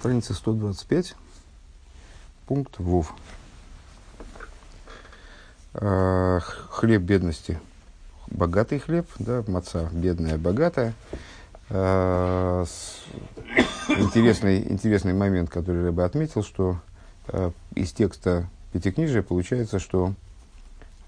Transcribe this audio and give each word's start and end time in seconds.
страница 0.00 0.32
125, 0.32 1.14
пункт 2.46 2.78
ВОВ. 2.78 3.12
А, 5.74 6.40
хлеб 6.40 7.02
бедности. 7.02 7.60
Богатый 8.28 8.78
хлеб, 8.78 9.06
да, 9.18 9.44
маца 9.46 9.90
бедная, 9.92 10.38
богатая. 10.38 10.94
А, 11.68 12.64
интересный, 13.88 14.72
интересный 14.72 15.12
момент, 15.12 15.50
который 15.50 15.84
я 15.84 15.92
бы 15.92 16.02
отметил, 16.02 16.42
что 16.42 16.80
а, 17.28 17.52
из 17.74 17.92
текста 17.92 18.48
Пятикнижия 18.72 19.22
получается, 19.22 19.78
что 19.78 20.14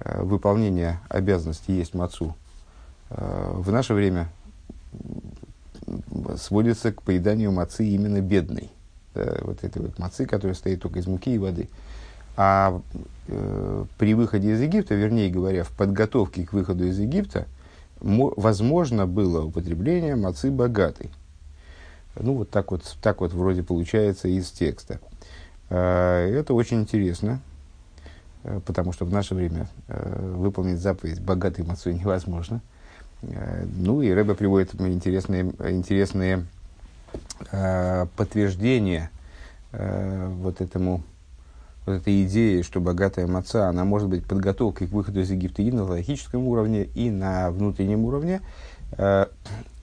выполнение 0.01 1.01
обязанностей 1.09 1.73
есть 1.73 1.95
мацу 1.95 2.37
в 3.09 3.71
наше 3.71 3.95
время 3.95 4.29
сводится 6.37 6.93
к 6.93 7.03
поеданию 7.03 7.53
мацы 7.53 7.87
именно 7.87 8.21
бедной. 8.21 8.71
Да, 9.15 9.37
вот 9.43 9.63
этой 9.63 9.83
вот 9.83 9.99
мацы, 9.99 10.27
которая 10.27 10.55
стоит 10.55 10.81
только 10.81 11.00
из 11.00 11.07
муки 11.07 11.35
и 11.35 11.39
воды. 11.39 11.68
А 12.36 12.81
э, 13.29 13.85
при 13.99 14.14
выходе 14.14 14.53
из 14.53 14.61
Египта, 14.61 14.95
вернее 14.95 15.31
говоря, 15.31 15.64
в 15.64 15.71
подготовке 15.71 16.46
к 16.46 16.53
выходу 16.53 16.86
из 16.86 16.99
Египта, 16.99 17.46
возможно 18.00 19.07
было 19.07 19.45
употребление 19.45 20.17
мацы 20.17 20.50
богатой. 20.50 21.11
Ну, 22.19 22.35
вот 22.35 22.50
так 22.50 22.71
вот, 22.71 22.96
так 23.03 23.21
вот 23.21 23.33
вроде 23.33 23.63
получается 23.63 24.29
из 24.29 24.50
текста. 24.50 24.99
Э, 25.69 26.27
это 26.35 26.55
очень 26.55 26.81
интересно, 26.81 27.41
э, 28.44 28.61
потому 28.64 28.93
что 28.93 29.05
в 29.05 29.13
наше 29.13 29.35
время 29.35 29.69
э, 29.89 30.35
выполнить 30.36 30.79
заповедь 30.79 31.21
богатой 31.21 31.67
мацой 31.67 31.94
невозможно. 31.94 32.62
Э, 33.22 33.67
ну, 33.77 34.00
и 34.00 34.11
Рэба 34.11 34.34
приводит 34.34 34.75
интересные, 34.81 35.53
интересные 35.70 36.47
э, 37.50 38.06
подтверждения 38.16 39.11
э, 39.72 40.28
вот 40.41 40.61
этому 40.61 41.02
вот 41.86 41.94
этой 41.94 42.25
идеи, 42.25 42.62
что 42.62 42.80
богатая 42.80 43.27
маца, 43.27 43.69
она 43.69 43.84
может 43.84 44.08
быть 44.08 44.24
подготовкой 44.24 44.86
к 44.86 44.92
выходу 44.92 45.20
из 45.20 45.30
Египта 45.30 45.62
и 45.62 45.70
на 45.70 45.84
логическом 45.84 46.46
уровне, 46.46 46.84
и 46.94 47.10
на 47.10 47.50
внутреннем 47.50 48.04
уровне. 48.04 48.41
Э, 48.92 49.27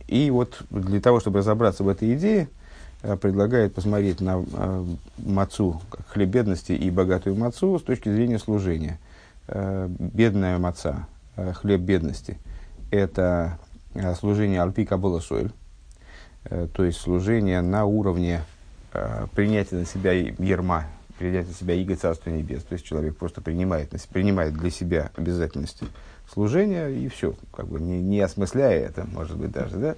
и 0.08 0.32
вот 0.32 0.62
для 0.70 1.02
того, 1.02 1.20
чтобы 1.20 1.40
разобраться 1.40 1.84
в 1.84 1.90
этой 1.90 2.16
идее, 2.16 2.48
э, 3.02 3.18
предлагает 3.18 3.76
посмотреть 3.76 4.22
на 4.22 4.42
э, 4.42 4.86
мацу, 5.18 5.82
как 5.90 6.08
хлеб 6.08 6.30
бедности 6.30 6.72
и 6.72 6.90
богатую 6.90 7.36
мацу 7.36 7.78
с 7.80 7.84
точки 7.84 8.10
зрения 8.10 8.40
служения. 8.40 9.00
Бедная 9.48 10.60
маца, 10.60 11.08
хлеб 11.36 11.82
бедности– 11.82 12.38
это 12.92 13.58
служение 14.20 14.62
Альпи 14.62 14.86
Кабыла 14.86 15.22
Сойль, 15.22 15.52
то 16.50 16.84
есть 16.84 17.00
служение 17.00 17.62
на 17.62 17.86
уровне 17.86 18.42
принятия 19.36 19.76
на 19.76 19.86
себя 19.86 20.14
ерма, 20.14 20.86
принять 21.20 21.48
на 21.48 21.54
себя 21.54 21.76
иго 21.76 21.96
Царства 21.96 22.32
Небес. 22.32 22.64
То 22.64 22.74
есть 22.74 22.86
человек 22.86 23.18
просто 23.18 23.42
принимает, 23.42 23.92
принимает 24.12 24.54
для 24.54 24.72
себя 24.72 25.12
обязательности 25.16 25.86
служения 26.32 26.88
и 26.88 27.08
все, 27.10 27.36
как 27.54 27.68
бы 27.68 27.80
не, 27.80 28.02
не 28.02 28.22
осмысляя 28.22 28.86
это, 28.86 29.06
может 29.12 29.38
быть, 29.38 29.52
даже, 29.52 29.78
да. 29.78 29.96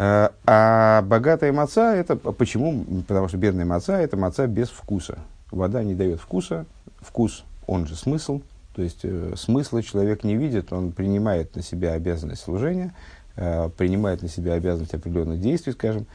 А, 0.00 0.32
а 0.46 1.02
богатая 1.02 1.52
маца, 1.52 1.94
это 1.94 2.14
почему? 2.16 2.84
Потому 3.08 3.28
что 3.28 3.36
бедная 3.36 3.64
маца– 3.64 3.98
это 4.00 4.16
маца 4.16 4.46
без 4.46 4.68
вкуса. 4.68 5.18
Вода 5.50 5.82
не 5.82 5.94
дает 5.94 6.20
вкуса. 6.20 6.66
Вкус, 7.00 7.44
он 7.66 7.86
же 7.86 7.96
смысл. 7.96 8.42
То 8.76 8.82
есть 8.82 9.00
э, 9.02 9.32
смысла 9.36 9.82
человек 9.82 10.22
не 10.22 10.36
видит, 10.36 10.72
он 10.72 10.92
принимает 10.92 11.56
на 11.56 11.62
себя 11.62 11.94
обязанность 11.94 12.42
служения, 12.42 12.94
э, 13.27 13.27
принимает 13.76 14.22
на 14.22 14.28
себя 14.28 14.54
обязанность 14.54 14.94
определенных 14.94 15.40
действий, 15.40 15.72
скажем, 15.72 16.06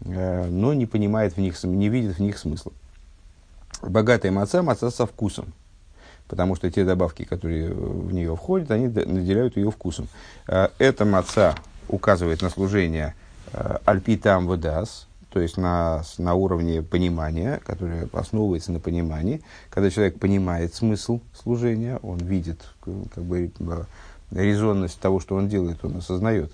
э, 0.00 0.46
но 0.46 0.74
не 0.74 0.86
понимает 0.86 1.36
в 1.36 1.38
них, 1.38 1.62
не 1.64 1.88
видит 1.88 2.16
в 2.16 2.20
них 2.20 2.38
смысла 2.38 2.72
богатая 3.88 4.30
маца, 4.30 4.62
маца 4.62 4.90
со 4.90 5.06
вкусом. 5.06 5.52
Потому 6.28 6.56
что 6.56 6.70
те 6.70 6.84
добавки, 6.84 7.24
которые 7.24 7.72
в 7.72 8.12
нее 8.12 8.34
входят, 8.34 8.70
они 8.70 8.88
наделяют 8.88 9.56
ее 9.56 9.70
вкусом. 9.70 10.08
Эта 10.46 11.04
маца 11.04 11.54
указывает 11.88 12.40
на 12.40 12.48
служение 12.48 13.14
альпитам 13.84 14.46
водас, 14.46 15.06
то 15.30 15.40
есть 15.40 15.58
на, 15.58 16.02
на 16.16 16.34
уровне 16.34 16.80
понимания, 16.82 17.60
которое 17.64 18.08
основывается 18.12 18.72
на 18.72 18.80
понимании. 18.80 19.42
Когда 19.68 19.90
человек 19.90 20.18
понимает 20.18 20.74
смысл 20.74 21.20
служения, 21.38 21.98
он 22.02 22.18
видит 22.18 22.62
как 22.84 23.24
бы, 23.24 23.50
резонность 24.30 24.98
того, 25.00 25.20
что 25.20 25.36
он 25.36 25.48
делает, 25.48 25.84
он 25.84 25.98
осознает. 25.98 26.52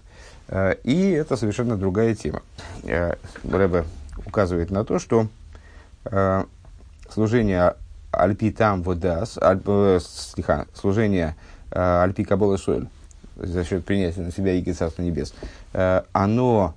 А, 0.51 0.73
и 0.73 1.11
это 1.13 1.37
совершенно 1.37 1.79
другая 1.79 2.15
тема. 2.15 2.43
Рэбе 2.85 3.85
указывает 4.27 4.71
на 4.71 4.85
то, 4.85 4.99
что 4.99 5.29
служение 7.09 7.75
Альпи 8.13 8.51
там 8.51 8.83
водас, 8.83 9.39
альп, 9.41 9.69
э, 9.69 10.01
служение 10.75 11.37
э, 11.71 12.03
Альпи 12.03 12.25
Кабола 12.25 12.59
Шуэль, 12.59 12.89
за 13.37 13.65
счет 13.65 13.85
принятия 13.85 14.23
на 14.23 14.33
себя 14.33 14.53
Иго 14.55 14.75
Царства 14.75 15.03
Небес, 15.03 15.33
э, 15.73 16.03
оно 16.13 16.75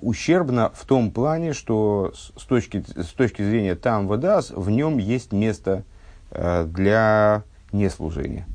ущербно 0.00 0.70
в 0.74 0.84
том 0.86 1.10
плане, 1.10 1.52
что 1.52 2.12
с 2.14 2.44
точки, 2.44 2.84
с 2.96 3.08
точки 3.08 3.42
зрения 3.42 3.74
там 3.74 4.08
водас, 4.08 4.50
в 4.50 4.70
нем 4.70 4.96
есть 4.96 5.32
место 5.32 5.82
для 6.30 7.42
неслужения. 7.72 8.46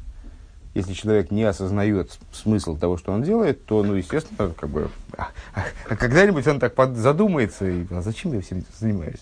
Если 0.77 0.93
человек 0.93 1.31
не 1.31 1.43
осознает 1.43 2.19
смысл 2.31 2.77
того, 2.77 2.97
что 2.97 3.11
он 3.11 3.23
делает, 3.23 3.65
то, 3.65 3.81
ну, 3.81 3.95
естественно, 3.95 4.53
как 4.55 4.69
бы, 4.69 4.91
а, 5.17 5.29
а, 5.55 5.95
когда-нибудь 5.95 6.45
он 6.45 6.59
так 6.59 6.75
задумается, 6.95 7.67
и, 7.67 7.87
а 7.89 8.03
зачем 8.03 8.31
я 8.33 8.41
всем 8.41 8.59
этим 8.59 8.67
занимаюсь? 8.77 9.21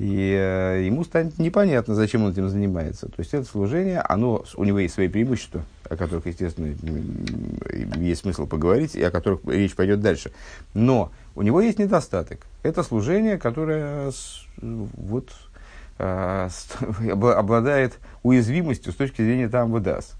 И 0.00 0.34
э, 0.36 0.82
ему 0.84 1.04
станет 1.04 1.38
непонятно, 1.38 1.94
зачем 1.94 2.24
он 2.24 2.32
этим 2.32 2.48
занимается. 2.48 3.06
То 3.06 3.14
есть 3.18 3.32
это 3.32 3.46
служение, 3.46 4.00
оно, 4.00 4.44
у 4.56 4.64
него 4.64 4.80
есть 4.80 4.94
свои 4.94 5.06
преимущества, 5.06 5.64
о 5.88 5.96
которых, 5.96 6.26
естественно, 6.26 6.74
есть 7.96 8.22
смысл 8.22 8.48
поговорить, 8.48 8.96
и 8.96 9.02
о 9.04 9.12
которых 9.12 9.42
речь 9.46 9.76
пойдет 9.76 10.00
дальше. 10.00 10.32
Но 10.74 11.12
у 11.36 11.42
него 11.42 11.60
есть 11.60 11.78
недостаток. 11.78 12.48
Это 12.64 12.82
служение, 12.82 13.38
которое 13.38 14.10
вот, 14.60 15.28
э, 15.98 16.48
обладает 17.12 18.00
уязвимостью 18.24 18.92
с 18.92 18.96
точки 18.96 19.22
зрения 19.22 19.48
там 19.48 19.70
выдаст. 19.70 20.16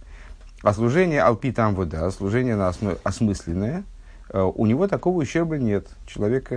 А 0.62 0.75
служение 0.75 1.22
алпи 1.22 1.53
там 1.53 1.75
выдаст, 1.75 2.19
служение 2.19 2.54
осмысленное, 3.03 3.84
э, 4.28 4.41
у 4.43 4.66
него 4.66 4.88
такого 4.88 5.19
ущерба 5.19 5.59
нет. 5.59 5.87
Человек 6.06 6.53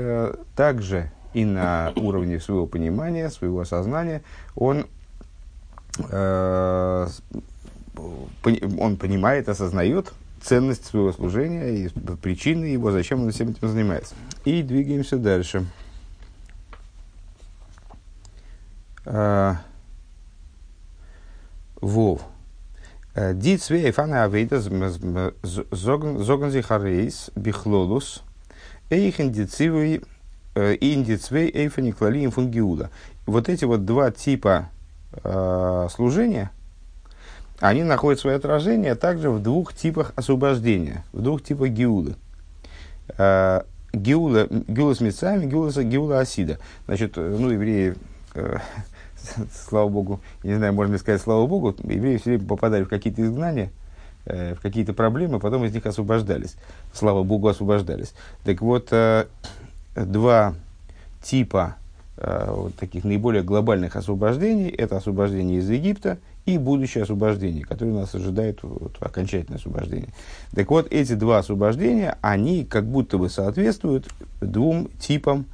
также 0.56 1.12
и 1.34 1.46
на 1.46 1.91
уровне 1.96 2.40
своего 2.40 2.68
понимания, 2.68 3.30
своего 3.30 3.62
осознания, 3.62 4.22
он, 4.56 4.86
э, 6.09 7.08
он 7.96 8.97
понимает, 8.97 9.50
осознает 9.50 10.14
ценность 10.41 10.85
своего 10.85 11.12
служения 11.12 11.70
и 11.70 11.90
причины 12.22 12.66
его, 12.66 12.91
зачем 12.91 13.24
он 13.24 13.31
всем 13.31 13.50
этим 13.50 13.68
занимается. 13.68 14.16
И 14.46 14.62
двигаемся 14.62 15.18
дальше. 15.18 15.66
Э, 19.06 19.56
Вов. 21.81 22.22
Э, 23.16 23.34
Ди 23.34 23.57
цвей 23.57 23.91
фана 23.91 24.24
авейда 24.24 24.59
зоган 24.59 26.51
зихарейс 26.51 27.31
бихлолус 27.35 28.24
дицивый 28.90 30.01
Э, 30.56 30.78
Индицвей 30.79 31.50
эйфани 31.52 31.91
клалием 31.91 32.29
фунгиуда. 32.29 32.91
Вот 33.25 33.50
эти 33.50 33.66
вот 33.66 33.85
два 33.85 34.12
типа 34.12 34.69
э, 35.23 35.88
служения, 35.91 36.52
они 37.59 37.81
находят 37.81 38.19
свое 38.19 38.38
отражение 38.38 38.94
также 38.94 39.31
в 39.31 39.41
двух 39.41 39.73
типах 39.73 40.13
освобождения, 40.16 41.06
в 41.12 41.22
двух 41.23 41.41
типах 41.41 41.69
гиулы. 41.69 42.16
Э, 43.18 43.62
гиула, 43.94 44.47
гиула 44.47 44.94
с 44.94 45.02
мецами, 45.02 45.47
гиула, 45.47 45.72
гиула 45.72 46.19
асида. 46.19 46.59
Значит, 46.85 47.14
э, 47.17 47.35
ну, 47.40 47.49
евреи, 47.49 47.96
э, 48.35 48.58
слава 49.67 49.90
богу, 49.90 50.22
не 50.43 50.55
знаю, 50.55 50.73
можно 50.73 50.93
ли 50.93 50.99
сказать 50.99 51.22
слава 51.22 51.46
богу, 51.47 51.75
евреи 51.84 52.17
все 52.17 52.31
время 52.31 52.46
попадали 52.46 52.84
в 52.84 52.90
какие-то 52.90 53.22
изгнания, 53.22 53.72
э, 54.25 54.55
в 54.55 54.61
какие-то 54.61 54.93
проблемы, 54.93 55.40
потом 55.40 55.66
из 55.66 55.73
них 55.73 55.85
освобождались. 55.85 56.55
Слава 56.93 57.23
богу, 57.23 57.47
освобождались. 57.47 58.14
Так 58.43 58.61
вот, 58.61 58.90
э, 58.91 59.25
два 59.96 60.55
типа 61.22 61.75
э, 62.17 62.46
вот 62.49 62.75
таких 62.75 63.03
наиболее 63.03 63.43
глобальных 63.43 63.96
освобождений. 63.96 64.70
Это 64.70 64.97
освобождение 64.97 65.59
из 65.59 65.69
Египта 65.69 66.17
и 66.46 66.58
будущее 66.58 67.03
освобождение, 67.03 67.64
которое 67.64 67.93
нас 67.93 68.14
ожидает, 68.14 68.59
вот, 68.64 68.97
окончательное 68.99 69.58
освобождение. 69.59 70.09
Так 70.53 70.69
вот, 70.69 70.91
эти 70.91 71.14
два 71.14 71.40
освобождения, 71.40 72.17
они 72.22 72.66
как 72.66 72.85
будто 72.85 73.17
бы 73.17 73.29
соответствуют 73.29 74.08
двум 74.41 74.90
типам 74.99 75.46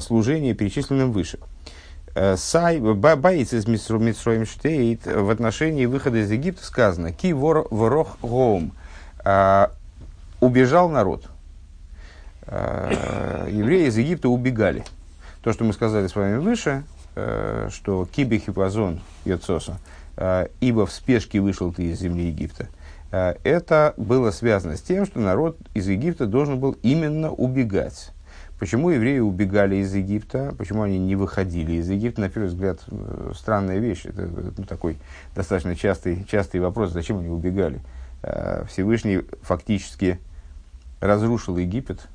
служения, 0.00 0.54
перечисленным 0.54 1.12
выше. 1.12 1.38
Э, 2.14 2.36
сай, 2.36 2.80
боец 2.80 3.52
из 3.52 3.66
Митсроим 3.66 4.46
Штейт 4.46 5.06
в 5.06 5.30
отношении 5.30 5.86
выхода 5.86 6.18
из 6.18 6.30
Египта 6.30 6.64
сказано 6.64 7.12
«Ки 7.12 7.32
вор 7.32 7.66
ворох 7.70 8.18
гоум» 8.20 8.72
э,– 9.24 9.66
убежал 10.40 10.88
народ– 10.88 11.26
Э, 12.50 13.46
евреи 13.48 13.86
из 13.86 13.96
Египта 13.96 14.28
убегали. 14.28 14.84
То, 15.42 15.52
что 15.52 15.64
мы 15.64 15.72
сказали 15.72 16.08
с 16.08 16.16
вами 16.16 16.36
выше, 16.38 16.82
э, 17.14 17.68
что 17.70 18.06
кибе 18.10 18.38
хипазон 18.38 19.00
йоцоса, 19.24 19.78
ибо 20.60 20.84
в 20.84 20.92
спешке 20.92 21.40
вышел 21.40 21.72
ты 21.72 21.84
из 21.84 22.00
земли 22.00 22.26
Египта, 22.26 22.68
это 23.10 23.94
было 23.96 24.32
связано 24.32 24.76
с 24.76 24.82
тем, 24.82 25.06
что 25.06 25.18
народ 25.18 25.56
из 25.72 25.88
Египта 25.88 26.26
должен 26.26 26.60
был 26.60 26.76
именно 26.82 27.30
убегать. 27.30 28.10
Почему 28.60 28.90
евреи 28.90 29.20
убегали 29.20 29.76
из 29.76 29.94
Египта? 29.94 30.54
Почему 30.58 30.82
они 30.82 30.98
не 30.98 31.16
выходили 31.16 31.72
из 31.72 31.88
Египта? 31.88 32.20
На 32.20 32.28
первый 32.28 32.48
взгляд, 32.48 32.84
странная 33.34 33.78
вещь. 33.78 34.04
Это 34.04 34.28
ну, 34.56 34.64
такой 34.64 34.98
достаточно 35.34 35.74
частый, 35.74 36.26
частый 36.30 36.60
вопрос, 36.60 36.92
зачем 36.92 37.18
они 37.18 37.30
убегали. 37.30 37.80
Всевышний 38.68 39.22
фактически 39.40 40.18
разрушил 41.00 41.56
Египет, 41.56 42.06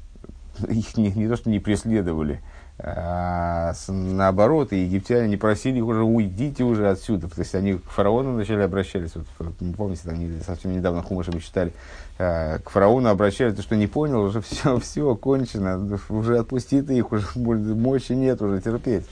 их 0.67 0.97
не, 0.97 1.11
не 1.11 1.27
то, 1.27 1.35
что 1.35 1.49
не 1.49 1.59
преследовали, 1.59 2.41
а 2.77 3.73
наоборот, 3.87 4.73
и 4.73 4.83
египтяне 4.83 5.29
не 5.29 5.37
просили 5.37 5.77
их 5.77 5.85
уже 5.85 6.03
уйдите 6.03 6.63
уже 6.63 6.89
отсюда. 6.89 7.29
То 7.29 7.39
есть 7.39 7.55
они 7.55 7.75
к 7.75 7.89
фараону 7.89 8.33
вначале 8.33 8.65
обращались, 8.65 9.11
вот, 9.15 9.55
помните, 9.77 10.01
там 10.03 10.17
совсем 10.45 10.73
недавно 10.73 11.01
Хумаша 11.01 11.31
мы 11.31 11.39
читали, 11.39 11.73
а, 12.19 12.59
к 12.59 12.69
фараону 12.69 13.09
обращались, 13.09 13.59
что 13.61 13.75
не 13.75 13.87
понял, 13.87 14.21
уже 14.21 14.41
все, 14.41 14.77
все 14.83 15.15
кончено, 15.15 15.99
уже 16.09 16.39
отпусти 16.39 16.81
ты 16.81 16.97
их, 16.97 17.11
уже 17.11 17.27
мощи 17.35 18.11
нет 18.11 18.41
уже 18.41 18.61
терпеть. 18.61 19.05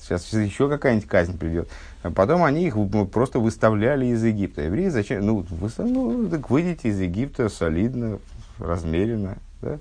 Сейчас 0.00 0.32
еще 0.32 0.68
какая-нибудь 0.68 1.08
казнь 1.08 1.38
придет. 1.38 1.68
Потом 2.14 2.42
они 2.42 2.66
их 2.66 2.76
просто 3.12 3.38
выставляли 3.38 4.06
из 4.06 4.22
Египта. 4.24 4.62
Евреи 4.62 4.88
зачем? 4.88 5.24
Ну, 5.24 5.46
вы, 5.48 5.70
ну 5.78 6.28
так 6.28 6.50
выйдите 6.50 6.88
из 6.88 7.00
Египта 7.00 7.48
солидно, 7.48 8.18
размеренно. 8.58 9.38
Да? 9.60 9.78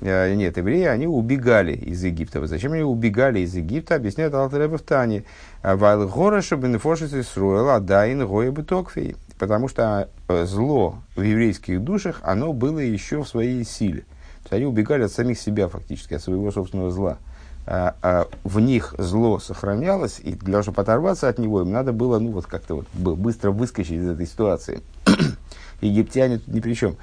Э, 0.00 0.34
нет, 0.34 0.56
евреи, 0.56 0.84
они 0.84 1.06
убегали 1.06 1.72
из 1.72 2.02
Египта. 2.02 2.46
Зачем 2.46 2.72
они 2.72 2.82
убегали 2.82 3.40
из 3.40 3.54
Египта, 3.54 3.96
объясняет 3.96 4.34
Алтаребе 4.34 4.76
в 4.76 4.82
Тане. 4.82 5.24
Вайл 5.62 6.08
гора 6.08 6.42
шабенефошис 6.42 7.12
Исруэл 7.12 7.70
адайн 7.70 8.26
гоя 8.26 8.50
бетокфей. 8.50 9.16
Потому 9.38 9.68
что 9.68 10.08
э, 10.28 10.44
зло 10.46 10.96
в 11.16 11.22
еврейских 11.22 11.82
душах, 11.82 12.20
оно 12.22 12.52
было 12.52 12.78
еще 12.78 13.22
в 13.22 13.28
своей 13.28 13.64
силе. 13.64 14.02
То 14.44 14.44
есть 14.44 14.52
они 14.52 14.66
убегали 14.66 15.02
от 15.04 15.12
самих 15.12 15.38
себя 15.38 15.68
фактически, 15.68 16.14
от 16.14 16.22
своего 16.22 16.50
собственного 16.52 16.90
зла. 16.90 17.18
А, 17.66 17.94
а 18.02 18.28
в 18.44 18.60
них 18.60 18.94
зло 18.98 19.38
сохранялось, 19.38 20.20
и 20.22 20.32
для 20.32 20.52
того, 20.52 20.62
чтобы 20.62 20.82
оторваться 20.82 21.28
от 21.28 21.38
него, 21.38 21.62
им 21.62 21.72
надо 21.72 21.92
было 21.92 22.18
ну, 22.18 22.30
вот 22.30 22.46
как-то 22.46 22.76
вот 22.76 22.86
быстро 22.92 23.50
выскочить 23.50 23.92
из 23.92 24.08
этой 24.08 24.26
ситуации. 24.26 24.82
Египтяне 25.80 26.38
тут 26.38 26.48
ни 26.48 26.60
при 26.60 26.74
чем. 26.74 26.96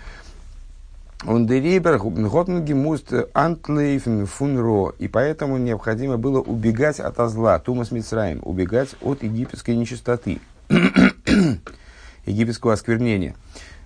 Он 1.27 1.45
дерибер 1.45 2.00
гимуст 2.00 3.13
антлейфен 3.33 4.25
фунро. 4.25 4.94
И 4.97 5.07
поэтому 5.07 5.57
необходимо 5.57 6.18
было 6.18 6.39
убегать 6.41 7.00
от 7.00 7.18
зла, 7.29 7.59
тумас 7.59 7.91
мицраим, 7.91 8.39
убегать 8.44 8.95
от 9.01 9.21
египетской 9.21 9.75
нечистоты, 9.75 10.39
египетского 12.25 12.73
осквернения. 12.73 13.35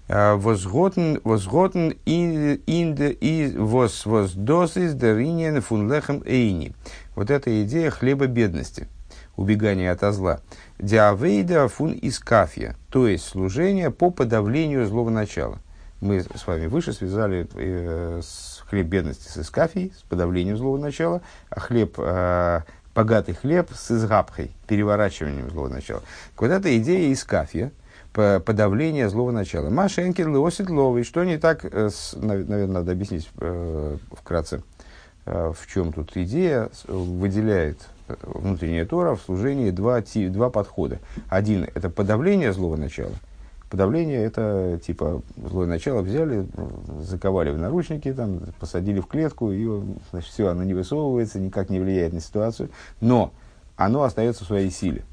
А, 0.08 0.38
возготен, 0.38 1.20
возготен 1.26 1.96
инде 2.06 3.10
и 3.12 3.58
воз 3.58 4.06
воздосис 4.06 4.94
даринен 4.94 5.62
фунлехем 5.62 6.24
эйни. 6.26 6.74
Вот 7.16 7.32
эта 7.32 7.64
идея 7.64 7.90
хлеба 7.90 8.28
бедности, 8.28 8.88
убегания 9.36 9.92
от 9.92 10.14
зла. 10.14 10.40
Диавейда 10.80 11.68
фун 11.68 11.98
искафия, 12.02 12.78
то 12.90 13.08
есть 13.08 13.26
служение 13.26 13.90
по 13.92 14.10
подавлению 14.10 14.86
злого 14.86 15.10
начала 15.10 15.60
мы 16.06 16.22
с 16.22 16.48
вами 16.48 16.68
выше 16.68 16.94
связали 16.94 17.48
э, 17.56 18.22
с 18.24 18.64
хлеб 18.70 18.88
бедности 18.88 19.28
с 19.28 19.38
искафией, 19.38 19.92
с 19.98 20.04
подавлением 20.04 20.58
злого 20.58 20.78
начала, 20.78 21.22
а 21.50 21.60
хлеб, 21.60 21.96
э, 21.98 22.62
богатый 22.94 23.34
хлеб 23.34 23.70
с 23.74 23.92
изгапхой, 23.92 24.52
переворачиванием 24.68 25.50
злого 25.50 25.70
начала. 25.70 26.04
Вот 26.38 26.52
эта 26.52 26.78
идея 26.78 27.12
искафия, 27.12 27.72
подавление 28.14 29.10
злого 29.10 29.32
начала. 29.32 29.70
Маша 29.70 30.08
Энкин 30.08 30.34
Леосит 30.34 30.68
что 31.06 31.24
не 31.24 31.38
так, 31.38 31.66
э, 31.66 31.90
с, 31.90 32.16
наверное, 32.16 32.68
надо 32.68 32.92
объяснить 32.92 33.30
э, 33.40 33.98
вкратце, 34.12 34.62
э, 35.26 35.54
в 35.58 35.68
чем 35.68 35.92
тут 35.92 36.16
идея, 36.16 36.70
выделяет 36.88 37.80
э, 38.08 38.16
внутренняя 38.22 38.86
Тора 38.86 39.16
в 39.16 39.22
служении 39.22 39.72
два, 39.72 40.02
два 40.02 40.50
подхода. 40.52 41.00
Один– 41.30 41.68
это 41.76 41.90
подавление 41.90 42.54
злого 42.54 42.78
начала– 42.78 43.14
Подавление– 43.70 44.24
это 44.26 44.80
типа 44.86 45.22
злое 45.38 45.68
начало 45.68 46.02
взяли, 46.02 46.48
заковали 47.02 47.50
в 47.50 47.58
наручники, 47.58 48.14
там, 48.14 48.42
посадили 48.60 49.00
в 49.00 49.08
клетку, 49.08 49.52
и 49.52 49.68
значит, 50.12 50.30
все, 50.30 50.48
оно 50.48 50.64
не 50.64 50.74
высовывается, 50.74 51.40
никак 51.40 51.70
не 51.70 51.80
влияет 51.80 52.14
на 52.14 52.22
ситуацию, 52.22 52.70
но 53.02 53.34
оно 53.76 54.04
остается 54.04 54.44
в 54.44 54.48
своей 54.48 54.70
силе. 54.70 55.04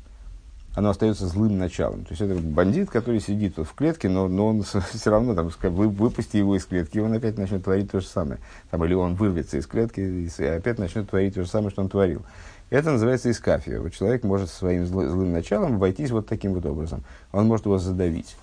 Оно 0.75 0.89
остается 0.91 1.27
злым 1.27 1.59
началом. 1.59 2.05
То 2.05 2.13
есть 2.13 2.23
это 2.23 2.35
бандит, 2.35 2.89
который 2.89 3.21
сидит 3.21 3.59
вот 3.59 3.69
в 3.69 3.75
клетке, 3.75 4.09
но, 4.09 4.27
но 4.29 4.49
он 4.49 4.63
все 4.63 5.11
равно, 5.11 5.35
там, 5.35 5.51
вы, 5.71 5.89
выпусти 5.89 6.39
его 6.39 6.57
из 6.57 6.65
клетки, 6.65 6.99
он 6.99 7.13
опять 7.13 7.37
начнет 7.37 7.63
творить 7.65 7.91
то 7.91 8.01
же 8.01 8.07
самое. 8.07 8.39
Там, 8.71 8.83
или 8.85 8.95
он 8.95 9.15
вырвется 9.15 9.59
из 9.59 9.67
клетки 9.67 10.01
и 10.01 10.45
опять 10.45 10.79
начнет 10.79 11.09
творить 11.11 11.35
то 11.35 11.43
же 11.43 11.49
самое, 11.49 11.71
что 11.71 11.83
он 11.83 11.89
творил. 11.89 12.23
Это 12.71 12.91
называется 12.91 13.31
искафия. 13.31 13.81
Вот 13.81 13.93
человек 13.93 14.25
может 14.25 14.49
своим 14.49 14.87
злым 14.87 15.31
началом 15.33 15.75
обойтись 15.75 16.11
вот 16.11 16.27
таким 16.27 16.55
вот 16.55 16.65
образом. 16.65 17.05
Он 17.31 17.47
может 17.47 17.67
его 17.67 17.77
задавить. 17.77 18.35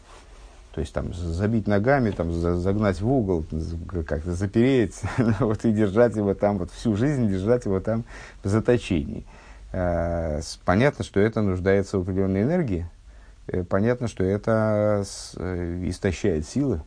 То 0.74 0.81
есть 0.81 0.94
там 0.94 1.13
забить 1.13 1.68
ногами, 1.68 2.12
там, 2.12 2.31
загнать 2.31 3.01
в 3.01 3.12
угол, 3.12 3.44
как-то 4.06 4.33
запереть, 4.33 5.01
вот, 5.39 5.66
и 5.66 5.71
держать 5.71 6.16
его 6.16 6.36
там, 6.36 6.60
вот 6.60 6.71
всю 6.71 6.95
жизнь 6.95 7.27
держать 7.27 7.66
его 7.66 7.80
там 7.80 8.06
в 8.44 8.48
заточении. 8.48 9.25
А, 9.74 10.42
понятно, 10.66 11.04
что 11.04 11.19
это 11.19 11.42
нуждается 11.42 11.98
в 11.98 12.01
определенной 12.01 12.44
энергии, 12.44 12.88
э, 13.48 13.63
понятно, 13.63 14.07
что 14.07 14.24
это 14.24 15.04
э, 15.38 15.83
истощает 15.88 16.48
силы, 16.48 16.81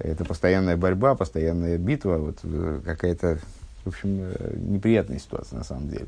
это 0.00 0.24
постоянная 0.24 0.76
борьба, 0.76 1.14
постоянная 1.14 1.78
битва, 1.78 2.16
вот 2.18 2.38
э, 2.42 2.80
какая-то, 2.84 3.38
в 3.84 3.88
общем, 3.88 4.32
неприятная 4.72 5.20
ситуация 5.20 5.58
на 5.58 5.64
самом 5.64 5.88
деле. 5.88 6.06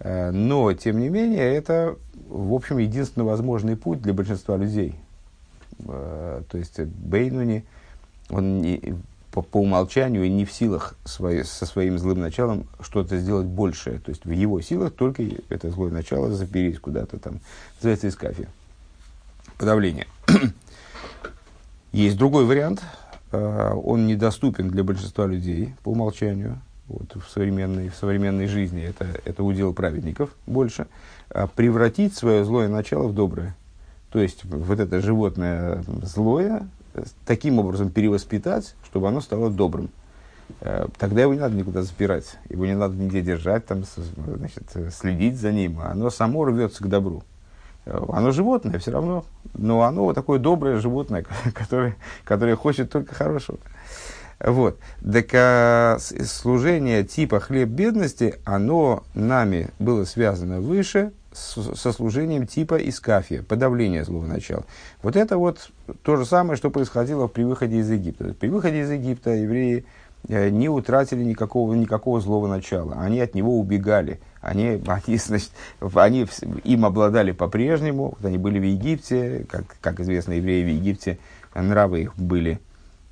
Но, 0.00 0.72
тем 0.74 1.00
не 1.00 1.08
менее, 1.08 1.56
это, 1.56 1.96
в 2.28 2.54
общем, 2.54 2.78
единственный 2.78 3.24
возможный 3.24 3.76
путь 3.76 4.00
для 4.00 4.14
большинства 4.14 4.56
людей– 4.56 4.94
Э, 5.07 5.07
то 5.86 6.58
есть 6.58 6.80
Бейнуни, 6.80 7.64
он 8.30 8.60
не, 8.60 8.96
по, 9.30 9.42
по 9.42 9.58
умолчанию 9.58 10.30
не 10.30 10.44
в 10.44 10.52
силах 10.52 10.94
свой, 11.04 11.44
со 11.44 11.66
своим 11.66 11.98
злым 11.98 12.20
началом 12.20 12.66
что-то 12.80 13.18
сделать 13.18 13.46
большее. 13.46 13.98
То 13.98 14.10
есть 14.10 14.24
в 14.24 14.30
его 14.30 14.60
силах 14.60 14.92
только 14.94 15.22
это 15.48 15.70
злое 15.70 15.90
начало 15.90 16.32
запереть 16.32 16.80
куда-то 16.80 17.18
там. 17.18 17.40
Называется 17.76 18.08
искафия. 18.08 18.48
Подавление. 19.58 20.06
Есть 21.92 22.16
другой 22.16 22.44
вариант. 22.46 22.82
Э, 23.32 23.72
он 23.74 24.06
недоступен 24.06 24.70
для 24.70 24.84
большинства 24.84 25.26
людей 25.26 25.74
по 25.82 25.90
умолчанию. 25.90 26.60
Вот, 26.86 27.14
в, 27.16 27.28
современной, 27.28 27.90
в 27.90 27.96
современной 27.96 28.46
жизни 28.46 28.82
это, 28.82 29.06
это 29.26 29.42
удел 29.42 29.74
праведников 29.74 30.30
больше. 30.46 30.86
А 31.28 31.46
превратить 31.46 32.16
свое 32.16 32.44
злое 32.44 32.68
начало 32.68 33.08
в 33.08 33.14
доброе. 33.14 33.54
То 34.10 34.20
есть 34.20 34.44
вот 34.44 34.80
это 34.80 35.00
животное 35.00 35.84
злое 36.02 36.66
таким 37.26 37.58
образом 37.58 37.90
перевоспитать, 37.90 38.74
чтобы 38.84 39.08
оно 39.08 39.20
стало 39.20 39.50
добрым. 39.50 39.90
Э, 40.60 40.86
тогда 40.98 41.22
его 41.22 41.34
не 41.34 41.40
надо 41.40 41.54
никуда 41.54 41.82
запирать, 41.82 42.38
его 42.48 42.66
не 42.66 42.74
надо 42.74 42.94
нигде 42.94 43.20
держать, 43.20 43.66
там, 43.66 43.84
значит, 44.16 44.64
следить 44.92 45.38
за 45.38 45.52
ним. 45.52 45.80
Оно 45.80 46.10
само 46.10 46.44
рвется 46.44 46.82
к 46.82 46.88
добру. 46.88 47.22
Э, 47.84 48.00
оно 48.12 48.30
животное 48.30 48.78
все 48.78 48.92
равно, 48.92 49.24
но 49.54 49.82
оно 49.82 50.04
вот 50.04 50.14
такое 50.14 50.38
доброе 50.38 50.78
животное, 50.78 51.24
которое, 51.54 51.96
которое 52.24 52.56
хочет 52.56 52.90
только 52.90 53.14
хорошего. 53.14 53.58
Вот. 54.40 54.78
Так 55.00 55.26
а, 55.34 55.98
служение 55.98 57.02
типа 57.02 57.40
хлеб 57.40 57.70
бедности, 57.70 58.36
оно 58.44 59.02
нами 59.14 59.70
было 59.80 60.04
связано 60.04 60.60
выше 60.60 61.12
со 61.38 61.92
служением 61.92 62.46
типа 62.46 62.76
искафия, 62.76 63.42
подавления 63.42 64.04
злого 64.04 64.26
начала. 64.26 64.64
Вот 65.02 65.16
это 65.16 65.38
вот 65.38 65.70
то 66.02 66.16
же 66.16 66.24
самое, 66.24 66.56
что 66.56 66.70
происходило 66.70 67.26
при 67.26 67.44
выходе 67.44 67.78
из 67.78 67.90
Египта. 67.90 68.34
При 68.34 68.48
выходе 68.48 68.80
из 68.80 68.90
Египта 68.90 69.30
евреи 69.30 69.84
э, 70.28 70.50
не 70.50 70.68
утратили 70.68 71.22
никакого, 71.22 71.74
никакого 71.74 72.20
злого 72.20 72.48
начала. 72.48 72.96
Они 73.00 73.20
от 73.20 73.34
него 73.34 73.58
убегали. 73.58 74.20
Они, 74.40 74.82
они, 74.86 75.16
значит, 75.16 75.50
они 75.94 76.26
им 76.64 76.84
обладали 76.84 77.32
по-прежнему. 77.32 78.14
Вот 78.18 78.24
они 78.24 78.38
были 78.38 78.58
в 78.58 78.64
Египте. 78.64 79.46
Как, 79.48 79.64
как 79.80 80.00
известно, 80.00 80.32
евреи 80.32 80.64
в 80.64 80.68
Египте, 80.68 81.18
нравы 81.54 82.02
их 82.02 82.16
были 82.16 82.60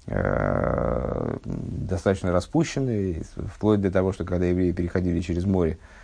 э, 0.06 1.36
достаточно 1.44 2.32
распущены. 2.32 3.22
Вплоть 3.54 3.80
до 3.80 3.90
того, 3.90 4.12
что 4.12 4.24
когда 4.24 4.46
евреи 4.46 4.72
переходили 4.72 5.20
через 5.20 5.44
море, 5.44 5.78
Э, 5.78 5.94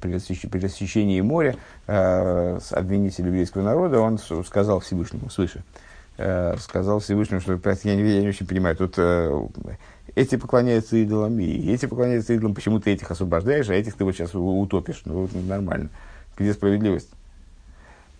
при 0.00 0.60
рассечении 0.60 1.20
моря 1.20 1.56
э, 1.86 2.58
обвинитель 2.70 3.26
еврейского 3.26 3.62
народа, 3.62 4.00
он 4.00 4.18
сказал 4.18 4.80
Всевышнему 4.80 5.30
свыше, 5.30 5.62
э, 6.16 6.56
сказал 6.58 7.00
Всевышнему, 7.00 7.40
что 7.40 7.60
я 7.84 7.94
не, 7.96 8.02
я 8.02 8.20
не 8.20 8.28
очень 8.28 8.46
понимаю, 8.46 8.76
тут 8.76 8.98
эти 10.14 10.36
поклоняются 10.36 10.96
идолам, 10.96 11.38
и 11.38 11.72
эти 11.72 11.86
поклоняются 11.86 12.34
идолам, 12.34 12.54
почему 12.54 12.80
ты 12.80 12.92
этих 12.92 13.10
освобождаешь, 13.10 13.68
а 13.68 13.74
этих 13.74 13.94
ты 13.94 14.04
вот 14.04 14.14
сейчас 14.14 14.34
утопишь. 14.34 15.02
Ну, 15.04 15.22
вот 15.22 15.30
нормально. 15.34 15.90
Где 16.36 16.52
справедливость? 16.52 17.10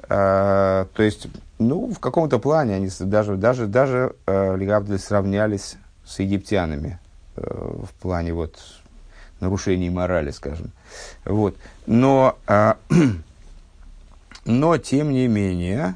А, 0.09 0.87
то 0.95 1.03
есть, 1.03 1.29
ну, 1.59 1.93
в 1.93 1.99
каком-то 1.99 2.39
плане 2.39 2.77
они 2.77 2.89
даже, 3.01 3.37
даже, 3.37 3.67
даже 3.67 4.15
э, 4.27 4.99
сравнялись 4.99 5.77
с 6.05 6.19
египтянами 6.21 6.99
э, 7.37 7.43
в 7.43 7.93
плане 8.01 8.33
вот 8.33 8.57
нарушений 9.41 9.91
морали, 9.91 10.31
скажем. 10.31 10.71
Вот. 11.25 11.57
Но, 11.87 12.37
э, 12.47 12.75
но, 14.45 14.79
тем 14.79 15.13
не 15.13 15.29
менее, 15.29 15.95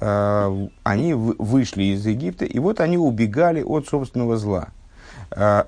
э, 0.00 0.68
они 0.82 1.14
вышли 1.14 1.84
из 1.84 2.06
Египта, 2.06 2.44
и 2.44 2.58
вот 2.58 2.80
они 2.80 2.98
убегали 2.98 3.62
от 3.62 3.88
собственного 3.88 4.36
зла. 4.36 4.68
Э, 5.30 5.64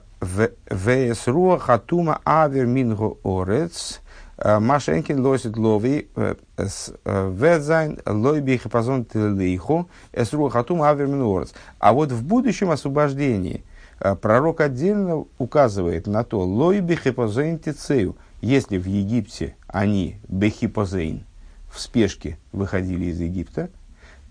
Весруа 0.71 1.59
хатума 1.59 2.21
авер 2.25 2.67
минго 2.67 3.19
орец– 3.23 4.01
Э, 4.39 4.59
Машенкин 4.59 5.25
лосит 5.25 5.57
лови 5.57 6.09
э, 6.15 6.35
э, 6.59 7.33
ведзайн 7.35 7.99
лойби 8.05 8.59
хапазон 8.59 9.05
тилейху 9.07 9.89
эсру 10.13 10.49
хатум 10.49 10.83
аверминуорец. 10.83 11.55
А 11.79 11.93
вот 11.93 12.13
в 12.13 12.23
будущем 12.23 12.71
освобождении 12.71 13.65
пророк 13.99 14.61
отдельно 14.61 15.25
указывает 15.39 16.07
на 16.07 16.25
то, 16.25 16.41
лойби 16.41 16.95
хипозейн 16.95 17.59
тицею, 17.59 18.17
если 18.41 18.79
в 18.79 18.87
Египте 18.87 19.57
они 19.67 20.19
бехипозейн 20.29 21.25
в 21.71 21.81
спешке 21.81 22.39
выходили 22.53 23.07
из 23.07 23.21
Египта, 23.21 23.71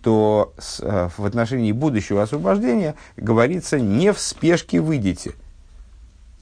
то 0.01 0.53
с, 0.57 0.79
в 1.17 1.25
отношении 1.25 1.71
будущего 1.71 2.21
освобождения 2.21 2.95
говорится 3.17 3.79
не 3.79 4.13
в 4.13 4.19
спешке 4.19 4.79
выйдете– 4.79 5.33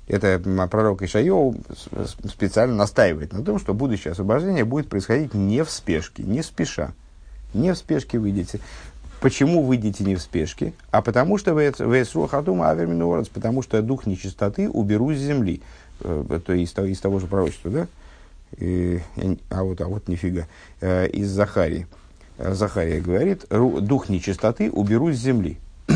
это 0.07 0.39
пророк 0.69 1.01
Ишайо 1.01 1.53
специально 2.27 2.75
настаивает 2.75 3.31
на 3.31 3.43
том, 3.43 3.57
что 3.57 3.73
будущее 3.73 4.11
освобождение 4.11 4.65
будет 4.65 4.89
происходить 4.89 5.33
не 5.33 5.63
в 5.63 5.69
спешке, 5.69 6.23
не 6.23 6.43
спеша. 6.43 6.93
Не 7.53 7.73
в 7.73 7.77
спешке 7.77 8.19
выйдете. 8.19 8.59
Почему 9.23 9.63
выйдете 9.63 10.03
не 10.03 10.15
в 10.15 10.21
спешке? 10.21 10.73
А 10.91 11.01
потому 11.01 11.37
что 11.37 11.53
Весрухатума 11.53 12.69
Аверминуорец, 12.71 13.29
потому 13.29 13.61
что 13.61 13.81
дух 13.81 14.05
нечистоты 14.05 14.69
уберу 14.69 15.13
с 15.13 15.17
земли. 15.17 15.61
Э, 16.01 16.41
то 16.45 16.51
есть 16.51 16.77
из 16.77 16.99
того 16.99 17.19
же 17.21 17.27
пророчества, 17.27 17.71
да? 17.71 17.87
И, 18.57 18.99
а 19.49 19.63
вот, 19.63 19.79
а 19.79 19.87
вот 19.87 20.09
нифига. 20.09 20.45
Э, 20.81 21.07
из 21.07 21.29
Захарии. 21.29 21.87
Захария 22.37 22.99
говорит, 22.99 23.45
дух 23.49 24.09
нечистоты 24.09 24.69
уберу 24.69 25.13
с 25.13 25.15
земли. 25.15 25.57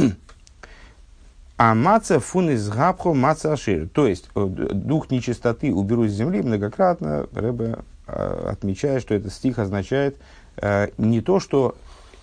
А 1.57 1.74
маца 1.74 2.19
фун 2.19 2.51
из 2.51 2.69
габху 2.69 3.15
маца 3.15 3.51
ашир. 3.51 3.89
То 3.89 4.07
есть, 4.07 4.29
э, 4.36 4.46
дух 4.46 5.12
нечистоты 5.12 5.74
уберу 5.74 6.07
с 6.07 6.12
земли 6.12 6.41
многократно. 6.43 7.27
Рэбе 7.34 7.79
э, 8.07 8.50
отмечает, 8.51 9.01
что 9.01 9.15
этот 9.15 9.34
стих 9.34 9.60
означает 9.60 10.15
э, 10.62 10.89
не 10.98 11.19
то, 11.19 11.41
что 11.41 11.75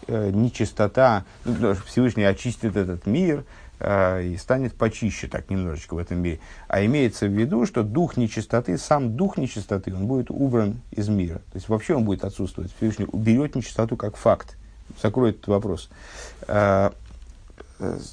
нечистота, 0.09 1.25
ну, 1.45 1.75
Всевышний 1.87 2.25
очистит 2.25 2.77
этот 2.77 3.07
мир 3.07 3.45
и 3.81 4.37
станет 4.39 4.75
почище 4.75 5.27
так 5.27 5.51
немножечко 5.51 5.95
в 5.95 5.99
этом 5.99 6.19
мире. 6.19 6.39
А 6.69 6.85
имеется 6.85 7.27
в 7.27 7.33
виду, 7.33 7.67
что 7.67 7.83
дух 7.83 8.17
нечистоты, 8.17 8.79
сам 8.79 9.17
дух 9.17 9.37
нечистоты, 9.37 9.95
он 9.95 10.07
будет 10.07 10.31
убран 10.31 10.81
из 10.91 11.09
мира. 11.09 11.39
То 11.53 11.57
есть 11.57 11.69
вообще 11.69 11.95
он 11.95 12.05
будет 12.05 12.25
отсутствовать. 12.25 12.73
Всевышний 12.77 13.07
уберет 13.11 13.57
нечистоту 13.57 13.97
как 13.97 14.17
факт. 14.17 14.57
Закроет 15.03 15.37
этот 15.37 15.49
вопрос. 15.49 15.91
Э, 16.47 16.91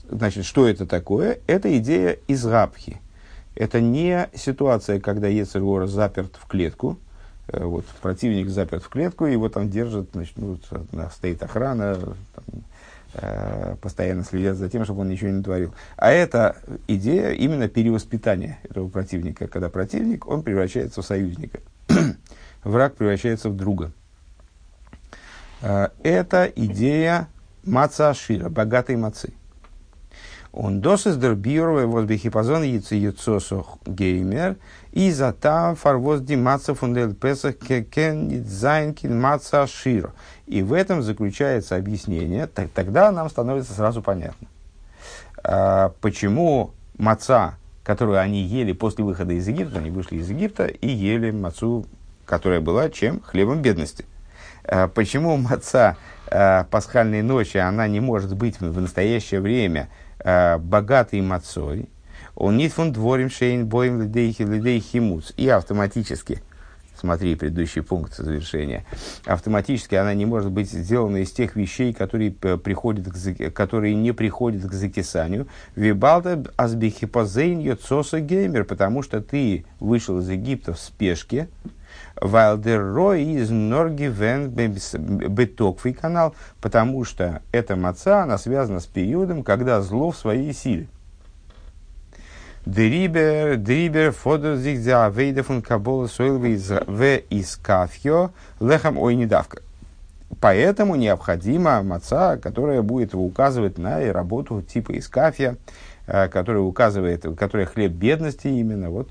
значит, 0.10 0.46
что 0.46 0.68
это 0.68 0.86
такое? 0.86 1.40
Это 1.48 1.78
идея 1.78 2.18
из 2.28 2.46
рабхи. 2.46 3.00
Это 3.56 3.82
не 3.82 4.30
ситуация, 4.34 5.00
когда 5.00 5.28
Ецергора 5.28 5.88
заперт 5.88 6.38
в 6.42 6.48
клетку, 6.48 6.98
э, 6.98 7.11
вот, 7.54 7.86
противник 8.02 8.50
заперт 8.50 8.84
в 8.84 8.90
клетку, 8.90 9.26
его 9.26 9.50
там 9.50 9.70
держат, 9.70 10.10
значит, 10.14 10.34
ну, 10.38 10.58
стоит 11.12 11.44
охрана, 11.44 11.96
там, 11.96 12.46
э, 13.16 13.76
постоянно 13.82 14.24
следят 14.24 14.58
за 14.58 14.70
тем, 14.70 14.84
чтобы 14.86 15.02
он 15.02 15.10
ничего 15.10 15.30
не 15.30 15.44
творил. 15.44 15.74
А 15.98 16.12
это 16.12 16.56
идея 16.88 17.32
именно 17.32 17.68
перевоспитания 17.68 18.60
этого 18.64 18.88
противника, 18.88 19.48
когда 19.48 19.70
противник, 19.70 20.28
он 20.28 20.44
превращается 20.44 21.02
в 21.02 21.06
союзника, 21.06 21.60
враг 22.64 22.96
превращается 22.96 23.50
в 23.50 23.56
друга. 23.56 23.92
Э, 25.62 25.90
это 26.04 26.52
идея 26.56 27.28
маца 27.64 28.10
ашира, 28.10 28.50
богатой 28.50 28.96
мацы. 28.96 29.34
Он 30.52 30.82
досыс 30.82 31.16
дер 31.16 31.36
биоровый 31.36 31.86
вот 31.86 32.06
бихипазон 32.06 32.64
яйцо 32.64 33.66
геймер, 33.86 34.58
איז 34.92 35.32
דער 35.32 35.54
טעם 35.54 35.76
פארוואס 35.76 36.22
די 36.22 36.40
מצה 36.40 36.76
פון 36.76 36.95
דעם 36.95 37.14
פסח 37.14 37.56
קען 37.58 38.46
זיין 38.46 38.96
מצה 39.04 39.66
עשירה. 39.68 40.12
И 40.48 40.62
в 40.62 40.74
этом 40.74 41.02
заключается 41.02 41.78
объяснение, 41.78 42.48
так, 42.48 42.70
тогда 42.70 43.12
нам 43.12 43.30
становится 43.30 43.74
сразу 43.74 44.02
понятно, 44.02 44.48
а, 45.44 45.94
почему 46.02 46.72
маца, 46.98 47.56
которую 47.84 48.20
они 48.20 48.42
ели 48.42 48.74
после 48.74 49.04
выхода 49.06 49.34
из 49.34 49.48
Египта, 49.48 49.80
они 49.80 49.90
вышли 49.90 50.18
из 50.18 50.30
Египта 50.30 50.66
и 50.66 50.90
ели 50.90 51.32
мацу, 51.32 51.86
которая 52.26 52.60
была 52.60 52.90
чем? 52.90 53.22
Хлебом 53.22 53.62
бедности. 53.62 54.06
А, 54.66 54.90
почему 54.90 55.38
маца 55.38 55.96
а, 56.28 56.66
пасхальной 56.66 57.22
ночи, 57.22 57.58
она 57.58 57.88
не 57.88 58.02
может 58.02 58.36
быть 58.36 58.60
в 58.60 58.82
настоящее 58.82 59.42
время– 59.42 59.90
богатый 60.24 61.20
мацой, 61.22 61.90
он 62.36 62.58
не 62.58 62.70
фон 62.70 62.92
дворим 62.92 63.30
шейн 63.30 63.66
боем 63.66 64.02
лидейхи 64.02 64.44
лидейхи 64.44 64.98
муц. 64.98 65.32
И 65.38 65.48
автоматически, 65.50 66.42
смотри 66.96 67.36
предыдущий 67.36 67.82
пункт 67.82 68.16
завершения, 68.16 68.86
автоматически 69.26 69.96
она 69.96 70.14
не 70.14 70.26
может 70.26 70.52
быть 70.52 70.72
сделана 70.72 71.18
из 71.18 71.32
тех 71.32 71.56
вещей, 71.56 71.94
которые, 71.94 72.32
приходят 72.32 73.08
к, 73.08 73.52
которые 73.52 73.96
не 73.96 74.12
приходят 74.12 74.64
к 74.64 74.74
закисанию. 74.74 75.48
Вибалта 75.76 76.44
азбихипозейн 76.58 77.60
йоцоса 77.60 78.22
геймер, 78.22 78.66
потому 78.66 79.04
что 79.04 79.22
ты 79.22 79.66
вышел 79.80 80.20
из 80.20 80.30
Египта 80.30 80.74
в 80.74 80.80
спешке, 80.80 81.50
Вайлдер 82.16 82.82
из 83.16 83.50
Норги 83.50 84.04
Вен 84.04 84.52
Бетокфый 84.52 85.94
канал, 85.94 86.36
потому 86.62 87.04
что 87.04 87.42
эта 87.52 87.76
маца, 87.76 88.24
она 88.24 88.38
связана 88.38 88.80
с 88.80 88.86
периодом, 88.86 89.44
когда 89.44 89.82
зло 89.82 90.12
в 90.12 90.18
своей 90.18 90.54
силе. 90.54 90.88
Дрибер, 92.66 93.58
дрибер, 93.58 94.12
фодер 94.12 94.56
зиг 94.56 94.80
за 94.80 95.06
авейда 95.06 95.42
фун 95.42 95.64
кабола 95.64 96.06
сойл 96.08 96.38
в 96.38 96.46
из 96.46 97.56
кафьо 97.56 98.32
лехам 98.60 99.00
ой 99.00 99.16
недавка. 99.16 99.64
Поэтому 100.40 100.96
необходима 100.96 101.82
маца, 101.82 102.38
которая 102.38 102.84
будет 102.84 103.16
указывать 103.16 103.78
на 103.78 104.14
работу 104.14 104.62
типа 104.62 104.92
из 104.92 105.08
кафья, 105.08 105.58
э, 106.06 106.28
которая 106.30 106.62
указывает, 106.62 107.26
которая 107.36 107.66
хлеб 107.66 107.92
бедности 107.92 108.48
именно, 108.48 108.92
вот 108.92 109.10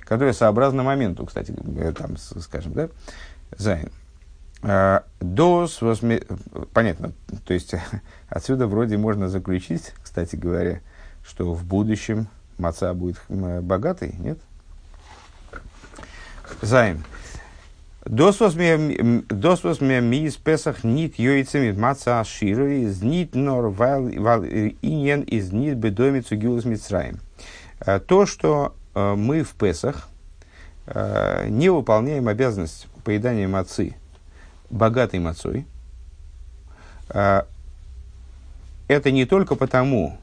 которая 0.00 0.34
сообразна 0.34 0.82
моменту, 0.82 1.26
кстати, 1.26 1.52
там, 1.96 2.16
скажем, 2.16 2.74
да, 2.74 2.88
Зайн. 3.56 3.90
А, 4.62 5.04
Дос, 5.20 5.80
восьми... 5.82 6.20
понятно, 6.72 7.12
то 7.44 7.54
есть 7.54 7.74
отсюда 8.28 8.66
вроде 8.66 8.98
можно 8.98 9.28
заключить, 9.28 9.92
кстати 10.02 10.36
говоря, 10.36 10.80
что 11.24 11.52
в 11.52 11.64
будущем 11.64 12.28
маца 12.58 12.94
будет 12.94 13.20
богатый, 13.28 14.14
нет? 14.18 14.38
Зайн. 16.62 17.04
Дос 18.04 18.38
возьми 18.38 18.76
ми 18.76 20.18
из 20.26 20.36
Песах 20.36 20.84
нит 20.84 21.18
йойцами 21.18 21.72
маца 21.72 22.20
аширу 22.20 22.68
из 22.68 23.02
нит 23.02 23.34
нор 23.34 23.68
вал 23.68 24.08
иньен 24.08 25.22
из 25.22 25.50
нит 25.52 25.76
бедомицу 25.76 26.36
гилус 26.36 26.64
мицраем. 26.64 27.18
А, 27.80 27.98
то, 27.98 28.26
что 28.26 28.74
Э, 28.96 29.14
мы 29.14 29.42
в 29.42 29.52
Песах 29.52 30.08
э, 30.86 31.48
не 31.50 31.68
выполняем 31.68 32.28
обязанность 32.28 32.88
поедания 33.04 33.46
мацы 33.46 33.94
богатой 34.70 35.20
мацой. 35.20 35.66
Э, 37.10 37.42
это 38.88 39.10
не 39.10 39.26
только 39.26 39.54
потому, 39.54 40.18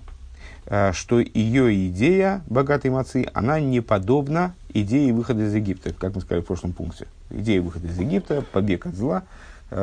что 0.66 1.20
ее 1.20 1.88
идея 1.88 2.42
богатой 2.48 2.92
мацы, 2.92 3.28
она 3.34 3.60
не 3.60 3.82
подобна 3.82 4.56
идее 4.74 5.14
выхода 5.14 5.44
из 5.44 5.54
Египта, 5.54 5.94
как 5.94 6.16
мы 6.16 6.22
сказали 6.22 6.42
в 6.42 6.46
прошлом 6.46 6.74
пункте. 6.74 7.08
Идея 7.30 7.62
выхода 7.62 7.88
из 7.88 7.98
Египта, 8.00 8.42
побег 8.42 8.86
от 8.86 8.96
зла, 8.96 9.24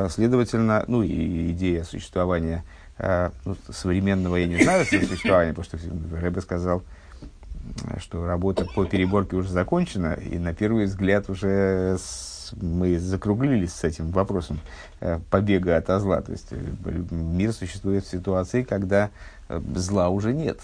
следовательно, 0.08 0.84
ну 0.87 1.02
и 1.02 1.50
идея 1.50 1.84
существования 1.84 2.64
ну, 2.99 3.56
современного, 3.70 4.37
я 4.37 4.46
не 4.46 4.62
знаю, 4.62 4.84
существования, 4.84 5.54
потому 5.54 5.64
что 5.64 5.78
Рэбе 6.20 6.40
сказал, 6.40 6.82
что 7.99 8.27
работа 8.27 8.67
по 8.75 8.85
переборке 8.85 9.37
уже 9.37 9.50
закончена, 9.50 10.15
и 10.15 10.39
на 10.39 10.55
первый 10.55 10.85
взгляд 10.87 11.29
уже 11.29 11.97
с, 11.99 12.53
мы 12.61 12.99
закруглились 12.99 13.73
с 13.73 13.85
этим 13.85 14.11
вопросом 14.11 14.61
э, 15.00 15.19
побега 15.31 15.77
от 15.77 15.87
зла. 16.00 16.21
То 16.21 16.33
есть 16.33 16.49
э, 16.50 16.57
мир 17.11 17.53
существует 17.53 18.05
в 18.05 18.11
ситуации, 18.11 18.62
когда 18.62 19.11
э, 19.49 19.61
зла 19.75 20.09
уже 20.09 20.33
нет. 20.33 20.61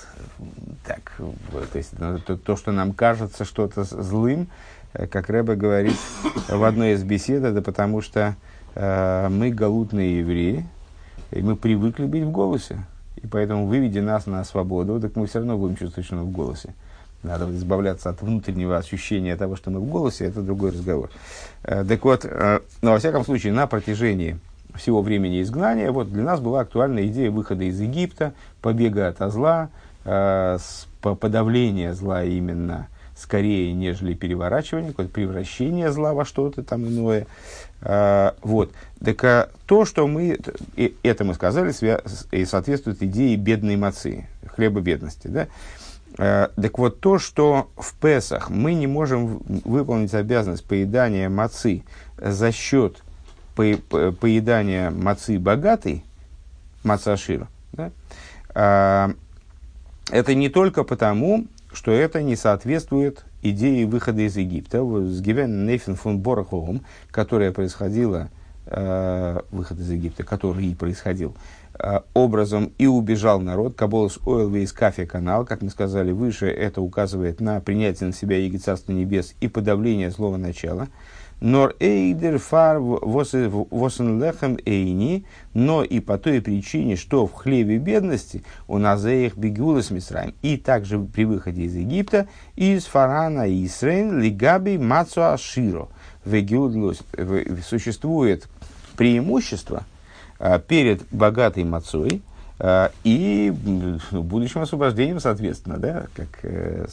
Так, 0.85 1.13
то 1.53 1.79
есть 1.79 1.99
ну, 1.99 2.19
то, 2.19 2.37
то, 2.37 2.57
что 2.57 2.73
нам 2.73 2.93
кажется 2.93 3.45
что-то 3.45 3.85
злым, 3.85 4.49
э, 4.93 5.07
как 5.07 5.31
Рэбе 5.31 5.55
говорит 5.55 5.97
в 6.49 6.65
одной 6.65 6.93
из 6.93 7.03
бесед, 7.03 7.45
это 7.45 7.63
потому 7.63 8.01
что 8.01 8.37
э, 8.75 9.29
мы 9.31 9.51
галутные 9.51 10.21
евреи, 10.21 10.67
и 11.31 11.43
мы 11.43 11.57
привыкли 11.57 12.07
быть 12.07 12.25
в 12.25 12.31
голосе. 12.31 12.85
И 13.17 13.27
поэтому, 13.27 13.67
выведи 13.67 13.99
нас 13.99 14.27
на 14.27 14.45
свободу, 14.45 15.01
так 15.01 15.17
мы 15.17 15.27
все 15.27 15.39
равно 15.39 15.57
будем 15.57 15.77
чувствовать, 15.77 16.07
что 16.07 16.17
мы 16.17 16.25
в 16.25 16.31
голосе. 16.31 16.75
Надо 17.27 17.51
избавляться 17.51 18.11
от 18.11 18.23
внутреннего 18.23 18.77
ощущения 18.77 19.37
того, 19.37 19.57
что 19.57 19.71
мы 19.71 19.81
в 19.81 19.87
голосе, 19.87 20.27
это 20.27 20.43
другой 20.43 20.71
разговор. 20.71 21.11
Э, 21.65 21.85
так 21.85 22.05
вот, 22.05 22.25
э, 22.25 22.61
но 22.83 22.93
во 22.93 22.99
всяком 22.99 23.25
случае, 23.25 23.53
на 23.53 23.67
протяжении 23.67 24.39
всего 24.75 25.03
времени 25.03 25.43
изгнания, 25.43 25.91
вот 25.91 26.13
для 26.13 26.23
нас 26.23 26.41
была 26.41 26.61
актуальна 26.61 27.05
идея 27.07 27.31
выхода 27.31 27.65
из 27.65 27.81
Египта, 27.81 28.33
побега 28.63 29.09
от 29.09 29.33
зла, 29.33 29.71
э, 30.05 30.59
подавления 31.01 31.95
зла 31.95 32.25
именно 32.25 32.89
скорее, 33.17 33.73
нежели 33.73 34.15
переворачивание, 34.15 34.91
какое-то 34.91 35.13
превращение 35.13 35.91
зла 35.91 36.13
во 36.13 36.25
что-то 36.27 36.63
там 36.63 36.87
иное. 36.87 37.27
Вот. 38.43 38.73
Так 39.03 39.51
то, 39.67 39.85
что 39.87 40.07
мы, 40.07 40.39
это 41.03 41.25
мы 41.25 41.33
сказали, 41.33 41.73
и 42.31 42.45
соответствует 42.45 43.03
идее 43.03 43.37
бедной 43.37 43.77
мацы, 43.77 44.27
хлеба 44.47 44.81
бедности. 44.81 45.29
Да? 45.29 45.47
А, 46.19 46.51
так 46.61 46.79
вот, 46.79 47.01
то, 47.01 47.19
что 47.19 47.71
в 47.77 47.95
Песах 47.95 48.51
мы 48.51 48.75
не 48.75 48.87
можем 48.87 49.43
выполнить 49.65 50.15
обязанность 50.15 50.65
поедания 50.65 51.29
мацы 51.29 51.83
за 52.17 52.53
счет 52.53 53.03
по- 53.55 53.77
по- 53.89 54.13
поедания 54.13 54.91
мацы 54.91 55.39
богатой, 55.39 56.05
мацашир, 56.85 57.49
да? 57.73 57.91
а, 58.55 59.11
это 60.11 60.35
не 60.35 60.49
только 60.49 60.85
потому, 60.85 61.47
что 61.73 61.91
это 61.91 62.23
не 62.23 62.37
соответствует 62.37 63.25
идеи 63.43 63.85
выхода 63.85 64.23
из 64.23 64.37
Египта, 64.37 64.79
с 64.79 65.21
Гивен 65.21 65.67
Нейфен 65.67 65.97
фон 65.97 66.19
Бораховым, 66.19 66.83
которая 67.11 67.53
происходила, 67.53 68.31
э, 68.67 69.41
выход 69.51 69.79
из 69.79 69.91
Египта, 69.91 70.25
который 70.25 70.67
и 70.67 70.75
происходил, 70.75 71.31
э, 71.31 71.66
образом 72.15 72.73
и 72.79 72.87
убежал 72.87 73.41
народ, 73.41 73.77
Каболос 73.77 74.19
Ойл 74.25 74.55
из 74.55 74.73
Кафе 74.73 75.07
канал, 75.07 75.45
как 75.45 75.63
мы 75.63 75.71
сказали 75.71 76.13
выше, 76.13 76.47
это 76.49 76.81
указывает 76.81 77.41
на 77.41 77.61
принятие 77.61 78.09
на 78.09 78.13
себя 78.13 78.39
Иго 78.39 78.59
Царства 78.59 78.93
Небес 78.93 79.35
и 79.41 79.49
подавление 79.49 80.11
злого 80.11 80.37
начала– 80.37 80.89
Нор 81.41 81.75
эйдер 81.81 82.39
фар 82.39 82.79
восен 82.81 84.23
лехем 84.23 84.57
эйни, 84.65 85.27
но 85.53 85.85
и 85.85 86.01
по 86.01 86.17
той 86.17 86.41
причине, 86.41 86.97
что 86.97 87.27
в 87.27 87.35
хлебе 87.35 87.77
бедности 87.77 88.43
у 88.67 88.79
нас 88.79 89.05
их 89.05 89.37
бегулас 89.37 89.91
мисраем. 89.91 90.35
И 90.41 90.57
также 90.57 90.99
при 90.99 91.25
выходе 91.25 91.65
из 91.65 91.75
Египта 91.75 92.27
из 92.57 92.87
фарана 92.87 93.45
Исрейн 93.47 94.19
лигаби 94.19 94.79
мацу 94.79 95.25
аширо. 95.25 95.89
Существует 97.69 98.49
преимущество 98.97 99.85
перед 100.69 101.03
богатой 101.11 101.65
мацой 101.65 102.23
а, 102.59 102.91
и 103.05 103.53
будущим 104.13 104.63
освобождением, 104.63 105.21
соответственно, 105.21 105.77
да, 105.77 106.07
как 106.15 106.29
э, 106.43 106.87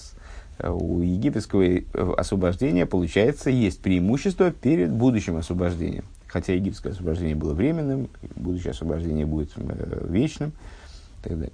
у 0.61 0.99
египетского 0.99 1.63
э, 1.63 1.83
освобождения, 2.17 2.85
получается, 2.85 3.49
есть 3.49 3.81
преимущество 3.81 4.51
перед 4.51 4.91
будущим 4.91 5.37
освобождением. 5.37 6.03
Хотя 6.27 6.53
египетское 6.53 6.91
освобождение 6.91 7.35
было 7.35 7.53
временным, 7.53 8.09
будущее 8.35 8.71
освобождение 8.71 9.25
будет 9.25 9.51
э, 9.55 10.05
вечным. 10.09 10.49
И 10.49 11.29
так 11.29 11.37
далее. 11.37 11.53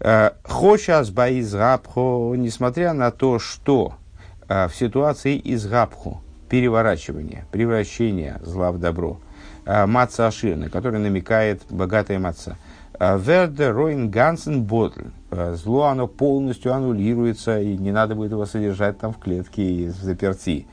Э, 0.00 0.30
Хочас 0.42 1.10
баизгабхо, 1.10 2.34
несмотря 2.36 2.92
на 2.92 3.10
то, 3.12 3.38
что 3.38 3.94
в 4.48 4.72
ситуации 4.74 5.40
изгабху, 5.42 6.20
переворачивания, 6.50 7.46
превращения 7.52 8.38
зла 8.42 8.72
в 8.72 8.78
добро, 8.78 9.18
маца 9.64 10.26
аширна, 10.26 10.68
который 10.68 11.00
намекает 11.00 11.62
богатая 11.70 12.18
маца– 12.18 12.56
Верде 13.00 13.70
Ройн 13.70 14.10
Гансен 14.10 14.62
Ботль. 14.62 15.10
Зло, 15.30 15.86
оно 15.86 16.06
полностью 16.06 16.72
аннулируется, 16.72 17.60
и 17.60 17.76
не 17.76 17.90
надо 17.90 18.14
будет 18.14 18.30
его 18.30 18.46
содержать 18.46 18.98
там 18.98 19.12
в 19.12 19.18
клетке 19.18 19.88
в 19.88 20.04
заперти. 20.04 20.66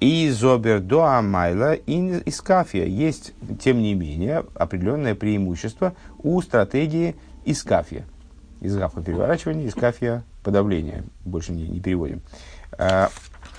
И 0.00 0.30
зобер 0.30 0.80
до 0.80 1.04
амайла 1.04 1.74
из 1.74 2.40
кафия. 2.40 2.86
Есть, 2.86 3.34
тем 3.60 3.82
не 3.82 3.94
менее, 3.94 4.44
определенное 4.54 5.14
преимущество 5.14 5.94
у 6.22 6.40
стратегии 6.40 7.14
из 7.44 7.62
кафия. 7.62 8.04
Из 8.60 8.76
гафа 8.76 9.02
переворачивания, 9.02 9.66
из 9.66 9.74
кафия 9.74 10.24
подавления. 10.42 11.04
Больше 11.24 11.52
не, 11.52 11.68
не 11.68 11.80
переводим. 11.80 12.22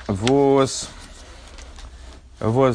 Воз 0.08 0.90
воз 0.90 0.90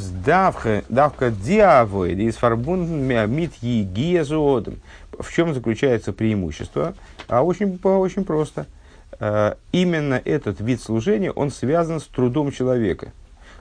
давка, 0.09 0.83
давка 0.89 1.31
диавоид 1.31 2.19
из 2.19 2.37
фарбунден 2.37 3.31
мит 3.31 3.53
егиезуодом. 3.61 4.81
В 5.19 5.31
чем 5.31 5.53
заключается 5.53 6.15
преимущество? 6.15 6.95
А 7.29 7.43
очень, 7.43 7.79
очень 7.83 8.25
просто. 8.25 8.67
А, 9.21 9.59
именно 9.71 10.15
этот 10.25 10.61
вид 10.61 10.81
служения, 10.81 11.31
он 11.31 11.51
связан 11.51 12.01
с 12.01 12.05
трудом 12.05 12.51
человека. 12.51 13.13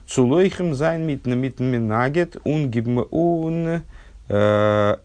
Цулойхем 0.06 0.74
зайн 0.74 1.06
мит 1.06 1.26
мит 1.26 1.60
минагет 1.60 2.38
гибм 2.70 3.06
ун 3.10 3.82
а, 4.30 5.00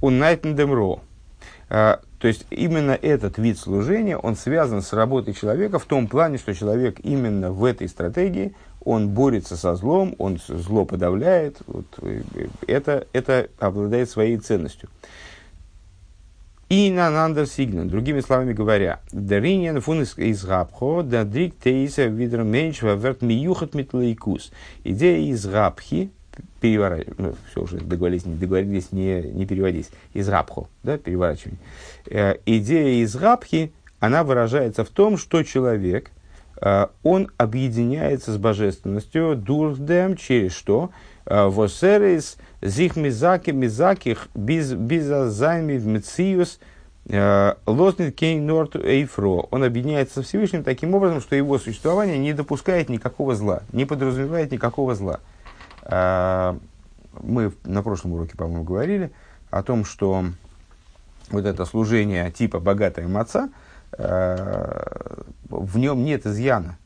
ун 0.00 0.18
найтендемро. 0.18 1.00
А, 1.68 2.00
то 2.20 2.28
есть 2.28 2.46
именно 2.50 2.90
этот 2.90 3.38
вид 3.38 3.58
служения, 3.58 4.16
он 4.16 4.36
связан 4.36 4.82
с 4.82 4.92
работой 4.92 5.32
человека 5.32 5.78
в 5.78 5.86
том 5.86 6.06
плане, 6.06 6.36
что 6.36 6.54
человек 6.54 7.00
именно 7.02 7.50
в 7.50 7.64
этой 7.64 7.88
стратегии, 7.88 8.54
он 8.84 9.08
борется 9.08 9.56
со 9.56 9.74
злом, 9.74 10.14
он 10.18 10.38
зло 10.46 10.84
подавляет, 10.84 11.62
вот, 11.66 11.86
это, 12.66 13.06
это 13.14 13.48
обладает 13.58 14.10
своей 14.10 14.36
ценностью. 14.36 14.90
И 16.68 16.90
на 16.90 17.10
нандер 17.10 17.46
сигнал, 17.46 17.86
другими 17.86 18.20
словами 18.20 18.52
говоря, 18.52 19.00
дариньян 19.10 19.80
фун 19.80 20.02
из 20.02 20.44
габхо, 20.44 21.02
да 21.02 21.24
дрик 21.24 21.58
тейса 21.58 22.04
видер 22.04 22.42
меньш 22.42 22.82
верт 22.82 23.22
миюхат 23.22 23.74
митлайкус. 23.74 24.52
Идея 24.84 25.32
из 25.32 25.46
габхи, 25.46 26.12
переворачивать, 26.60 27.18
ну, 27.18 27.34
все 27.50 27.62
уже 27.62 27.78
договорились, 27.78 28.26
не 28.26 28.36
договорились, 28.36 28.92
не, 28.92 29.22
не 29.22 29.46
переводись, 29.46 29.90
из 30.14 30.28
рабху, 30.28 30.68
да, 30.82 30.98
переворачивание. 30.98 31.60
Э, 32.06 32.36
идея 32.46 33.02
из 33.02 33.14
рабхи, 33.16 33.72
она 33.98 34.24
выражается 34.24 34.84
в 34.84 34.88
том, 34.88 35.16
что 35.16 35.42
человек, 35.42 36.10
э, 36.60 36.86
он 37.02 37.30
объединяется 37.36 38.32
с 38.32 38.36
божественностью 38.36 39.36
дурдем 39.36 40.16
через 40.16 40.52
что? 40.52 40.90
Э, 41.26 41.46
Восерис 41.46 42.36
зих 42.62 42.96
мизаки 42.96 43.50
мизаких 43.50 44.28
без 44.34 44.72
безазайми 44.72 45.76
в 45.76 45.86
мециус 45.86 46.58
э, 47.08 47.54
лознит 47.66 48.16
кейн 48.16 48.46
норт 48.46 48.76
эйфро. 48.76 49.46
Он 49.50 49.64
объединяется 49.64 50.14
со 50.16 50.22
Всевышним 50.22 50.64
таким 50.64 50.94
образом, 50.94 51.20
что 51.20 51.36
его 51.36 51.58
существование 51.58 52.18
не 52.18 52.32
допускает 52.32 52.88
никакого 52.88 53.34
зла, 53.34 53.62
не 53.72 53.84
подразумевает 53.84 54.50
никакого 54.52 54.94
зла. 54.94 55.20
А, 55.90 56.56
мы 57.20 57.52
на 57.64 57.82
прошлом 57.82 58.12
уроке, 58.12 58.36
по-моему, 58.36 58.62
говорили 58.62 59.10
о 59.50 59.62
том, 59.64 59.84
что 59.84 60.24
вот 61.30 61.44
это 61.44 61.64
служение 61.64 62.30
типа 62.30 62.60
богатая 62.60 63.08
маца, 63.08 63.50
а, 63.98 65.24
в 65.48 65.78
нем 65.78 66.04
нет 66.04 66.26
изъяна. 66.26 66.78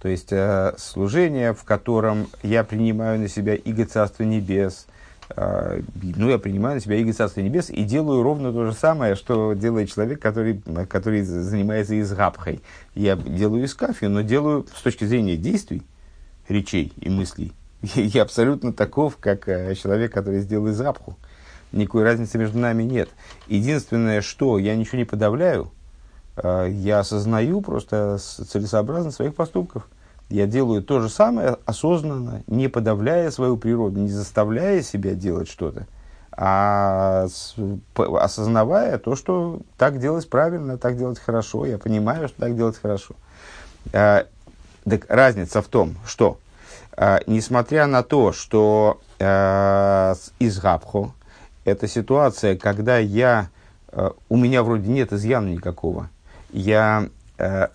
То 0.00 0.08
есть 0.08 0.32
а, 0.32 0.74
служение, 0.78 1.52
в 1.52 1.64
котором 1.64 2.28
я 2.42 2.64
принимаю 2.64 3.20
на 3.20 3.28
себя 3.28 3.54
иго 3.54 3.84
Царства 3.84 4.24
Небес, 4.24 4.86
ну, 5.36 6.28
я 6.28 6.38
принимаю 6.38 6.74
на 6.76 6.80
себя 6.80 6.96
иго 6.96 7.12
Царства 7.12 7.40
Небес 7.40 7.70
и 7.70 7.84
делаю 7.84 8.24
ровно 8.24 8.52
то 8.52 8.66
же 8.66 8.72
самое, 8.72 9.14
что 9.14 9.52
делает 9.52 9.92
человек, 9.92 10.20
который, 10.20 10.60
который 10.88 11.22
занимается 11.22 12.00
изгабхой. 12.00 12.62
Я 12.96 13.14
делаю 13.14 13.64
искафию, 13.64 14.10
но 14.10 14.22
делаю 14.22 14.66
с 14.74 14.82
точки 14.82 15.04
зрения 15.04 15.36
действий, 15.36 15.82
речей 16.48 16.92
и 16.96 17.08
мыслей, 17.08 17.52
я 17.82 18.22
абсолютно 18.22 18.72
таков, 18.72 19.16
как 19.18 19.48
э, 19.48 19.74
человек, 19.74 20.12
который 20.12 20.40
сделал 20.40 20.68
запху. 20.68 21.16
Никакой 21.72 22.02
разницы 22.02 22.36
между 22.36 22.58
нами 22.58 22.82
нет. 22.82 23.08
Единственное, 23.46 24.22
что 24.22 24.58
я 24.58 24.74
ничего 24.76 24.98
не 24.98 25.04
подавляю, 25.04 25.70
э, 26.36 26.68
я 26.70 27.00
осознаю 27.00 27.60
просто 27.60 28.18
целесообразность 28.18 29.16
своих 29.16 29.34
поступков. 29.34 29.86
Я 30.28 30.46
делаю 30.46 30.82
то 30.82 31.00
же 31.00 31.08
самое 31.08 31.56
осознанно, 31.64 32.42
не 32.46 32.68
подавляя 32.68 33.30
свою 33.30 33.56
природу, 33.56 33.98
не 33.98 34.10
заставляя 34.10 34.80
себя 34.80 35.14
делать 35.14 35.48
что-то, 35.48 35.86
а 36.30 37.26
осознавая 37.96 38.98
то, 38.98 39.16
что 39.16 39.60
так 39.76 39.98
делать 39.98 40.30
правильно, 40.30 40.78
так 40.78 40.96
делать 40.96 41.18
хорошо, 41.18 41.66
я 41.66 41.78
понимаю, 41.78 42.28
что 42.28 42.42
так 42.42 42.56
делать 42.56 42.78
хорошо. 42.80 43.14
А, 43.92 44.26
так 44.84 45.06
разница 45.08 45.62
в 45.62 45.68
том, 45.68 45.96
что 46.06 46.38
несмотря 47.26 47.86
на 47.86 48.02
то, 48.02 48.32
что 48.32 49.00
а, 49.18 50.14
из 50.38 50.58
Габхо, 50.58 51.14
это 51.64 51.88
ситуация, 51.88 52.56
когда 52.56 52.98
я, 52.98 53.48
а, 53.88 54.12
у 54.28 54.36
меня 54.36 54.62
вроде 54.62 54.90
нет 54.90 55.12
изъяна 55.12 55.48
никакого, 55.48 56.10
я 56.52 57.08
а, 57.38 57.70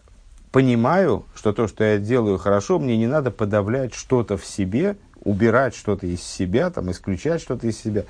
понимаю, 0.52 1.26
что 1.34 1.54
то, 1.54 1.68
что 1.68 1.84
я 1.84 1.98
делаю 1.98 2.38
хорошо, 2.38 2.78
мне 2.78 2.98
не 2.98 3.08
надо 3.08 3.32
подавлять 3.32 3.96
что-то 3.96 4.38
в 4.38 4.46
себе, 4.46 4.96
убирать 5.24 5.76
что-то 5.76 6.06
из 6.06 6.24
себя, 6.24 6.70
там, 6.70 6.92
исключать 6.92 7.42
что-то 7.42 7.68
из 7.68 7.78
себя, 7.78 8.04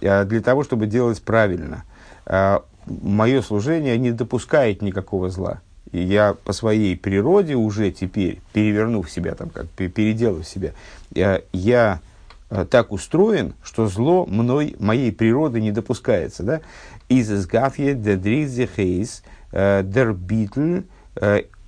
э, 0.00 0.24
для 0.24 0.40
того, 0.40 0.64
чтобы 0.64 0.86
делать 0.86 1.20
правильно. 1.20 1.84
Э, 2.26 2.60
Мое 2.86 3.42
служение 3.42 3.98
не 3.98 4.10
допускает 4.10 4.80
никакого 4.80 5.28
зла. 5.28 5.60
И 5.92 6.00
я 6.02 6.34
по 6.34 6.52
своей 6.52 6.96
природе 6.96 7.54
уже 7.54 7.90
теперь, 7.90 8.40
перевернув 8.52 9.10
себя, 9.10 9.34
там, 9.34 9.50
как 9.50 9.66
переделав 9.68 10.46
себя, 10.46 10.72
я, 11.12 11.38
э, 11.38 11.42
я 11.52 12.00
так 12.70 12.90
устроен, 12.90 13.54
что 13.62 13.86
зло 13.86 14.26
мной, 14.26 14.74
моей 14.80 15.12
природы 15.12 15.60
не 15.60 15.70
допускается. 15.70 16.42
Да? 16.42 16.60
Из 17.08 17.30
изгафье 17.30 17.94
дедризе 17.94 18.68
хейс 18.74 19.22
дер 19.52 20.12
битл 20.14 20.80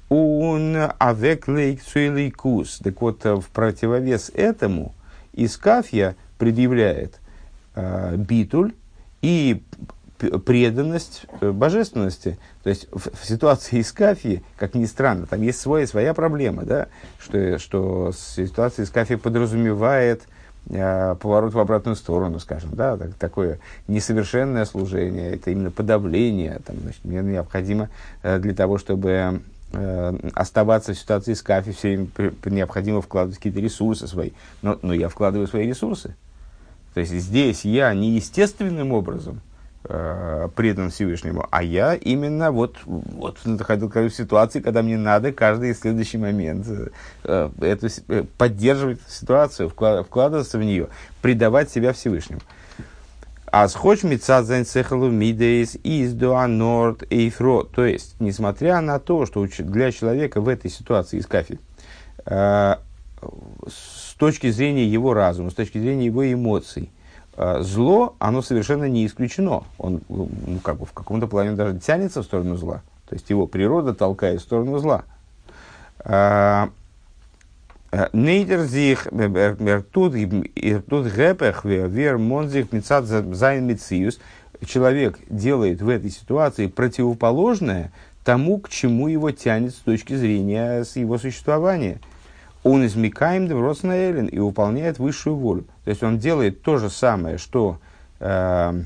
он 0.08 0.76
авек 0.98 1.48
лейкус. 1.48 2.80
Так 2.82 3.00
вот, 3.00 3.24
в 3.24 3.44
противовес 3.52 4.30
этому 4.34 4.94
Искафья 5.32 6.16
предъявляет 6.36 7.18
э, 7.74 8.16
битуль 8.16 8.74
и 9.22 9.62
преданность 10.44 11.26
э, 11.40 11.50
божественности. 11.50 12.38
То 12.62 12.70
есть 12.70 12.88
в, 12.90 13.10
в 13.14 13.26
ситуации 13.26 13.80
Искафии, 13.80 14.42
как 14.56 14.74
ни 14.74 14.84
странно, 14.84 15.26
там 15.26 15.42
есть 15.42 15.60
своя, 15.60 15.86
своя 15.86 16.14
проблема, 16.14 16.64
да? 16.64 16.88
что, 17.18 17.58
что 17.58 18.12
ситуация 18.12 18.84
Искафии 18.84 19.14
подразумевает 19.14 20.22
э, 20.70 21.16
поворот 21.20 21.54
в 21.54 21.58
обратную 21.58 21.96
сторону, 21.96 22.38
скажем, 22.38 22.70
да? 22.74 22.96
так, 22.96 23.14
такое 23.14 23.58
несовершенное 23.88 24.64
служение, 24.64 25.34
это 25.34 25.50
именно 25.50 25.70
подавление. 25.70 26.60
Там, 26.64 26.76
значит, 26.82 27.04
мне 27.04 27.20
необходимо 27.20 27.90
э, 28.22 28.38
для 28.38 28.54
того, 28.54 28.78
чтобы 28.78 29.42
Э, 29.74 30.14
оставаться 30.34 30.92
в 30.92 30.98
ситуации 30.98 31.32
с 31.32 31.40
кафе, 31.40 31.72
все 31.72 31.96
время 31.96 32.34
необходимо 32.44 33.00
вкладывать 33.00 33.38
какие-то 33.38 33.60
ресурсы 33.60 34.06
свои. 34.06 34.32
Но, 34.60 34.78
но 34.82 34.92
я 34.92 35.08
вкладываю 35.08 35.46
свои 35.48 35.66
ресурсы. 35.66 36.14
То 36.92 37.00
есть 37.00 37.12
здесь 37.12 37.64
я 37.64 37.94
не 37.94 38.10
естественным 38.10 38.92
образом 38.92 39.40
э, 39.92 40.48
предан 40.56 40.90
Всевышнему, 40.90 41.46
а 41.50 41.62
я 41.62 41.94
именно 41.94 42.50
вот, 42.50 42.78
вот 42.86 43.38
находил 43.44 43.90
в 43.90 44.10
ситуации, 44.10 44.60
когда 44.60 44.82
мне 44.82 44.96
надо 44.96 45.32
каждый 45.32 45.74
следующий 45.74 46.18
момент 46.18 46.66
э, 47.24 47.50
эту, 47.60 47.88
э, 48.08 48.24
поддерживать 48.38 49.00
ситуацию, 49.06 49.68
вклад, 49.68 50.06
вкладываться 50.06 50.58
в 50.58 50.62
нее, 50.62 50.88
предавать 51.20 51.70
себя 51.70 51.92
Всевышнему. 51.92 52.40
А 53.46 53.68
схоч 53.68 54.02
мицадзайн 54.02 54.64
цехалу 54.64 55.10
мидейс 55.10 55.76
из 55.82 56.14
норд 56.14 57.02
эйфро. 57.10 57.64
То 57.64 57.84
есть, 57.84 58.16
несмотря 58.18 58.80
на 58.80 58.98
то, 58.98 59.26
что 59.26 59.46
для 59.58 59.92
человека 59.92 60.40
в 60.40 60.48
этой 60.48 60.70
ситуации 60.70 61.18
из 61.18 61.26
кафе, 61.26 61.58
э, 62.24 62.76
с 63.68 64.14
точки 64.14 64.50
зрения 64.50 64.86
его 64.86 65.12
разума, 65.12 65.50
с 65.50 65.54
точки 65.54 65.78
зрения 65.78 66.06
его 66.06 66.32
эмоций, 66.32 66.90
зло, 67.36 68.14
оно 68.18 68.42
совершенно 68.42 68.88
не 68.88 69.06
исключено. 69.06 69.64
Он 69.78 70.00
ну, 70.08 70.28
как 70.62 70.78
бы 70.78 70.86
в 70.86 70.92
каком-то 70.92 71.26
плане 71.26 71.52
даже 71.52 71.78
тянется 71.78 72.22
в 72.22 72.24
сторону 72.24 72.56
зла. 72.56 72.82
То 73.08 73.14
есть, 73.14 73.30
его 73.30 73.46
природа 73.46 73.94
толкает 73.94 74.40
в 74.40 74.44
сторону 74.44 74.78
зла. 74.78 75.04
Э, 76.04 76.68
Нейдер 78.14 78.62
зих, 78.62 79.06
тут 79.92 80.14
гэпэх, 80.14 81.64
вер 81.64 82.16
монзих, 82.16 82.72
мецад 82.72 83.04
зайн 83.04 83.66
мециус. 83.66 84.18
Человек 84.64 85.18
делает 85.28 85.82
в 85.82 85.88
этой 85.90 86.08
ситуации 86.08 86.68
противоположное 86.68 87.92
тому, 88.24 88.58
к 88.60 88.70
чему 88.70 89.08
его 89.08 89.30
тянет 89.30 89.74
с 89.74 89.78
точки 89.78 90.14
зрения 90.14 90.84
его 90.94 91.18
существования. 91.18 92.00
Он 92.62 92.86
измекаем 92.86 93.44
Эллен 93.46 94.26
и 94.26 94.38
выполняет 94.38 94.98
высшую 94.98 95.36
волю. 95.36 95.64
То 95.84 95.90
есть 95.90 96.02
он 96.02 96.18
делает 96.18 96.62
то 96.62 96.78
же 96.78 96.90
самое, 96.90 97.38
что 97.38 97.78
э, 98.20 98.82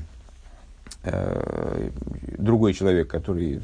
э, 1.03 1.89
другой 2.37 2.73
человек, 2.73 3.07
который 3.07 3.61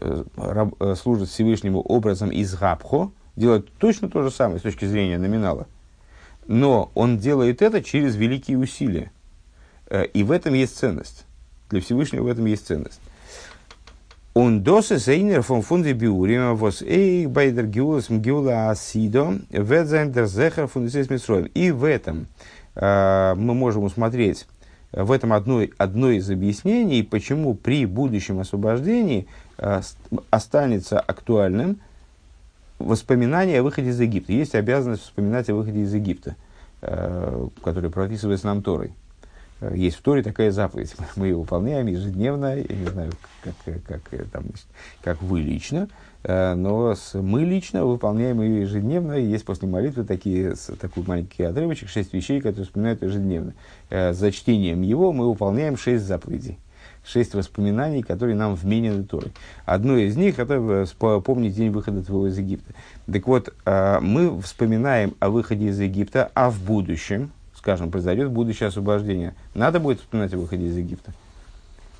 э, 0.00 0.24
э 0.36 0.94
служит 0.94 1.28
Всевышнему 1.28 1.80
образом 1.80 2.30
из 2.30 2.54
Габхо, 2.54 3.10
делает 3.34 3.68
точно 3.78 4.08
то 4.08 4.22
же 4.22 4.30
самое 4.30 4.60
с 4.60 4.62
точки 4.62 4.84
зрения 4.84 5.18
номинала. 5.18 5.66
Но 6.46 6.90
он 6.94 7.18
делает 7.18 7.62
это 7.62 7.82
через 7.82 8.14
великие 8.14 8.58
усилия. 8.58 9.10
Э, 9.88 10.04
и 10.04 10.22
в 10.22 10.30
этом 10.30 10.54
есть 10.54 10.76
ценность. 10.76 11.24
Для 11.70 11.80
Всевышнего 11.80 12.24
в 12.24 12.28
этом 12.28 12.46
есть 12.46 12.66
ценность. 12.66 13.00
Он 14.36 14.62
досе 14.62 14.98
зейнер 14.98 15.40
фон 15.40 15.62
фунде 15.62 15.94
биурима 15.94 16.52
вос 16.52 16.82
эй 16.82 17.24
байдер 17.24 17.66
гиулас 17.66 18.10
мгиула 18.10 18.68
асидо 18.68 19.38
ведзайн 19.48 20.12
дер 20.12 20.26
зехер 20.26 20.66
фундисес 20.66 21.08
И 21.54 21.70
в 21.70 21.84
этом 21.84 22.26
э, 22.74 23.34
мы 23.34 23.54
можем 23.54 23.84
усмотреть 23.84 24.46
в 24.92 25.10
этом 25.10 25.32
одно, 25.32 25.62
одно 25.78 26.10
из 26.10 26.28
объяснений, 26.28 27.02
почему 27.02 27.54
при 27.54 27.86
будущем 27.86 28.38
освобождении 28.38 29.26
э, 29.56 29.80
останется 30.28 31.00
актуальным 31.00 31.80
воспоминания 32.78 33.60
о 33.60 33.62
выходе 33.62 33.88
из 33.88 33.98
Египта. 33.98 34.34
Есть 34.34 34.54
обязанность 34.54 35.04
вспоминать 35.04 35.48
о 35.48 35.54
выходе 35.54 35.80
из 35.80 35.94
Египта, 35.94 36.36
э, 36.82 37.48
которая 37.64 37.90
прописывается 37.90 38.48
нам 38.48 38.62
Торой. 38.62 38.92
Э, 39.60 39.72
есть 39.74 39.96
в 39.96 40.02
Торе 40.02 40.22
такая 40.22 40.50
заповедь. 40.50 40.94
Мы 41.16 41.28
ее 41.28 41.36
выполняем 41.36 41.86
ежедневно, 41.86 42.56
я 42.56 42.62
не 42.62 42.86
знаю, 42.86 43.12
как, 43.42 43.54
как, 43.64 44.02
как, 44.02 44.28
там, 44.28 44.44
как 45.02 45.22
вы 45.22 45.40
лично, 45.40 45.88
э, 46.22 46.54
но 46.54 46.94
мы 47.14 47.44
лично 47.44 47.84
выполняем 47.84 48.40
ее 48.40 48.62
ежедневно. 48.62 49.12
Есть 49.12 49.44
после 49.44 49.68
молитвы 49.68 50.04
такие, 50.04 50.54
такой 50.80 51.04
маленький 51.06 51.44
отрывочек, 51.44 51.88
шесть 51.88 52.12
вещей, 52.12 52.40
которые 52.40 52.64
вспоминают 52.64 53.02
ежедневно. 53.02 53.54
За 53.90 54.32
чтением 54.32 54.82
его 54.82 55.12
мы 55.12 55.28
выполняем 55.28 55.76
шесть 55.76 56.04
заповедей 56.04 56.58
шесть 57.06 57.34
воспоминаний, 57.34 58.02
которые 58.02 58.34
нам 58.34 58.54
вменены 58.54 59.04
Торой. 59.04 59.32
Одно 59.64 59.96
из 59.96 60.16
них– 60.16 60.38
это 60.38 60.86
э, 61.00 61.20
помнить 61.20 61.54
день 61.54 61.70
выхода 61.70 62.02
твоего 62.02 62.26
из 62.26 62.38
Египта. 62.38 62.74
Так 63.10 63.26
вот, 63.26 63.54
э, 63.64 64.00
мы 64.00 64.40
вспоминаем 64.42 65.14
о 65.20 65.30
выходе 65.30 65.68
из 65.68 65.80
Египта, 65.80 66.30
а 66.34 66.50
в 66.50 66.60
будущем, 66.62 67.30
скажем, 67.66 67.90
произойдет 67.90 68.30
будущее 68.30 68.68
освобождение, 68.68 69.34
надо 69.52 69.80
будет 69.80 69.98
вспоминать 69.98 70.32
о 70.32 70.38
выходе 70.38 70.66
из 70.66 70.76
Египта. 70.76 71.10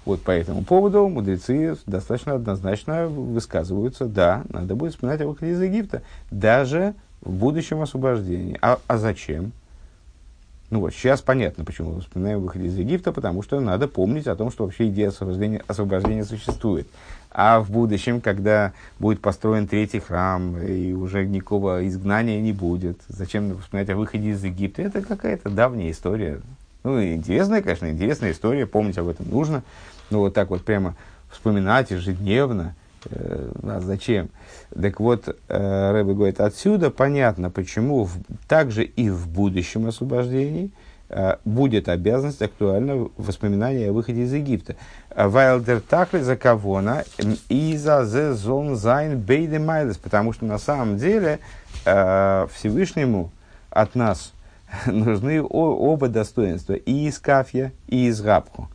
Вот 0.04 0.22
по 0.22 0.30
этому 0.30 0.62
поводу 0.62 1.08
мудрецы 1.08 1.76
достаточно 1.86 2.34
однозначно 2.34 3.08
высказываются, 3.08 4.04
да, 4.04 4.44
надо 4.48 4.76
будет 4.76 4.92
вспоминать 4.92 5.20
о 5.22 5.26
выходе 5.26 5.50
из 5.50 5.60
Египта, 5.60 6.02
даже 6.30 6.94
в 7.20 7.32
будущем 7.32 7.82
освобождении. 7.82 8.56
А, 8.62 8.78
а 8.86 8.96
зачем? 8.96 9.50
Ну 10.70 10.80
вот, 10.80 10.92
сейчас 10.92 11.22
понятно, 11.22 11.64
почему 11.64 11.92
мы 11.92 12.00
вспоминаем 12.00 12.40
выход 12.40 12.62
из 12.62 12.76
Египта, 12.76 13.12
потому 13.12 13.42
что 13.42 13.60
надо 13.60 13.86
помнить 13.86 14.26
о 14.26 14.34
том, 14.34 14.50
что 14.50 14.64
вообще 14.64 14.88
идея 14.88 15.08
освобождения, 15.08 15.62
освобождения 15.68 16.24
существует. 16.24 16.88
А 17.30 17.60
в 17.60 17.70
будущем, 17.70 18.20
когда 18.20 18.72
будет 18.98 19.20
построен 19.20 19.68
третий 19.68 20.00
храм, 20.00 20.58
и 20.58 20.92
уже 20.92 21.24
никакого 21.24 21.86
изгнания 21.86 22.40
не 22.40 22.52
будет, 22.52 22.98
зачем 23.08 23.56
вспоминать 23.58 23.90
о 23.90 23.96
выходе 23.96 24.30
из 24.30 24.42
Египта? 24.42 24.82
Это 24.82 25.02
какая-то 25.02 25.50
давняя 25.50 25.90
история. 25.92 26.40
Ну, 26.82 27.00
интересная, 27.02 27.62
конечно, 27.62 27.88
интересная 27.88 28.32
история, 28.32 28.66
помнить 28.66 28.98
об 28.98 29.08
этом 29.08 29.28
нужно. 29.30 29.62
Но 30.10 30.20
вот 30.20 30.34
так 30.34 30.50
вот 30.50 30.64
прямо 30.64 30.96
вспоминать 31.30 31.90
ежедневно– 31.90 32.74
а 33.10 33.80
зачем? 33.80 34.28
Так 34.80 35.00
вот, 35.00 35.28
э, 35.48 35.92
Рэбе 35.92 36.14
говорит, 36.14 36.40
отсюда 36.40 36.90
понятно, 36.90 37.50
почему 37.50 38.04
в, 38.04 38.16
также 38.48 38.84
и 38.84 39.10
в 39.10 39.28
будущем 39.28 39.86
освобождении 39.86 40.70
э, 41.08 41.36
будет 41.44 41.88
обязанность 41.88 42.42
актуальна 42.42 43.08
воспоминания 43.16 43.90
о 43.90 43.92
выходе 43.92 44.22
из 44.22 44.32
Египта. 44.32 44.76
ווייל 45.14 45.56
דער 45.56 45.80
תכלית 45.80 46.36
הכוונה 46.36 47.04
איז 47.48 48.04
עס 48.04 48.32
זאל 48.32 48.76
זיין 48.76 49.18
ביידע 49.18 49.58
מעלות, 49.58 49.96
потому 49.96 50.32
что 50.32 50.44
на 50.44 50.58
самом 50.58 50.98
деле 50.98 51.38
Всевышнему 51.82 53.30
от 53.70 53.94
нас 53.94 54.32
нужны 54.86 55.42
оба 55.42 56.08
достоинства, 56.08 56.74
и 56.74 57.08
אתכפיא, 57.08 57.72
и 57.86 58.06
אתהפכא. 58.06 58.68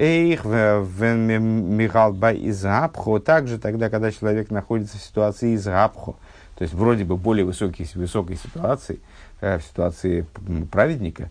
אויך, 0.00 0.44
מ'האלט 0.44 2.12
ביי 2.12 2.36
אתהפכא, 2.36 3.18
также 3.18 3.58
тогда, 3.58 3.90
когда 3.90 4.12
человек 4.12 4.50
находится 4.50 4.96
в 4.96 5.02
ситуации 5.02 5.54
אתהפכא, 5.54 6.14
то 6.56 6.62
есть 6.62 6.72
вроде 6.72 7.04
бы 7.04 7.16
более 7.16 7.44
высокой, 7.44 7.90
высокой 7.96 8.36
ситуации, 8.36 9.00
э, 9.40 9.58
в 9.58 9.62
ситуации 9.62 10.24
праведника, 10.70 11.30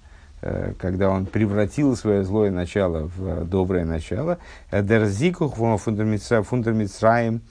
когда 0.79 1.09
он 1.09 1.25
превратил 1.25 1.95
свое 1.95 2.23
злое 2.23 2.51
начало 2.51 3.09
в 3.15 3.45
доброе 3.45 3.85
начало. 3.85 4.37
Дерзикух 4.71 5.55
фундамицраем 5.55 7.41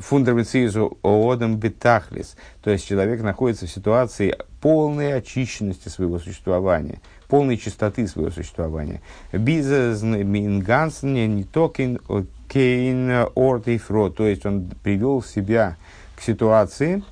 фундамицизу 0.00 0.98
оодам 1.02 1.56
бетахлис. 1.56 2.36
То 2.62 2.70
есть 2.70 2.86
человек 2.86 3.22
находится 3.22 3.66
в 3.66 3.70
ситуации 3.70 4.36
полной 4.60 5.14
очищенности 5.14 5.88
своего 5.88 6.18
существования, 6.18 7.00
полной 7.28 7.56
чистоты 7.56 8.06
своего 8.06 8.30
существования. 8.30 9.00
Бизнес 9.32 10.02
мингансен 10.02 11.36
не 11.36 11.44
токен 11.44 11.98
кейн 12.48 13.28
ортейфро. 13.34 14.10
То 14.10 14.26
есть 14.26 14.46
он 14.46 14.70
привел 14.82 15.22
себя 15.22 15.76
к 16.16 16.22
ситуации, 16.22 17.02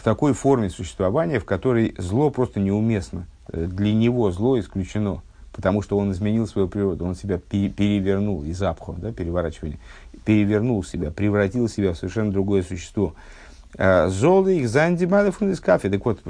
к 0.00 0.02
такой 0.02 0.32
форме 0.32 0.70
существования, 0.70 1.38
в 1.38 1.44
которой 1.44 1.94
зло 1.98 2.30
просто 2.30 2.58
неуместно. 2.58 3.26
Э, 3.52 3.66
для 3.66 3.92
него 3.92 4.30
зло 4.30 4.58
исключено, 4.58 5.22
потому 5.52 5.82
что 5.82 5.98
он 5.98 6.12
изменил 6.12 6.46
свою 6.46 6.68
природу, 6.68 7.04
он 7.04 7.14
себя 7.14 7.38
перевернул 7.38 8.42
из 8.42 8.62
апхо, 8.62 8.94
да, 8.96 9.12
переворачивания, 9.12 9.78
перевернул 10.24 10.82
себя, 10.84 11.10
превратил 11.10 11.68
себя 11.68 11.92
в 11.92 11.98
совершенно 11.98 12.32
другое 12.32 12.62
существо. 12.62 13.14
Э, 13.76 14.08
Золы 14.08 14.58
их 14.60 14.70
зандималев 14.70 15.42
из 15.42 15.60
кафе. 15.60 15.90
Так 15.90 16.04
вот, 16.04 16.20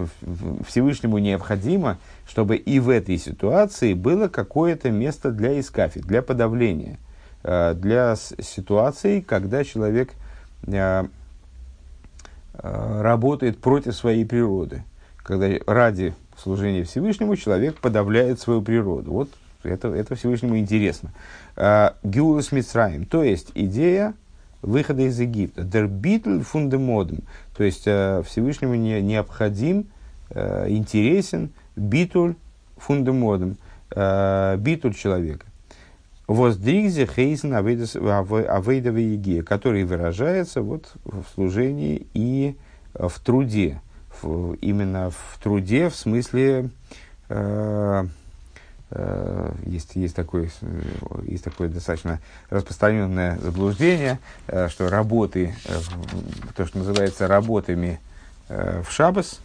Всевышнему 0.66 1.18
необходимо, 1.18 1.98
чтобы 2.30 2.56
и 2.56 2.78
в 2.78 2.88
этой 2.88 3.18
ситуации 3.18 3.92
было 3.92 4.28
какое-то 4.28 4.90
место 4.90 5.30
для 5.32 5.58
искафи, 5.58 6.00
для 6.00 6.22
подавления, 6.22 6.98
э, 7.42 7.74
для 7.74 8.14
ситуации, 8.16 9.20
когда 9.20 9.64
человек 9.64 10.12
Э, 12.62 13.00
работает 13.02 13.58
против 13.58 13.94
своей 13.94 14.24
природы. 14.24 14.82
Когда 15.22 15.48
ради 15.66 16.14
служения 16.36 16.84
Всевышнему 16.84 17.36
человек 17.36 17.78
подавляет 17.80 18.40
свою 18.40 18.60
природу. 18.60 19.12
Вот 19.12 19.30
это, 19.62 19.88
это 19.88 20.14
Всевышнему 20.14 20.58
интересно. 20.58 21.10
Э, 21.56 21.90
Гюлас 22.02 22.52
Мицраим, 22.52 23.06
то 23.06 23.22
есть 23.22 23.52
идея 23.54 24.14
выхода 24.60 25.02
из 25.02 25.18
Египта. 25.18 25.62
Дербитл 25.62 26.40
фундемодом, 26.40 27.20
то 27.56 27.64
есть 27.64 27.84
э, 27.86 28.22
Всевышнему 28.26 28.74
не, 28.74 29.00
необходим, 29.00 29.86
интересен 30.32 31.50
битуль 31.76 32.34
фундемодом, 32.76 33.56
битуль 33.90 34.94
человека. 34.94 35.46
Воздригзе 36.26 37.06
хейсен 37.06 37.54
авейдовой 37.54 39.02
еге, 39.02 39.42
который 39.42 39.84
выражается 39.84 40.62
вот 40.62 40.92
в 41.04 41.24
служении 41.34 42.06
и 42.14 42.56
в 42.94 43.18
труде. 43.20 43.80
В, 44.22 44.54
именно 44.54 45.10
в 45.10 45.38
труде, 45.42 45.88
в 45.88 45.96
смысле, 45.96 46.70
э, 47.28 48.04
э, 48.90 49.52
есть, 49.66 49.96
есть, 49.96 50.14
такое, 50.14 50.50
есть 51.24 51.44
такое 51.44 51.68
достаточно 51.68 52.20
распространенное 52.50 53.38
заблуждение, 53.38 54.18
э, 54.46 54.68
что 54.68 54.88
работы, 54.88 55.54
э, 55.64 55.78
то, 56.54 56.66
что 56.66 56.78
называется 56.78 57.28
работами 57.28 58.00
э, 58.48 58.82
в 58.86 58.92
шабас, 58.92 59.40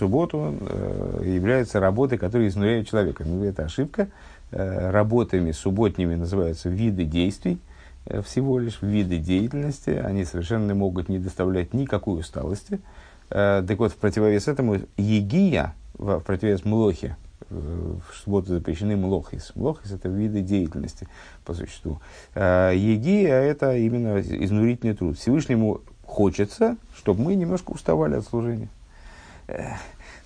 субботу, 0.00 0.54
э, 0.60 1.22
являются 1.26 1.78
работы, 1.78 2.16
которые 2.16 2.48
изнуряют 2.48 2.88
человека. 2.88 3.24
Ну, 3.26 3.44
это 3.44 3.64
ошибка. 3.64 4.08
Э, 4.50 4.90
работами 4.90 5.52
субботними 5.52 6.14
называются 6.14 6.70
виды 6.70 7.04
действий, 7.04 7.58
э, 8.06 8.22
всего 8.22 8.58
лишь 8.58 8.80
виды 8.80 9.18
деятельности, 9.18 9.90
они 9.90 10.24
совершенно 10.24 10.74
могут 10.74 11.08
не 11.08 11.18
доставлять 11.18 11.74
никакой 11.74 12.20
усталости. 12.20 12.80
Так 13.28 13.78
вот, 13.78 13.92
в 13.92 13.96
противовес 13.96 14.48
этому 14.48 14.78
егия, 14.96 15.74
в 15.94 16.18
противовес 16.18 16.64
млохе, 16.64 17.16
в 17.48 18.00
субботу 18.24 18.48
запрещены 18.48 18.96
млохис. 18.96 19.52
Млохис– 19.54 19.92
это 19.92 20.08
виды 20.08 20.40
деятельности 20.40 21.06
по 21.44 21.54
существу. 21.54 22.00
Егия– 22.34 23.40
это 23.52 23.76
именно 23.76 24.18
изнурительный 24.18 24.96
труд. 24.96 25.16
Всевышнему 25.16 25.80
хочется, 26.04 26.76
чтобы 26.96 27.22
мы 27.22 27.36
немножко 27.36 27.70
уставали 27.70 28.16
от 28.16 28.24
служения. 28.24 28.68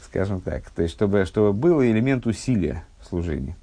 Скажем 0.05 0.41
так. 0.41 0.71
То 0.71 0.83
есть, 0.83 0.95
чтобы, 0.95 1.25
чтобы 1.25 1.53
был 1.53 1.83
элемент 1.83 2.27
усилия 2.27 2.85
в 3.01 3.07
служении. 3.07 3.57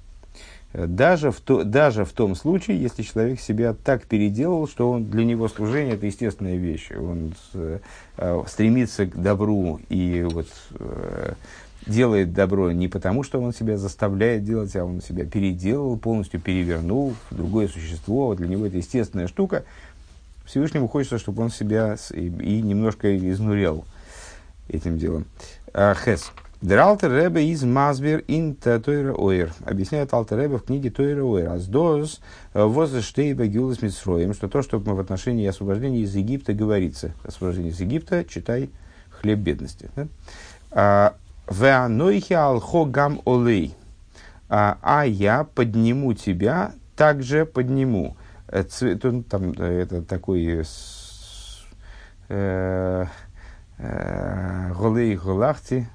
Даже 0.72 1.30
в, 1.30 1.40
то, 1.40 1.64
даже 1.64 2.06
в 2.06 2.12
том 2.12 2.34
случае, 2.34 2.80
если 2.80 3.02
человек 3.02 3.40
себя 3.40 3.74
так 3.74 4.04
переделал, 4.04 4.66
что 4.66 4.90
он, 4.90 5.04
для 5.04 5.24
него 5.24 5.48
служение– 5.48 5.94
это 5.96 6.06
естественная 6.06 6.56
вещь. 6.56 6.90
Он 6.92 7.34
э, 7.52 7.78
э, 8.16 8.42
стремится 8.48 9.04
к 9.04 9.20
добру 9.20 9.80
и 9.90 10.26
вот, 10.30 10.48
э, 10.78 11.34
делает 11.86 12.32
добро 12.32 12.72
не 12.72 12.88
потому, 12.88 13.22
что 13.22 13.38
он 13.40 13.52
себя 13.52 13.76
заставляет 13.76 14.44
делать, 14.44 14.74
а 14.74 14.84
он 14.84 15.02
себя 15.02 15.26
переделал, 15.26 15.98
полностью 15.98 16.40
перевернул 16.40 17.14
в 17.30 17.36
другое 17.36 17.68
существо. 17.68 18.28
Вот 18.28 18.38
для 18.38 18.48
него 18.48 18.64
это 18.64 18.78
естественная 18.78 19.28
штука. 19.28 19.64
Всевышнему 20.46 20.88
хочется, 20.88 21.18
чтобы 21.18 21.42
он 21.42 21.50
себя 21.50 21.96
и, 22.14 22.26
и 22.26 22.62
немножко 22.62 23.14
изнурял 23.16 23.84
этим 24.72 24.98
делом. 24.98 25.26
А, 25.72 25.94
Хес. 25.94 26.32
Alter 26.62 27.10
Rebbe 27.10 27.42
из 27.42 27.64
Масбер 27.64 28.22
ин 28.28 28.54
Тойра 28.54 29.14
Ойр. 29.14 29.52
Объясняет 29.64 30.14
Алтер 30.14 30.38
Ребе 30.38 30.58
в 30.58 30.62
книге 30.62 30.90
Тойра 30.90 31.24
Ойр. 31.24 31.48
Аздоз 31.50 32.20
э, 32.54 32.62
возштейба 32.62 33.46
гюлас 33.46 33.82
митсроем, 33.82 34.32
что 34.32 34.48
то, 34.48 34.62
что 34.62 34.78
в 34.78 35.00
отношении 35.00 35.46
освобождения 35.46 36.00
из 36.00 36.14
Египта 36.14 36.52
говорится. 36.52 37.12
Освобождение 37.24 37.72
из 37.72 37.80
Египта, 37.80 38.24
читай 38.24 38.70
хлеб 39.10 39.40
бедности. 39.40 39.90
А, 40.70 41.16
Веанойхи 41.50 42.34
алхо 42.34 42.84
гам 42.84 43.20
олей. 43.24 43.74
А, 44.48 44.78
а 44.82 45.04
я 45.04 45.42
подниму 45.42 46.14
тебя, 46.14 46.74
также 46.94 47.44
подниму. 47.44 48.16
Э, 48.46 48.62
Тут, 48.62 49.26
там, 49.26 49.52
э, 49.58 49.82
это 49.82 50.02
такой 50.02 50.64
голей 53.78 55.16
голахти, 55.16 55.86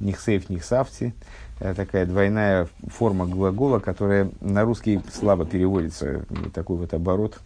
нихсейф, 0.00 0.50
нихсавти. 0.50 1.14
Такая 1.58 2.06
двойная 2.06 2.68
форма 2.88 3.26
глагола, 3.26 3.78
которая 3.78 4.30
на 4.40 4.64
русский 4.64 5.00
слабо 5.12 5.46
переводится. 5.46 6.24
Такой 6.52 6.76
вот 6.76 6.92
оборот 6.92 7.40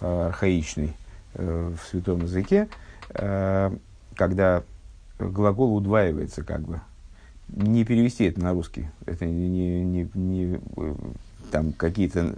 э, 0.00 0.26
архаичный 0.28 0.94
э, 1.34 1.72
в 1.76 1.86
святом 1.88 2.22
языке, 2.22 2.68
э, 3.10 3.76
когда 4.16 4.62
глагол 5.18 5.76
удваивается 5.76 6.42
как 6.42 6.62
бы. 6.62 6.80
Не 7.48 7.84
перевести 7.84 8.24
это 8.24 8.40
на 8.40 8.52
русский. 8.52 8.86
Это 9.04 9.26
не, 9.26 9.84
не, 9.84 10.08
не, 10.14 10.58
там 11.50 11.72
какие-то, 11.72 12.34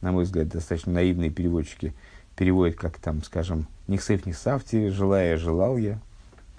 на 0.00 0.10
мой 0.10 0.24
взгляд, 0.24 0.48
достаточно 0.48 0.92
наивные 0.92 1.30
переводчики 1.30 1.94
переводят, 2.34 2.74
как 2.76 2.98
там, 2.98 3.22
скажем, 3.22 3.68
нихсейф, 3.86 4.26
нихсавти, 4.26 4.88
желая, 4.88 5.36
желал 5.36 5.76
я, 5.76 6.00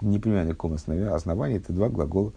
не 0.00 0.18
понимаю, 0.18 0.46
на 0.46 0.52
каком 0.52 0.74
основании, 0.74 1.56
это 1.56 1.72
два 1.72 1.88
глагола 1.88 2.32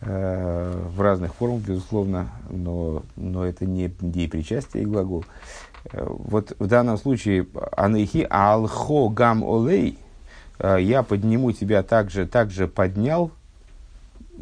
э, 0.00 0.88
в 0.94 1.00
разных 1.00 1.34
формах, 1.34 1.62
безусловно, 1.62 2.28
но, 2.50 3.02
но 3.16 3.44
это 3.44 3.66
не 3.66 3.92
деепричастие 4.00 4.82
и 4.82 4.86
глагол. 4.86 5.24
Э, 5.92 6.06
вот 6.08 6.54
в 6.58 6.66
данном 6.66 6.98
случае 6.98 7.46
анехи 7.76 8.26
алхо 8.28 9.08
гам 9.08 9.42
олей, 9.44 9.98
э, 10.58 10.78
я 10.80 11.02
подниму 11.02 11.52
тебя 11.52 11.82
также, 11.82 12.26
также 12.26 12.68
поднял, 12.68 13.30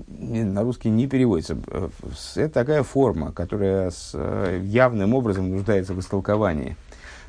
на 0.08 0.62
русский 0.62 0.90
не 0.90 1.06
переводится. 1.06 1.56
Э, 1.68 1.88
это 2.36 2.52
такая 2.52 2.82
форма, 2.82 3.32
которая 3.32 3.90
с, 3.90 4.16
явным 4.62 5.14
образом 5.14 5.50
нуждается 5.50 5.94
в 5.94 6.00
истолковании. 6.00 6.76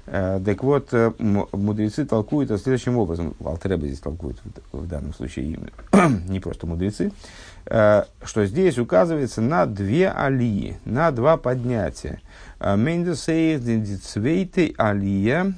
Э, 0.07 0.41
так 0.43 0.63
вот, 0.63 0.89
э, 0.93 1.11
мудрецы 1.19 2.03
толкуют 2.05 2.49
это 2.49 2.63
следующим 2.63 2.97
образом. 2.97 3.35
Алтереба 3.43 3.85
здесь 3.87 3.99
толкует 3.99 4.37
в 4.71 4.87
данном 4.87 5.13
случае 5.13 5.59
не 6.29 6.39
просто 6.39 6.65
мудрецы, 6.65 7.11
э, 7.65 8.03
что 8.23 8.45
здесь 8.45 8.77
указывается 8.77 9.41
на 9.41 9.65
две 9.65 10.09
алии, 10.09 10.77
на 10.85 11.11
два 11.11 11.35
поднятия. 11.35 12.21
Мендесейдицвейты 12.59 14.73
алия 14.77 15.53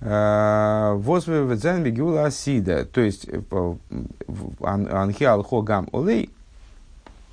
возведзен 0.00 1.82
бегула 1.82 2.26
асида. 2.26 2.84
То 2.86 3.00
есть, 3.00 3.28
анхиал 4.60 5.42
хогам 5.42 5.88
олей, 5.92 6.30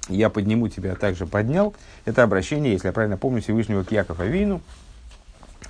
я 0.10 0.30
подниму 0.30 0.68
тебя, 0.68 0.96
также 0.96 1.26
поднял. 1.26 1.74
Это 2.06 2.24
обращение, 2.24 2.74
если 2.74 2.88
я 2.88 2.94
правильно 2.94 3.18
помню, 3.18 3.42
Всевышнего 3.42 3.84
к 3.84 3.92
Якову 3.92 4.22
Авину, 4.22 4.62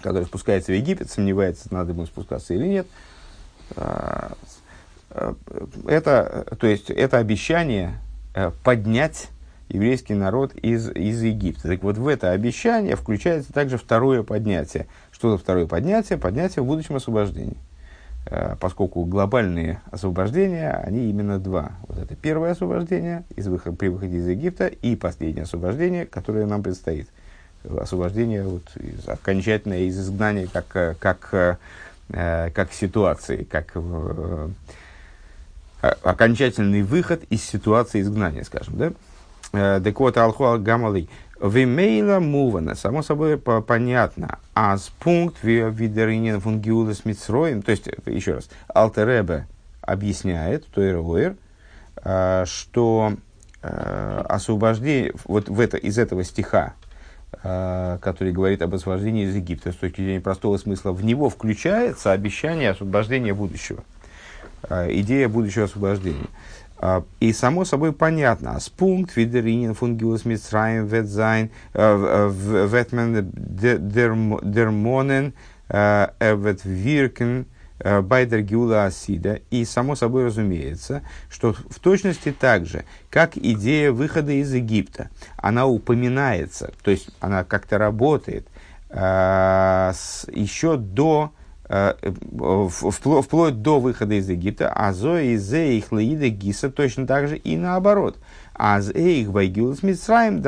который 0.05 0.25
спускается 0.25 0.71
в 0.71 0.75
Египет, 0.75 1.09
сомневается, 1.09 1.73
надо 1.73 1.93
ему 1.93 2.05
спускаться 2.05 2.53
или 2.53 2.67
нет. 2.67 2.87
А, 3.75 4.33
а, 5.09 5.35
это, 5.87 6.45
то 6.59 6.67
есть, 6.67 6.91
это 6.91 7.17
обещание 7.17 7.99
э, 8.35 8.51
поднять 8.63 9.29
еврейский 9.67 10.13
народ 10.13 10.53
из, 10.53 10.91
из 10.91 11.23
Египта. 11.23 11.69
Так 11.69 11.81
вот, 11.81 11.97
в 11.97 12.07
это 12.07 12.29
обещание 12.29 12.95
включается 12.95 13.51
также 13.51 13.79
второе 13.79 14.21
поднятие. 14.21 14.85
Что 15.11 15.31
за 15.31 15.39
второе 15.39 15.65
поднятие? 15.65 16.19
Поднятие 16.19 16.61
в 16.61 16.67
будущем 16.67 16.97
освобождении. 16.97 17.57
Э, 18.27 18.55
поскольку 18.59 19.05
глобальные 19.05 19.81
освобождения, 19.89 20.69
они 20.69 21.09
именно 21.09 21.39
два. 21.39 21.71
Вот 21.87 21.97
это 21.97 22.15
первое 22.15 22.51
освобождение 22.51 23.23
из 23.35 23.47
выход, 23.47 23.75
при 23.79 23.87
выходе 23.87 24.17
из 24.17 24.27
Египта 24.27 24.67
и 24.67 24.95
последнее 24.95 25.43
освобождение, 25.45 26.05
которое 26.05 26.45
нам 26.45 26.61
предстоит. 26.61 27.09
Освобождение 27.79 28.43
вот, 28.43 28.63
из, 28.75 29.07
окончательное 29.07 29.79
из 29.79 29.99
изгнания 29.99 30.47
как, 30.51 30.65
э, 30.75 30.95
как, 30.99 31.29
э, 32.09 32.49
как 32.53 32.73
ситуации, 32.73 33.43
как 33.43 33.71
э, 33.75 34.49
окончательный 36.03 36.83
выход 36.83 37.23
из 37.29 37.43
ситуации 37.43 38.01
изгнания, 38.01 38.43
скажем. 38.43 38.75
Да? 38.77 39.79
Декота 39.79 40.23
алхуа 40.23 40.57
гамалей. 40.57 41.09
Вимейла 41.41 42.19
мувана, 42.19 42.75
само 42.75 43.03
собой 43.03 43.37
понятно. 43.37 44.39
А 44.53 44.77
с 44.77 44.89
пункт 44.99 45.43
видеринен 45.43 46.39
фунгиулес 46.39 47.05
митсроем, 47.05 47.61
то 47.61 47.71
есть, 47.71 47.89
еще 48.05 48.35
раз, 48.35 48.49
Алтеребе 48.73 49.45
объясняет, 49.81 50.65
то 50.67 50.81
Тойр 50.81 51.35
а, 51.97 52.45
что 52.45 53.13
освобождение, 53.61 55.13
вот 55.25 55.49
в 55.49 55.59
это, 55.59 55.77
из 55.77 55.97
этого 55.97 56.23
стиха, 56.23 56.73
который 57.41 58.31
говорит 58.31 58.61
об 58.61 58.73
освобождении 58.73 59.25
из 59.25 59.35
Египта, 59.35 59.71
с 59.71 59.75
точки 59.75 60.01
зрения 60.01 60.21
простого 60.21 60.57
смысла, 60.57 60.91
в 60.91 61.03
него 61.03 61.29
включается 61.29 62.11
обещание 62.11 62.71
освобождения 62.71 63.33
будущего, 63.33 63.83
идея 64.69 65.29
будущего 65.29 65.65
освобождения. 65.65 66.27
А, 66.77 67.03
и 67.19 67.31
само 67.33 67.65
собой 67.65 67.93
понятно, 67.93 68.59
с 68.59 68.69
пункт 68.69 69.15
видеринин 69.15 69.73
фунгиус 69.73 70.25
митсраем 70.25 70.85
ветзайн 70.85 71.49
ветмен 71.73 73.31
дермонен 74.43 75.33
эвет 75.69 76.65
виркен 76.65 77.45
байдер 78.01 78.41
гиула 78.41 78.85
асида. 78.85 79.39
И 79.51 79.65
само 79.65 79.95
собой 79.95 80.25
разумеется, 80.25 81.03
что 81.29 81.53
в 81.53 81.79
точности 81.79 82.31
так 82.37 82.65
же, 82.65 82.85
как 83.09 83.37
идея 83.37 83.91
выхода 83.91 84.31
из 84.31 84.53
Египта, 84.53 85.09
она 85.37 85.67
упоминается, 85.67 86.73
то 86.83 86.91
есть 86.91 87.09
она 87.19 87.43
как-то 87.43 87.77
работает 87.77 88.47
э, 88.89 89.91
с, 89.93 90.25
еще 90.31 90.77
до 90.77 91.31
Э, 91.67 91.95
вплоть 92.69 93.63
до 93.63 93.79
выхода 93.79 94.13
из 94.13 94.29
Египта, 94.29 94.71
а 94.71 94.93
зои 94.93 95.33
из 95.33 95.51
их 95.51 95.91
лаида 95.91 96.29
гиса 96.29 96.69
точно 96.69 97.07
так 97.07 97.27
же 97.27 97.37
и 97.37 97.57
наоборот. 97.57 98.19
А 98.53 98.79
з 98.81 98.91
их 98.91 99.31
байгилс 99.31 99.81
митсраем 99.81 100.43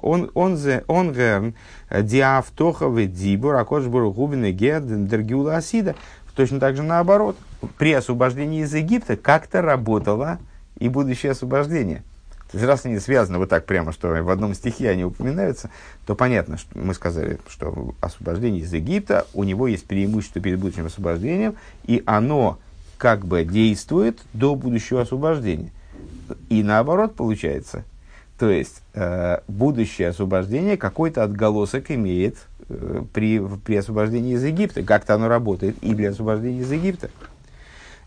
он 0.00 0.30
он 0.32 0.56
зе 0.56 0.82
он 0.88 1.12
герн 1.12 1.54
э, 1.90 2.02
диафтоха 2.02 2.88
дибур 3.04 3.54
акош 3.56 3.84
бургубин 3.84 4.50
гер 4.56 4.80
дергюла 4.80 5.56
асида 5.56 5.94
точно 6.34 6.60
так 6.60 6.76
же 6.76 6.82
наоборот. 6.82 7.36
При 7.78 7.92
освобождении 7.92 8.62
из 8.62 8.74
Египта 8.74 9.16
как-то 9.16 9.62
работало 9.62 10.38
и 10.78 10.88
будущее 10.88 11.32
освобождение. 11.32 12.02
То 12.52 12.58
есть, 12.58 12.68
раз 12.68 12.84
они 12.84 12.98
связаны 12.98 13.38
вот 13.38 13.48
так 13.48 13.64
прямо, 13.64 13.92
что 13.92 14.08
в 14.08 14.28
одном 14.28 14.52
стихе 14.52 14.90
они 14.90 15.04
упоминаются, 15.04 15.70
то 16.04 16.14
понятно, 16.14 16.58
что 16.58 16.78
мы 16.78 16.92
сказали, 16.92 17.38
что 17.48 17.94
освобождение 18.00 18.60
из 18.60 18.72
Египта, 18.72 19.26
у 19.32 19.44
него 19.44 19.68
есть 19.68 19.86
преимущество 19.86 20.42
перед 20.42 20.58
будущим 20.58 20.84
освобождением, 20.84 21.56
и 21.84 22.02
оно 22.04 22.58
как 22.98 23.24
бы 23.24 23.44
действует 23.44 24.20
до 24.34 24.54
будущего 24.54 25.00
освобождения. 25.00 25.70
И 26.50 26.62
наоборот 26.62 27.14
получается. 27.14 27.84
То 28.38 28.50
есть, 28.50 28.82
э, 28.92 29.38
будущее 29.48 30.08
освобождение 30.08 30.76
какой-то 30.76 31.22
отголосок 31.22 31.90
имеет 31.90 32.36
при, 33.12 33.40
при 33.64 33.76
освобождении 33.76 34.34
из 34.34 34.44
Египта. 34.44 34.82
Как-то 34.82 35.14
оно 35.14 35.28
работает 35.28 35.76
и 35.82 35.94
для 35.94 36.10
освобождения 36.10 36.60
из 36.60 36.70
Египта. 36.70 37.10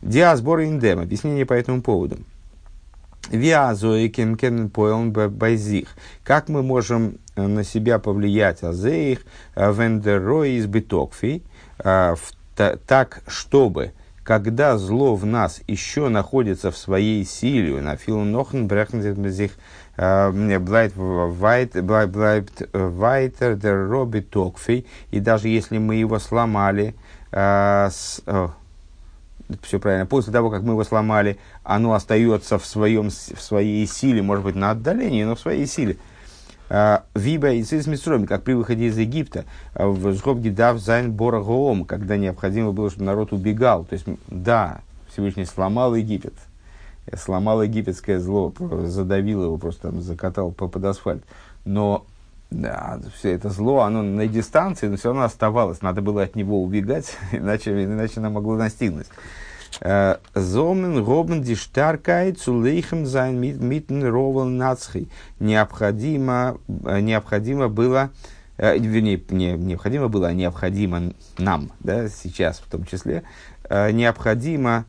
Диасбор 0.01 0.59
индем. 0.59 0.99
Объяснение 0.99 1.45
по 1.45 1.53
этому 1.53 1.81
поводу. 1.81 2.17
Виазоиким 3.29 4.35
кен 4.35 4.69
поэлн 4.69 5.11
байзих. 5.11 5.87
Как 6.23 6.47
мы 6.47 6.61
можем 6.61 7.17
э, 7.35 7.47
на 7.47 7.63
себя 7.63 7.97
повлиять 7.97 8.63
азеих 8.63 9.21
э, 9.55 9.73
вендерой 9.73 10.53
из 10.53 10.67
битокфи, 10.67 11.41
э, 11.79 12.15
так, 12.85 13.23
чтобы 13.27 13.93
когда 14.25 14.75
зло 14.79 15.15
в 15.15 15.23
нас 15.23 15.61
еще 15.67 16.09
находится 16.09 16.71
в 16.71 16.77
своей 16.77 17.23
силе, 17.23 17.79
на 17.79 17.95
филнохен 17.95 18.67
брехнзих 18.67 19.51
блайт 19.97 20.93
ווייטער 22.73 23.55
דער 23.55 23.89
רע 23.89 24.21
בתקפו, 24.21 24.85
и 25.11 25.19
даже 25.19 25.47
если 25.47 25.77
мы 25.77 25.95
его 25.95 26.19
сломали, 26.19 26.95
все 27.29 28.51
правильно, 29.79 30.07
после 30.07 30.33
того, 30.33 30.49
как 30.49 30.63
мы 30.63 30.73
его 30.73 30.83
сломали, 30.83 31.37
оно 31.63 31.93
остается 31.93 32.57
в, 32.57 32.65
своем, 32.65 33.09
в 33.09 33.41
своей 33.41 33.85
силе, 33.85 34.21
может 34.21 34.43
быть, 34.43 34.55
на 34.55 34.71
отдалении, 34.71 35.23
но 35.23 35.35
в 35.35 35.39
своей 35.39 35.67
силе. 35.67 35.97
ווי 36.67 37.51
ביי 37.51 37.61
מצרים, 37.61 38.25
как 38.25 38.41
при 38.41 38.53
выходе 38.53 38.85
из 38.85 38.97
Египта, 38.97 39.45
וואס 39.75 40.13
ס'האט 40.13 40.49
געדארפט 40.49 40.79
זיין 40.79 41.11
ברח 41.11 41.43
העם, 41.43 41.85
когда 41.85 42.17
необходимо 42.17 42.71
было, 42.71 42.89
чтобы 42.89 43.05
народ 43.05 43.33
убегал. 43.33 43.85
То 43.85 43.93
есть, 43.93 44.07
да, 44.27 44.81
Всевышний 45.11 45.45
сломал 45.45 45.93
Египет, 45.93 46.33
сломал 47.15 47.61
египетское 47.63 48.19
зло, 48.19 48.53
задавил 48.85 49.43
его, 49.43 49.57
просто 49.57 49.91
там 49.91 50.01
закатал 50.01 50.51
под 50.51 50.83
асфальт. 50.83 51.23
Но 51.63 52.05
да, 52.51 52.99
все 53.15 53.33
это 53.33 53.49
зло, 53.49 53.81
оно 53.81 54.01
на 54.01 54.27
дистанции, 54.27 54.87
но 54.87 54.97
все 54.97 55.09
равно 55.09 55.23
оставалось. 55.23 55.81
Надо 55.81 56.01
было 56.01 56.23
от 56.23 56.35
него 56.35 56.63
убегать, 56.63 57.17
иначе, 57.31 57.83
иначе 57.83 58.13
оно 58.17 58.29
могло 58.29 58.55
настигнуть. 58.55 59.07
Э, 59.81 60.17
Зомен 60.33 61.03
робен 61.03 61.41
диштаркай 61.41 62.31
цулейхем 62.31 63.05
зайн 63.05 63.39
митн 63.39 64.03
ровен 64.03 64.57
нацхи. 64.57 65.09
Необходимо, 65.39 66.57
э, 66.85 67.01
необходимо 67.01 67.67
было, 67.67 68.11
э, 68.57 68.77
вернее, 68.77 69.21
не, 69.29 69.53
необходимо 69.53 70.07
было, 70.07 70.27
а 70.27 70.33
необходимо 70.33 71.13
нам, 71.37 71.71
да, 71.79 72.07
сейчас 72.09 72.59
в 72.59 72.69
том 72.69 72.85
числе, 72.85 73.23
необходимо 73.69 74.85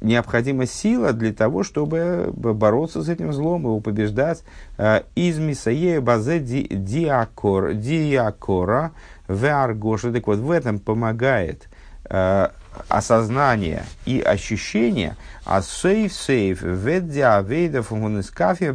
необходима 0.00 0.66
сила 0.66 1.12
для 1.12 1.32
того, 1.32 1.62
чтобы 1.62 2.32
бороться 2.34 3.02
с 3.02 3.08
этим 3.08 3.32
злом, 3.32 3.62
его 3.62 3.80
побеждать. 3.80 4.42
Э, 4.78 5.02
из 5.14 5.38
Мисае 5.38 6.00
базе 6.00 6.38
диакор, 6.38 7.74
диакора 7.74 8.92
в 9.28 9.44
аргоша. 9.46 10.12
Так 10.12 10.26
вот, 10.26 10.38
в 10.38 10.50
этом 10.50 10.78
помогает 10.78 11.68
э, 12.04 12.48
осознание 12.88 13.84
и 14.04 14.20
ощущение, 14.20 15.16
а 15.44 15.62
сейф 15.62 16.12
сейф 16.12 16.62
ведя 16.62 17.40
вейда 17.40 17.82
фунгунискафе 17.82 18.72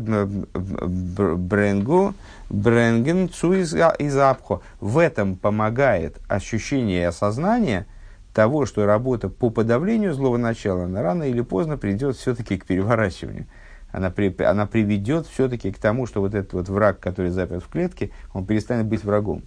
бренгу 1.18 2.14
бренген 2.50 3.30
цу 3.30 3.54
из 3.54 4.18
апхо. 4.18 4.62
В 4.80 4.98
этом 4.98 5.36
помогает 5.36 6.18
ощущение 6.28 7.02
и 7.02 7.06
осознание– 7.06 7.86
того, 8.34 8.66
что 8.66 8.86
работа 8.86 9.30
по 9.30 9.50
подавлению 9.50 10.14
злого 10.14 10.38
начала, 10.38 10.86
она 10.86 11.02
рано 11.02 11.24
или 11.24 11.42
поздно 11.42 11.78
придет 11.78 12.16
все-таки 12.16 12.58
к 12.58 12.66
переворачиванию. 12.66 13.46
Она, 13.92 14.10
при, 14.10 14.34
она 14.44 14.66
приведет 14.68 15.28
все-таки 15.28 15.72
к 15.72 15.78
тому, 15.78 16.08
что 16.08 16.22
вот 16.22 16.34
этот 16.34 16.54
вот 16.54 16.70
враг, 16.70 17.00
который 17.00 17.32
заперт 17.32 17.64
в 17.64 17.68
клетке, 17.68 18.10
он 18.34 18.46
перестанет 18.46 18.86
быть 18.86 19.04
врагом. 19.04 19.44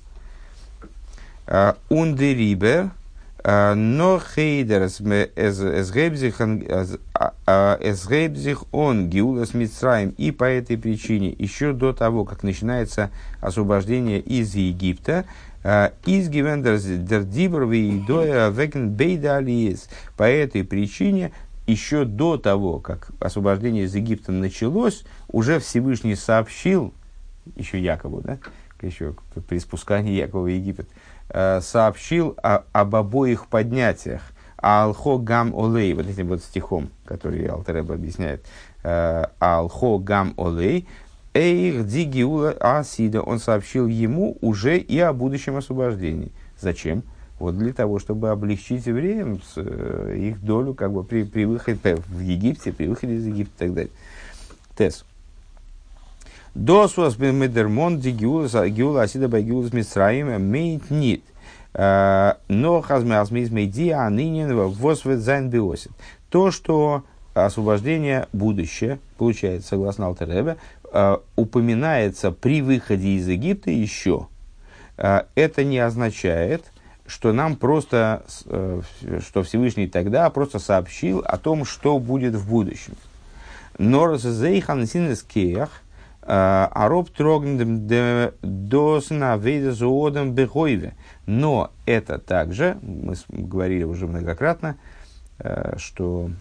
Ундерибер, 1.89 2.91
но 3.43 4.21
хейдер 4.21 4.83
эсгейбзих 7.85 8.65
он 8.73 9.09
гиулас 9.09 9.55
митсраем. 9.55 10.15
И 10.19 10.31
по 10.31 10.45
этой 10.45 10.79
причине, 10.79 11.35
еще 11.39 11.73
до 11.73 11.93
того, 11.93 12.25
как 12.25 12.43
начинается 12.43 13.11
освобождение 13.41 14.21
из 14.21 14.55
Египта, 14.55 15.25
По 20.17 20.25
этой 20.25 20.63
причине, 20.63 21.33
еще 21.67 22.05
до 22.05 22.37
того, 22.37 22.79
как 22.79 23.11
освобождение 23.19 23.85
из 23.85 23.95
Египта 23.95 24.31
началось, 24.31 25.05
уже 25.29 25.59
Всевышний 25.59 26.17
сообщил, 26.17 26.93
еще 27.57 27.81
Якову, 27.81 28.21
да, 28.21 28.39
еще 28.83 29.15
при 29.49 29.59
спускании 29.59 30.13
Якова 30.13 30.45
в 30.45 30.47
Египет, 30.47 30.89
э, 31.31 31.61
сообщил 31.63 32.37
о, 32.43 32.65
об 32.73 32.95
обоих 32.95 33.47
поднятиях. 33.47 34.23
Алхо 34.57 35.19
гам 35.19 35.55
олей, 35.55 35.93
вот 35.93 36.07
этим 36.07 36.29
вот 36.29 36.43
стихом, 36.43 36.89
который 37.05 37.47
Алтереб 37.47 37.91
объясняет. 37.91 38.47
Э, 38.83 39.27
Алхо 39.39 39.99
гам 39.99 40.35
олей, 40.37 40.89
Эйх 41.35 41.87
дигиула 41.87 42.53
асида. 42.61 43.21
Он 43.21 43.41
сообщил 43.41 43.87
ему 43.89 44.39
уже 44.41 44.79
и 44.79 44.99
о 45.01 45.13
будущем 45.13 45.57
освобождении. 45.57 46.31
Зачем? 46.61 47.03
Вот 47.41 47.59
для 47.59 47.73
того, 47.73 47.99
чтобы 47.99 48.31
облегчить 48.31 48.87
евреям 48.87 49.41
э, 49.57 50.17
их 50.17 50.41
долю 50.41 50.73
как 50.73 50.93
бы 50.93 51.03
при, 51.03 51.25
при 51.25 51.45
выходе 51.45 51.97
в 52.07 52.21
Египте, 52.21 52.73
при 52.73 52.87
выходе 52.87 53.17
из 53.17 53.27
Египта 53.27 53.65
и 53.65 53.69
так 53.69 53.75
далее. 53.75 53.93
Тес. 54.79 55.05
Досвас 56.55 57.19
медермон 57.19 57.99
дигиула 57.99 58.47
асида 59.03 59.29
байгиула 59.29 59.67
с 59.67 59.73
Мисраим 59.73 60.41
мейт 60.41 60.89
нит. 60.91 61.25
Но 61.75 62.81
хазме 62.87 63.19
азмизме 63.19 63.67
диа 63.67 64.09
нынен 64.09 64.55
восвет 64.55 65.19
зайн 65.19 65.51
биосит. 65.51 65.91
То, 66.31 66.53
что 66.53 67.03
освобождение 67.35 68.29
будущее, 68.33 68.99
получается, 69.19 69.69
согласно 69.71 70.07
Алтеребе, 70.07 70.57
упоминается 71.37 72.31
при 72.31 72.63
выходе 72.63 73.09
из 73.09 73.29
Египта 73.29 73.71
еще. 73.71 74.29
Это 74.97 75.65
не 75.65 75.79
означает, 75.81 76.73
что 77.07 77.33
нам 77.33 77.57
просто, 77.57 78.23
что 78.47 79.43
Всевышний 79.43 79.89
тогда 79.89 80.31
просто 80.31 80.61
сообщил 80.61 81.19
о 81.25 81.37
том, 81.37 81.65
что 81.65 81.99
будет 81.99 82.35
в 82.35 82.49
будущем. 82.49 82.95
Норс 83.77 84.23
зейхан 84.23 84.87
синескеях, 84.87 85.83
ароб 86.23 87.11
трогнем 87.11 87.87
досна 88.41 89.37
вейда 89.37 89.73
зоодом 89.73 90.33
бегойве. 90.33 90.95
Но 91.27 91.71
это 91.87 92.19
также, 92.19 92.79
мы 92.83 93.15
говорили 93.29 93.85
уже 93.85 94.07
многократно, 94.07 94.77
э, 95.39 95.77
что 95.79 96.31
э, 96.31 96.33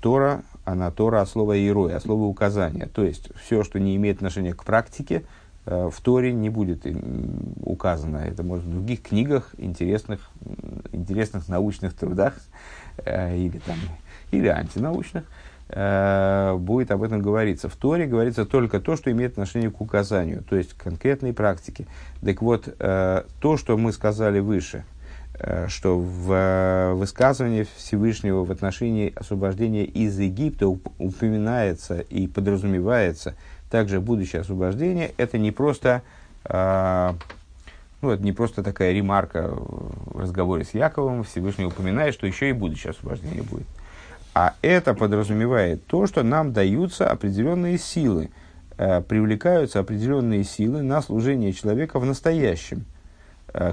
Тора, 0.00 0.42
она 0.64 0.90
Тора 0.90 1.20
от 1.20 1.28
слова 1.28 1.56
«ирой», 1.58 1.94
от 1.94 2.02
слова 2.02 2.24
«указания». 2.24 2.86
То 2.86 3.04
есть, 3.04 3.30
все, 3.42 3.64
что 3.64 3.78
не 3.78 3.96
имеет 3.96 4.16
отношения 4.16 4.54
к 4.54 4.64
практике, 4.64 5.24
э, 5.66 5.90
в 5.92 6.00
Торе 6.00 6.32
не 6.32 6.50
будет 6.50 6.86
указано. 7.62 8.18
Это 8.18 8.42
может 8.42 8.64
в 8.64 8.70
других 8.70 9.02
книгах, 9.02 9.54
интересных, 9.58 10.30
интересных 10.92 11.48
научных 11.48 11.94
трудах 11.94 12.34
или, 13.06 13.60
там, 13.64 13.76
или 14.30 14.48
антинаучных– 14.48 15.24
Э, 15.72 16.56
будет 16.58 16.90
об 16.90 17.02
этом 17.02 17.22
говориться. 17.22 17.68
В 17.68 17.76
Торе 17.76 18.06
говорится 18.06 18.44
только 18.44 18.80
то, 18.80 18.96
что 18.96 19.12
имеет 19.12 19.32
отношение 19.32 19.70
к 19.70 19.80
указанию, 19.80 20.42
то 20.42 20.56
есть 20.56 20.74
к 20.74 20.82
конкретной 20.82 21.32
практике. 21.32 21.86
Так 22.24 22.42
вот, 22.42 22.68
э, 22.78 23.22
то, 23.40 23.56
что 23.56 23.78
мы 23.78 23.92
сказали 23.92 24.40
выше, 24.40 24.78
э, 24.78 24.99
что 25.68 25.98
в 25.98 26.94
высказывании 26.94 27.66
Всевышнего 27.76 28.44
в 28.44 28.50
отношении 28.50 29.12
освобождения 29.16 29.84
из 29.84 30.18
Египта 30.18 30.68
упоминается 30.68 32.00
и 32.00 32.26
подразумевается 32.26 33.34
также 33.70 34.00
будущее 34.00 34.42
освобождение, 34.42 35.12
это 35.16 35.38
не 35.38 35.50
просто 35.50 36.02
ну, 38.02 38.10
это 38.10 38.22
не 38.22 38.32
просто 38.32 38.62
такая 38.62 38.92
ремарка 38.92 39.50
в 39.50 40.18
разговоре 40.18 40.64
с 40.64 40.72
Яковом, 40.72 41.24
Всевышний 41.24 41.66
упоминает, 41.66 42.14
что 42.14 42.26
еще 42.26 42.48
и 42.48 42.52
будущее 42.52 42.92
освобождение 42.92 43.42
будет. 43.42 43.66
А 44.34 44.54
это 44.62 44.94
подразумевает 44.94 45.84
то, 45.86 46.06
что 46.06 46.22
нам 46.22 46.52
даются 46.52 47.10
определенные 47.10 47.78
силы, 47.78 48.30
э, 48.78 49.02
привлекаются 49.02 49.80
определенные 49.80 50.44
силы 50.44 50.82
на 50.82 51.02
служение 51.02 51.52
человека 51.52 51.98
в 51.98 52.06
настоящем, 52.06 52.78
э, 52.78 52.99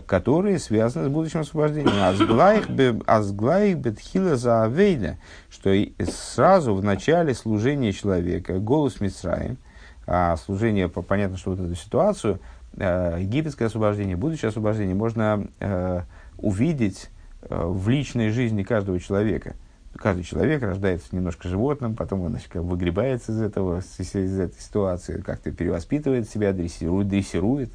которые 0.05 0.59
связаны 0.59 1.09
с 1.09 1.11
будущим 1.11 1.41
освобождением. 1.41 3.03
Азглаих 3.05 3.78
бетхила 3.78 4.36
за 4.36 4.63
авейда, 4.63 5.17
что 5.49 5.71
сразу 6.09 6.73
в 6.73 6.84
начале 6.84 7.34
служения 7.34 7.91
человека, 7.91 8.59
голос 8.59 8.99
Мицраем, 8.99 9.57
а 10.05 10.36
служение, 10.38 10.89
понятно, 10.89 11.38
что 11.38 11.51
вот 11.51 11.59
эту 11.59 11.75
ситуацию, 11.75 12.39
э, 12.78 13.17
египетское 13.19 13.67
освобождение, 13.67 14.15
будущее 14.15 14.49
освобождение 14.49 14.95
можно 14.95 15.47
э, 15.59 16.01
увидеть 16.38 17.09
э, 17.41 17.65
в 17.65 17.89
личной 17.89 18.30
жизни 18.30 18.63
каждого 18.63 18.99
человека– 18.99 19.55
каждый 19.97 20.23
человек 20.23 20.61
рождается 20.61 21.07
немножко 21.11 21.47
животным, 21.47 21.95
потом 21.95 22.21
он 22.21 22.32
значит, 22.32 22.53
выгребается 22.53 23.32
из, 23.32 23.41
этого, 23.41 23.80
из 23.80 24.39
этой 24.39 24.59
ситуации, 24.59 25.21
как-то 25.21 25.51
перевоспитывает 25.51 26.30
себя, 26.30 26.53
дрессирует, 26.53 27.07
дрессирует, 27.07 27.71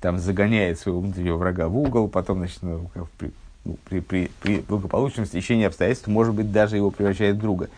там 0.00 0.18
загоняет 0.18 0.78
своего 0.78 1.00
внутреннего 1.00 1.36
врага 1.36 1.68
в 1.68 1.76
угол, 1.76 2.08
потом 2.08 2.38
значит, 2.38 2.58
ну, 2.62 2.90
при, 3.18 3.30
ну, 3.64 3.76
при, 3.88 4.00
при, 4.00 4.30
при 4.40 4.58
благополучном 4.60 5.26
стечении 5.26 5.64
обстоятельств, 5.64 6.06
может 6.06 6.34
быть, 6.34 6.52
даже 6.52 6.76
его 6.76 6.90
превращает 6.90 7.36
в 7.36 7.40
друга. 7.40 7.68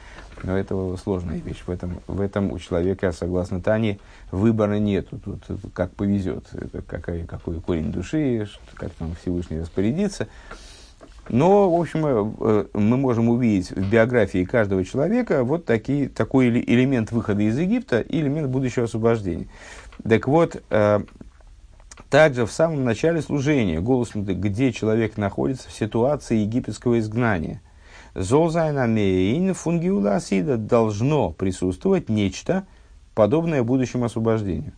Но 0.42 0.56
это 0.56 0.96
сложная 1.02 1.38
вещь. 1.38 1.62
В 1.66 1.70
этом, 1.70 1.98
в 2.06 2.20
этом 2.20 2.52
у 2.52 2.58
человека, 2.58 3.10
согласно 3.12 3.60
Тане, 3.60 3.98
выбора 4.30 4.78
нету. 4.78 5.18
Тут 5.18 5.42
как 5.72 5.90
повезет. 5.92 6.44
Это 6.52 6.82
какой, 6.82 7.24
какой 7.24 7.60
корень 7.60 7.90
души, 7.90 8.48
как 8.74 8.92
там 8.92 9.16
Всевышний 9.20 9.60
распорядится. 9.60 10.28
Но, 11.28 11.70
в 11.70 11.80
общем, 11.80 12.06
э, 12.06 12.64
э, 12.72 12.78
мы 12.78 12.96
можем 12.96 13.28
увидеть 13.28 13.70
в 13.70 13.90
биографии 13.90 14.44
каждого 14.44 14.84
человека 14.84 15.44
вот 15.44 15.66
такие, 15.66 16.08
такой 16.08 16.48
элемент 16.48 17.12
выхода 17.12 17.42
из 17.42 17.58
Египта 17.58 18.00
и 18.00 18.20
элемент 18.20 18.48
будущего 18.48 18.86
освобождения. 18.86 19.46
Так 20.08 20.26
вот, 20.26 20.62
э, 20.70 21.00
также 22.10 22.46
в 22.46 22.52
самом 22.52 22.84
начале 22.84 23.20
служения, 23.22 23.80
голус, 23.80 24.10
где 24.14 24.72
человек 24.72 25.16
находится 25.16 25.68
в 25.68 25.72
ситуации 25.72 26.38
египетского 26.38 26.98
изгнания, 26.98 27.60
Золзайнамейн 28.14 29.54
фунгиуласида 29.54 30.56
должно 30.56 31.30
присутствовать 31.30 32.08
нечто, 32.08 32.66
подобное 33.14 33.62
будущему 33.62 34.06
освобождению. 34.06 34.72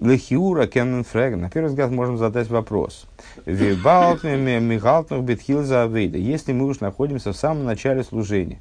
לכאורה 0.00 0.66
קען 0.66 1.04
מען 1.04 1.16
פרעגן. 1.16 1.40
На 1.40 1.48
первый 1.48 1.68
взгляд 1.68 1.92
можем 1.92 2.18
задать 2.18 2.48
вопрос. 2.50 3.06
Если 6.18 6.52
мы 6.52 6.66
уж 6.66 6.80
находимся 6.80 7.32
в 7.32 7.36
самом 7.36 7.64
начале 7.64 8.02
служения, 8.02 8.60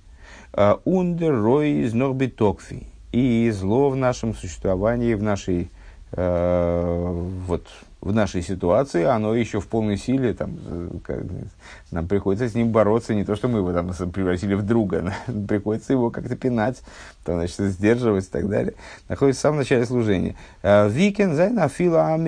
און 0.86 1.09
דער 1.09 1.34
רע 1.34 1.71
איז 1.81 1.95
נאך 1.95 2.36
בתקפו 2.36 2.86
и 3.11 3.49
зло 3.51 3.89
в 3.89 3.95
нашем 3.95 4.36
существовании, 4.36 5.15
в 5.15 5.23
нашей 5.23 5.71
вот, 6.16 7.68
в 8.03 8.11
нашей 8.11 8.41
ситуации, 8.41 9.03
оно 9.03 9.34
еще 9.34 9.61
в 9.61 9.68
полной 9.68 9.97
силе, 9.97 10.34
там, 10.34 10.57
как, 11.05 11.24
нам 11.91 12.07
приходится 12.07 12.49
с 12.49 12.53
ним 12.53 12.72
бороться, 12.72 13.14
не 13.14 13.24
то, 13.24 13.36
что 13.38 13.47
мы 13.47 13.59
его 13.59 13.72
там 13.72 13.93
превратили 14.11 14.55
в 14.55 14.64
друга, 14.64 15.14
приходится 15.47 15.93
его 15.93 16.09
как-то 16.09 16.36
пинать, 16.36 16.82
там, 17.24 17.36
значит, 17.36 17.57
сдерживать 17.59 18.26
и 18.26 18.30
так 18.30 18.49
далее. 18.49 18.74
Находится 19.07 19.39
в 19.39 19.43
самом 19.43 19.59
начале 19.59 19.86
служения. 19.86 20.36
«Э, 20.64 20.89
ווי 20.89 21.12
קען 21.12 21.36
זיין 21.36 21.69
אפילו 21.69 22.19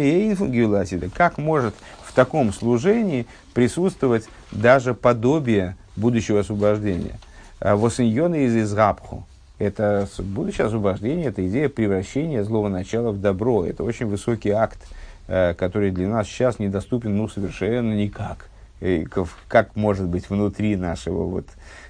Как 1.13 1.37
может 1.37 1.75
в 2.03 2.13
таком 2.13 2.53
служении 2.53 3.27
присутствовать 3.53 4.29
даже 4.51 4.93
подобие 4.93 5.75
будущего 5.97 6.39
освобождения? 6.39 7.19
«Э, 7.59 7.75
Восиньоны 7.75 8.45
из 8.45 8.55
Изгабху. 8.55 9.25
Это 9.57 10.07
будущее 10.19 10.67
освобождение, 10.67 11.27
это 11.27 11.47
идея 11.47 11.69
превращения 11.69 12.43
злого 12.43 12.67
начала 12.67 13.11
в 13.11 13.21
добро. 13.21 13.65
Это 13.65 13.83
очень 13.83 14.05
высокий 14.05 14.49
акт 14.49 14.79
Э, 15.27 15.55
который 15.55 15.89
для 15.89 16.07
нас 16.07 16.27
сейчас 16.27 16.59
недоступен 16.59 17.17
ну, 17.17 17.27
совершенно 17.27 17.93
никак. 17.93 18.47
И 18.79 19.07
как 19.47 19.75
может 19.75 20.05
быть 20.05 20.29
внутри 20.29 20.75
нашего, 20.75 21.23
вот, 21.23 21.47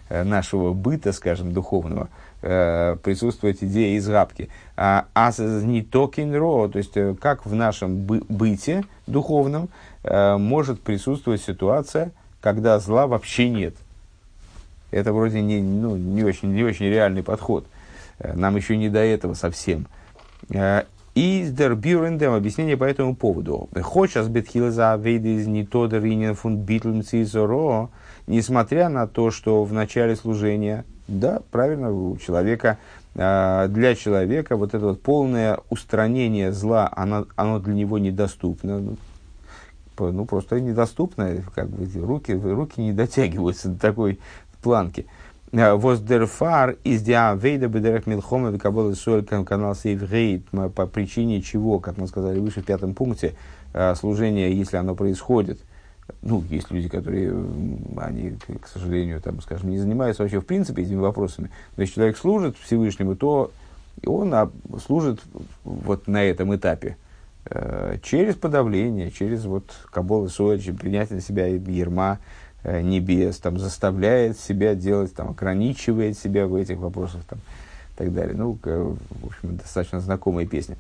э, 0.08 0.24
нашего 0.24 0.72
быта, 0.72 1.12
скажем, 1.12 1.52
духовного, 1.52 2.08
э, 2.42 2.96
присутствовать 3.04 3.58
идея 3.62 3.98
из 3.98 4.08
рабки. 4.08 4.50
А 4.78 5.08
не 5.58 6.38
ро, 6.38 6.70
то 6.70 6.78
есть 6.78 6.94
как 7.20 7.46
в 7.46 7.54
нашем 7.54 8.06
бы 8.06 8.22
быте 8.30 8.86
духовном 9.08 9.70
может 10.04 10.82
присутствовать 10.82 11.42
ситуация, 11.42 12.12
когда 12.40 12.80
зла 12.80 13.08
вообще 13.08 13.50
нет. 13.50 13.76
Это 14.92 15.14
вроде 15.14 15.42
не, 15.42 15.62
ну, 15.62 15.96
не, 15.96 16.24
очень, 16.24 16.54
не 16.54 16.64
очень 16.64 16.86
реальный 16.86 17.24
подход. 17.24 17.66
Нам 18.20 18.56
еще 18.56 18.78
не 18.78 18.90
до 18.90 19.00
этого 19.00 19.34
совсем. 19.34 19.88
Из 21.16 21.52
дер 21.54 21.76
бюрендем 21.76 22.34
объяснение 22.34 22.76
по 22.76 22.84
этому 22.84 23.16
поводу. 23.16 23.70
Хочешь 23.82 24.28
бетхилза 24.28 24.98
вейды 24.98 25.36
из 25.36 25.48
не 25.48 25.66
то 25.66 25.88
ринен 25.88 26.36
фун 26.36 26.58
битлм 26.58 27.04
цизоро, 27.04 27.90
несмотря 28.28 28.90
на 28.90 29.08
то, 29.08 29.32
что 29.32 29.64
в 29.64 29.72
начале 29.72 30.18
служения, 30.18 30.84
да, 31.08 31.42
правильно, 31.52 31.90
у 31.92 32.18
человека, 32.18 32.80
а, 33.16 33.70
для 33.70 33.96
человека 33.96 34.58
вот 34.58 34.74
это 34.74 34.88
вот 34.88 35.02
полное 35.02 35.60
устранение 35.70 36.52
зла, 36.52 36.92
оно, 36.94 37.28
оно 37.38 37.60
для 37.60 37.74
него 37.74 37.98
недоступно. 37.98 38.80
Ну, 38.80 38.98
ну 39.98 40.26
просто 40.26 40.60
недоступно, 40.60 41.38
как 41.54 41.70
бы 41.70 41.88
руки, 42.06 42.34
руки 42.34 42.82
не 42.82 42.92
дотягиваются 42.92 43.70
до 43.70 43.80
такой 43.80 44.20
планки. 44.66 45.06
Воздерфар 45.52 46.78
из 46.84 47.04
диавейда 47.04 47.68
бедерах 47.68 48.08
милхома 48.08 48.50
векабол 48.50 48.94
соль 48.96 49.24
канал 49.24 49.76
сейвгейт 49.76 50.48
по 50.74 50.88
причине 50.88 51.42
чего, 51.44 51.80
как 51.80 51.98
мы 51.98 52.08
сказали 52.08 52.40
выше 52.40 52.62
в 52.62 52.66
пятом 52.66 52.96
пункте, 52.96 53.36
э, 53.74 53.94
служение, 53.94 54.58
если 54.58 54.78
оно 54.78 54.96
происходит, 54.96 55.60
ну, 56.24 56.44
есть 56.50 56.72
люди, 56.72 56.90
которые, 56.90 57.32
они, 57.98 58.38
к 58.60 58.68
сожалению, 58.68 59.22
там, 59.22 59.40
скажем, 59.42 59.70
не 59.70 59.78
занимаются 59.78 60.24
вообще 60.24 60.42
в 60.42 60.46
принципе 60.46 60.82
этими 60.82 61.00
вопросами, 61.00 61.52
но 61.78 61.84
если 61.84 61.96
человек 61.96 62.18
служит 62.18 62.58
Всевышнему, 62.58 63.16
то 63.16 63.52
он 64.04 64.34
служит 64.84 65.22
вот 65.64 66.08
на 66.08 66.24
этом 66.24 66.56
этапе, 66.56 66.98
э, 67.52 67.98
через 68.02 68.34
подавление, 68.34 69.12
через 69.12 69.46
вот 69.46 69.66
кабол 69.92 70.26
и 70.26 70.30
соль, 70.30 70.60
принятие 70.74 71.18
на 71.18 71.22
себя 71.22 71.46
ерма, 71.46 72.18
Э, 72.18 72.20
небес, 72.66 73.38
там, 73.38 73.60
заставляет 73.60 74.40
себя 74.40 74.74
делать, 74.76 75.14
там, 75.14 75.30
ограничивает 75.30 76.18
себя 76.18 76.48
в 76.48 76.56
этих 76.56 76.78
вопросах 76.78 77.22
там, 77.30 77.40
и 77.40 77.98
так 77.98 78.14
далее. 78.14 78.36
Ну, 78.36 78.58
в 78.64 79.26
общем, 79.26 79.58
достаточно 79.58 80.00
знакомая 80.00 80.46
песня. 80.46 80.78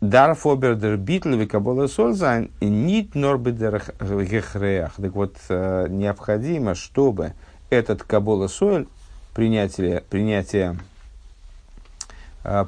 Дарфобер 0.00 0.76
дер 0.76 0.96
битл 0.96 1.28
викабола 1.28 1.86
сользайн 1.86 2.50
нит 2.62 3.14
норбедер. 3.14 3.82
Так 3.98 5.12
вот, 5.14 5.36
необходимо, 5.48 6.74
чтобы 6.74 7.34
этот 7.68 8.02
кабола 8.02 8.48
соль, 8.48 8.86
принятие, 9.34 10.02
принятие, 10.08 10.78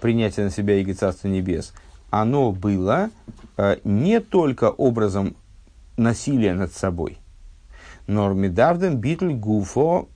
принятие 0.02 0.44
на 0.44 0.50
себя 0.50 0.78
Иго 0.78 0.92
Царства 0.92 1.28
Небес, 1.28 1.72
оно 2.10 2.52
было 2.52 3.08
не 3.82 4.20
только 4.20 4.68
образом 4.70 5.34
насилия 5.96 6.52
над 6.52 6.72
собой, 6.74 7.18
нормидавден 8.06 8.96
битл 8.98 9.30
гуфо 9.30 10.08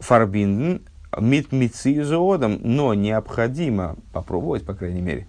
фарбинден 0.00 0.82
мит 1.18 1.52
митцизоодом, 1.52 2.60
но 2.62 2.94
необходимо 2.94 3.96
попробовать, 4.12 4.64
по 4.64 4.74
крайней 4.74 5.00
мере, 5.00 5.26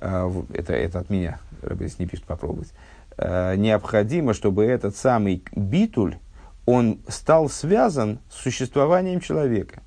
а, 0.00 0.30
это, 0.52 0.72
это 0.72 1.00
от 1.00 1.10
меня, 1.10 1.38
Рабис 1.62 1.98
не 1.98 2.06
пишет 2.06 2.24
попробовать, 2.24 2.72
а, 3.18 3.54
необходимо, 3.54 4.34
чтобы 4.34 4.64
этот 4.64 4.96
самый 4.96 5.42
битуль, 5.54 6.16
он 6.64 6.98
стал 7.08 7.48
связан 7.48 8.18
с 8.30 8.42
существованием 8.42 9.20
человека. 9.20 9.82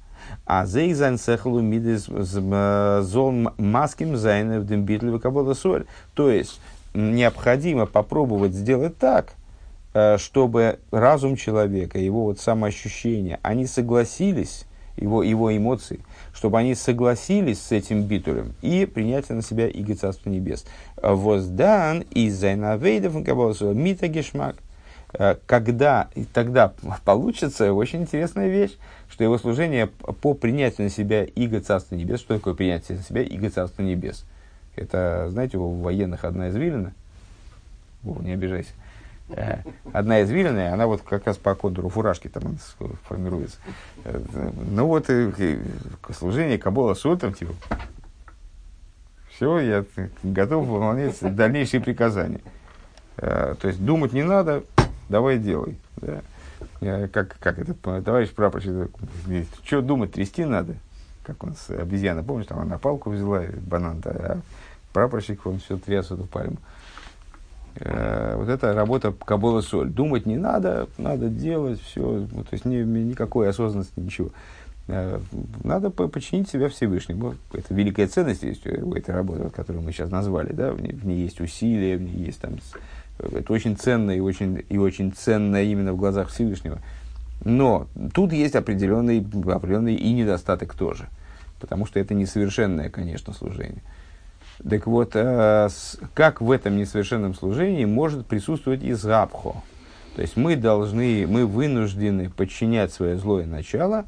А 0.45 0.65
зейзайн 0.65 1.17
сехлу 1.17 1.59
мидис 1.59 2.05
зол 2.05 3.31
маским 3.57 4.15
зайнев 4.15 4.65
дем 4.65 4.83
битлевы 4.83 5.19
кабола 5.19 5.53
соль. 5.53 5.85
То 6.13 6.29
есть, 6.29 6.61
необходимо 6.93 7.85
попробовать 7.85 8.53
сделать 8.53 8.97
так, 8.97 9.33
чтобы 9.93 10.79
разум 10.91 11.35
человека, 11.35 11.97
его 11.97 12.25
вот 12.25 12.39
самоощущение, 12.39 13.39
они 13.41 13.65
согласились, 13.65 14.65
его, 15.01 15.23
его 15.23 15.55
эмоции, 15.55 15.99
чтобы 16.33 16.59
они 16.59 16.75
согласились 16.75 17.61
с 17.61 17.71
этим 17.71 18.03
битулем 18.03 18.53
и 18.61 18.85
принять 18.85 19.29
на 19.29 19.41
себя 19.41 19.67
иго 19.67 19.95
Царства 19.95 20.29
Небес. 20.29 20.65
Воздан 21.01 22.01
из 22.11 22.37
Зайнавейдов 22.37 23.15
Мита 23.15 24.07
Гешмак. 24.07 24.57
Э, 25.13 25.35
когда, 25.45 26.09
тогда 26.33 26.73
получится 27.05 27.73
очень 27.73 28.01
интересная 28.01 28.47
вещь, 28.47 28.77
что 29.09 29.23
его 29.23 29.37
служение 29.37 29.87
по 29.87 30.33
принятию 30.33 30.85
на 30.85 30.89
себя 30.89 31.23
иго 31.23 31.61
Царства 31.61 31.95
Небес, 31.95 32.19
что 32.19 32.35
такое 32.35 32.53
принятие 32.53 32.97
на 32.97 33.03
себя 33.03 33.21
иго 33.21 33.49
Царства 33.49 33.81
Небес? 33.81 34.25
Это, 34.75 35.27
знаете, 35.31 35.57
у 35.57 35.81
военных 35.81 36.23
одна 36.23 36.49
извилина, 36.49 36.93
О, 38.05 38.21
не 38.21 38.31
обижайся, 38.31 38.71
Э, 38.71 38.88
одна 39.93 40.23
извилина, 40.23 40.73
она 40.73 40.87
вот 40.87 41.01
как 41.01 41.25
раз 41.27 41.37
по 41.37 41.55
контуру 41.55 41.89
фуражки 41.89 42.27
там 42.27 42.57
формируется. 43.07 43.57
Э, 44.05 44.19
ну 44.71 44.87
вот 44.87 45.09
и, 45.09 45.59
служение 46.13 46.57
Кабола 46.57 46.93
Сутом, 46.93 47.33
типа, 47.33 47.53
все, 49.29 49.59
я 49.59 49.85
готов 50.23 50.67
выполнять 50.67 51.17
дальнейшие 51.35 51.81
приказания. 51.81 52.41
Э, 53.17 53.55
то 53.59 53.67
есть 53.67 53.83
думать 53.83 54.13
не 54.13 54.23
надо, 54.23 54.63
давай 55.09 55.37
делай. 55.37 55.77
Да? 55.97 56.21
Как, 57.11 57.37
как 57.39 57.59
это, 57.59 57.73
товарищ 58.01 58.31
прапорщик, 58.31 58.89
что 59.63 59.81
думать, 59.81 60.13
трясти 60.13 60.45
надо? 60.45 60.75
Как 61.23 61.43
он 61.43 61.55
с 61.55 61.69
обезьяна, 61.69 62.23
помнишь, 62.23 62.47
там 62.47 62.59
она 62.59 62.77
палку 62.77 63.11
взяла, 63.11 63.43
банан, 63.61 64.01
а 64.05 64.39
прапорщик, 64.93 65.45
он 65.45 65.59
все 65.59 65.77
тряс 65.77 66.11
эту 66.11 66.25
пальму. 66.25 66.57
Э, 66.57 66.78
вот 67.75 68.49
это 68.49 68.73
работа 68.73 69.13
Кабола 69.13 69.61
Соль. 69.61 69.89
Думать 69.89 70.25
не 70.25 70.37
надо, 70.37 70.87
надо 70.97 71.29
делать 71.29 71.81
все, 71.81 72.27
ну, 72.31 72.43
то 72.43 72.49
есть 72.51 72.65
ни, 72.65 72.77
никакой 72.77 73.49
осознанности, 73.49 73.99
ничего. 73.99 74.31
Э, 74.89 75.19
надо 75.63 75.91
подчинить 75.91 76.49
себя 76.49 76.67
Всевышнему. 76.67 77.35
Это 77.53 77.73
великая 77.73 78.07
ценность 78.07 78.41
есть 78.41 78.65
у 78.65 78.93
этой 78.95 79.13
работы, 79.13 79.49
которую 79.51 79.83
мы 79.83 79.91
сейчас 79.91 80.09
назвали. 80.09 80.51
Да? 80.51 80.71
В, 80.71 80.81
ней, 80.81 80.93
в 80.93 81.05
ней 81.05 81.21
есть 81.21 81.39
усилия, 81.39 81.97
в 81.97 82.01
ней 82.01 82.25
есть 82.25 82.41
там... 82.41 82.57
Это 83.19 83.53
очень 83.53 83.77
ценно 83.77 84.11
и 84.11 84.19
очень, 84.19 84.63
и 84.67 84.77
очень 84.77 85.11
ценно 85.11 85.61
именно 85.61 85.93
в 85.93 85.97
глазах 85.97 86.29
Всевышнего. 86.29 86.79
Но 87.45 87.87
тут 88.13 88.33
есть 88.33 88.55
определенный, 88.55 89.19
определенный 89.19 89.93
и 89.93 90.11
недостаток 90.11 90.73
тоже. 90.73 91.07
Потому 91.59 91.85
что 91.85 91.99
это 91.99 92.15
несовершенное, 92.15 92.89
конечно, 92.89 93.33
служение. 93.33 93.83
Так 94.67 94.87
вот, 94.87 95.11
э, 95.13 95.69
как 96.13 96.41
в 96.41 96.51
этом 96.51 96.77
несовершенном 96.77 97.33
служении 97.33 97.85
может 97.85 98.25
присутствовать 98.25 98.83
изгабхо? 98.83 99.55
То 100.15 100.21
есть 100.21 100.35
мы 100.35 100.57
должны, 100.57 101.25
мы 101.27 101.45
вынуждены 101.45 102.29
подчинять 102.29 102.91
свое 102.91 103.17
злое 103.17 103.45
начало, 103.45 104.05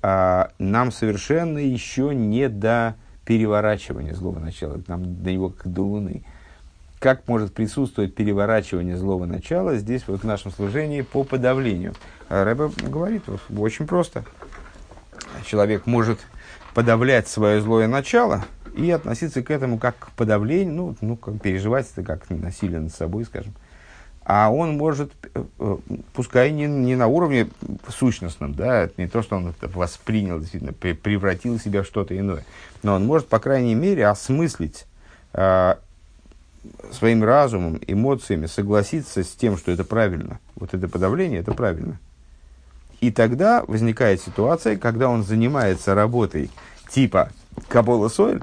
а 0.00 0.50
нам 0.58 0.90
совершенно 0.90 1.58
еще 1.58 2.14
не 2.14 2.48
до 2.48 2.94
переворачивания 3.26 4.14
злого 4.14 4.38
начала, 4.38 4.80
нам 4.86 5.22
до 5.22 5.32
него 5.32 5.50
как 5.50 5.70
до 5.70 5.82
луны. 5.82 6.24
Как 6.98 7.28
может 7.28 7.52
присутствовать 7.52 8.14
переворачивание 8.14 8.96
злого 8.96 9.26
начала 9.26 9.76
здесь 9.76 10.04
вот 10.06 10.22
в 10.22 10.24
нашем 10.24 10.50
служении 10.50 11.02
по 11.02 11.24
подавлению? 11.24 11.94
А 12.30 12.44
Рэбе 12.44 12.70
говорит 12.88 13.24
вот, 13.26 13.40
очень 13.58 13.86
просто. 13.86 14.24
Человек 15.44 15.84
может 15.84 16.20
подавлять 16.72 17.28
свое 17.28 17.60
злое 17.60 17.86
начало– 17.86 18.46
и 18.76 18.90
относиться 18.90 19.42
к 19.42 19.50
этому 19.50 19.78
как 19.78 19.98
к 19.98 20.10
подавлению, 20.12 20.74
ну, 20.74 20.96
ну 21.00 21.16
как 21.16 21.40
переживать 21.40 21.86
это 21.92 22.02
как 22.02 22.28
насилие 22.30 22.80
над 22.80 22.92
собой, 22.92 23.24
скажем. 23.24 23.54
А 24.26 24.50
он 24.50 24.76
может, 24.76 25.12
э, 25.34 25.44
э, 25.58 25.76
пускай 26.14 26.50
не, 26.50 26.64
не 26.66 26.96
на 26.96 27.08
уровне 27.08 27.48
сущностном, 27.88 28.54
да, 28.54 28.88
не 28.96 29.06
то, 29.06 29.22
что 29.22 29.36
он 29.36 29.48
это 29.48 29.68
воспринял, 29.68 30.40
действительно, 30.40 30.72
превратил 30.72 31.60
себя 31.60 31.82
в 31.82 31.86
что-то 31.86 32.18
иное, 32.18 32.44
но 32.82 32.94
он 32.94 33.04
может, 33.04 33.28
по 33.28 33.38
крайней 33.38 33.74
мере, 33.74 34.06
осмыслить 34.06 34.86
э, 35.34 35.74
своим 36.90 37.22
разумом, 37.22 37.78
эмоциями, 37.86 38.46
согласиться 38.46 39.22
с 39.22 39.28
тем, 39.28 39.58
что 39.58 39.70
это 39.72 39.84
правильно. 39.84 40.40
Вот 40.56 40.72
это 40.72 40.88
подавление, 40.88 41.40
это 41.40 41.52
правильно. 41.52 41.98
И 43.00 43.10
тогда 43.10 43.62
возникает 43.66 44.22
ситуация, 44.22 44.76
когда 44.76 45.10
он 45.10 45.22
занимается 45.22 45.94
работой 45.94 46.50
типа 46.88 47.30
Кабола 47.68 48.08
Сойль, 48.08 48.42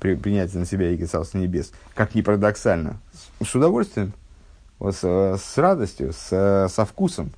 при, 0.00 0.14
принятие 0.14 0.60
на 0.60 0.66
себя 0.66 0.90
Иго 0.90 1.06
Царства 1.06 1.38
Небес, 1.38 1.72
как 1.94 2.14
ни 2.14 2.22
парадоксально, 2.22 3.00
с, 3.40 3.46
с 3.46 3.54
удовольствием, 3.54 4.12
вот, 4.78 4.94
с, 4.94 5.02
с 5.02 5.58
радостью, 5.58 6.12
с, 6.12 6.68
со 6.70 6.84
вкусом. 6.84 7.32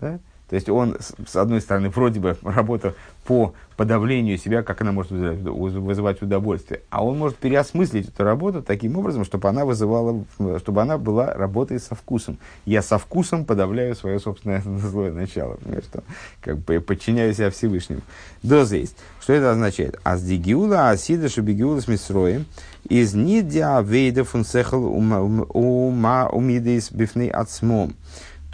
Да? 0.00 0.18
То 0.48 0.54
есть 0.54 0.68
он, 0.68 0.96
с 1.00 1.34
одной 1.34 1.60
стороны, 1.60 1.90
вроде 1.90 2.20
бы 2.20 2.36
работа 2.42 2.94
по 3.24 3.54
подавлению 3.76 4.38
себя, 4.38 4.62
как 4.62 4.80
она 4.80 4.92
может 4.92 5.10
вызывать 5.10 6.22
удовольствие, 6.22 6.82
а 6.88 7.04
он 7.04 7.18
может 7.18 7.36
переосмыслить 7.36 8.08
эту 8.08 8.24
работу 8.24 8.62
таким 8.62 8.96
образом, 8.96 9.24
чтобы 9.24 9.48
она 9.48 9.64
вызывала, 9.64 10.24
чтобы 10.58 10.82
она 10.82 10.96
была 10.96 11.34
работой 11.34 11.78
со 11.80 11.94
вкусом. 11.94 12.38
Я 12.64 12.82
со 12.82 12.98
вкусом 12.98 13.44
подавляю 13.44 13.94
свое 13.94 14.20
собственное 14.20 14.62
злое 14.64 15.12
начало, 15.12 15.58
что 15.88 16.04
как 16.40 16.58
бы 16.58 16.80
подчиняю 16.80 17.34
себя 17.34 17.50
Всевышнему. 17.50 18.00
Доза 18.42 18.76
есть. 18.76 18.96
Что 19.20 19.32
это 19.32 19.50
означает? 19.50 19.98
А 20.04 20.16
с 20.16 20.22
дигиула, 20.22 20.90
а 20.90 20.96
сида 20.96 21.28
шубигиула 21.28 21.80
с 21.80 21.88
мисроем, 21.88 22.46
из 22.88 23.14
нидя 23.14 23.80
вейда 23.80 24.22
фунсехал 24.22 24.84
ума 24.86 26.28
умидейс 26.28 26.92
бифны 26.92 27.28
отсмом. 27.28 27.94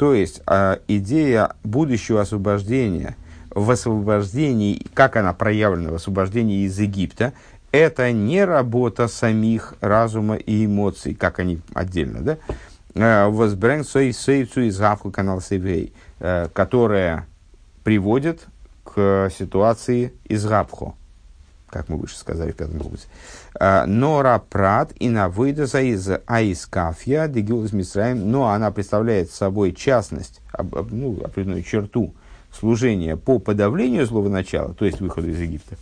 То 0.02 0.14
есть 0.14 0.42
э, 0.48 0.78
идея 0.88 1.52
будущего 1.62 2.22
освобождения 2.22 3.16
в 3.50 3.70
освобождении, 3.70 4.84
как 4.94 5.14
она 5.14 5.32
проявлена 5.32 5.92
в 5.92 5.94
освобождении 5.94 6.64
из 6.66 6.76
Египта, 6.76 7.34
это 7.70 8.10
не 8.10 8.44
работа 8.44 9.06
самих 9.06 9.74
разума 9.80 10.34
и 10.34 10.66
эмоций, 10.66 11.14
как 11.14 11.38
они 11.38 11.60
отдельно, 11.72 12.20
да? 12.20 12.38
Э, 12.96 13.28
Возбрэнг 13.28 13.86
сейцу 13.86 14.62
из 14.62 14.80
канал 15.12 15.40
Севей, 15.40 15.92
э, 16.18 16.48
которая 16.52 17.28
приводит 17.84 18.48
к 18.82 19.30
ситуации 19.30 20.14
из 20.24 20.44
Габхо, 20.44 20.94
как 21.72 21.88
мы 21.88 21.96
выше 21.96 22.16
сказали 22.16 22.52
в 22.52 22.56
пятом 22.56 22.78
пункте. 22.78 23.06
Э, 23.58 23.86
Нора 23.86 24.38
Прат 24.38 24.92
и 24.98 25.08
на 25.08 25.28
выйдаса 25.28 25.80
из 25.80 26.08
Аискафья, 26.26 27.26
Дегилус 27.28 27.72
Мисраем, 27.72 28.30
но 28.30 28.48
она 28.50 28.70
представляет 28.70 29.30
собой 29.30 29.72
частность, 29.72 30.40
ну, 30.90 31.18
определенную 31.24 31.62
черту 31.62 32.14
служения 32.52 33.16
по 33.16 33.38
подавлению 33.38 34.06
злого 34.06 34.28
начала, 34.28 34.74
то 34.74 34.84
есть 34.84 35.00
выходу 35.00 35.30
из 35.30 35.40
Египта. 35.40 35.76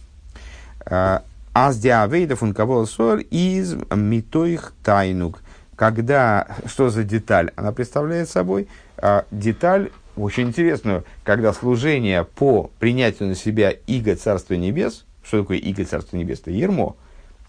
Э, 0.86 1.18
Аз 1.52 1.78
диавейдов 1.78 2.42
он 2.44 2.54
кого 2.54 2.86
соль 2.86 3.26
из 3.30 3.74
митоих 3.90 4.72
тайнук. 4.84 5.42
Когда, 5.74 6.46
что 6.66 6.90
за 6.90 7.02
деталь? 7.02 7.50
Она 7.56 7.72
представляет 7.72 8.28
собой 8.28 8.68
а, 8.98 9.24
деталь 9.30 9.90
очень 10.16 10.48
интересную, 10.48 11.04
когда 11.24 11.52
служение 11.52 12.24
по 12.24 12.70
принятию 12.78 13.28
на 13.28 13.34
себя 13.34 13.70
иго 13.70 14.14
Царства 14.14 14.54
Небес, 14.54 15.06
что 15.30 15.42
такое 15.42 15.58
иго 15.58 15.84
Царства 15.84 16.16
Небес? 16.16 16.40
Это 16.40 16.50
ермо, 16.50 16.96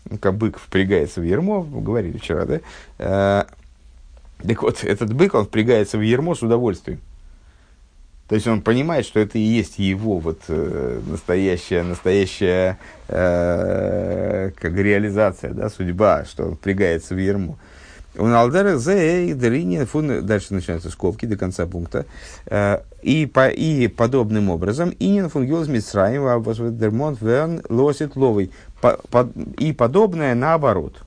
бык 0.05 0.59
впрягается 0.59 1.19
в 1.19 1.23
ермо, 1.23 1.63
говорили 1.63 2.19
вчера, 2.19 2.45
да? 2.45 2.59
Э, 2.99 3.43
так 4.47 4.61
вот, 4.61 4.83
этот 4.83 5.13
бык, 5.13 5.33
он 5.33 5.45
впрягается 5.45 5.97
в 5.97 6.01
ермо 6.01 6.35
с 6.35 6.43
удовольствием. 6.43 6.99
То 8.27 8.35
есть 8.35 8.45
он 8.45 8.61
понимает, 8.61 9.05
что 9.07 9.19
это 9.19 9.39
и 9.39 9.41
есть 9.41 9.79
его 9.79 10.19
вот 10.19 10.41
э, 10.47 11.01
настоящая, 11.07 11.81
настоящая 11.81 12.77
э, 13.07 14.51
как 14.55 14.73
реализация, 14.73 15.51
да, 15.51 15.69
судьба, 15.69 16.25
что 16.25 16.45
он 16.45 16.55
впрягается 16.55 17.15
в 17.15 17.17
ерму. 17.17 17.57
Налдера 18.15 18.77
зе 18.77 19.85
фун 19.85 20.25
дальше 20.25 20.53
начинаются 20.53 20.89
скобки 20.89 21.25
до 21.25 21.37
конца 21.37 21.65
пункта. 21.65 22.05
Э, 22.45 22.79
и, 23.01 23.25
по, 23.25 23.49
и 23.49 23.87
подобным 23.87 24.49
образом, 24.49 24.93
инин 24.99 25.29
фунгиоз 25.29 25.67
митсраим 25.67 26.77
дермонт 26.77 27.21
верн 27.21 27.61
лосит 27.69 28.15
ловый. 28.15 28.51
И 29.57 29.71
подобное 29.71 30.35
наоборот. 30.35 31.03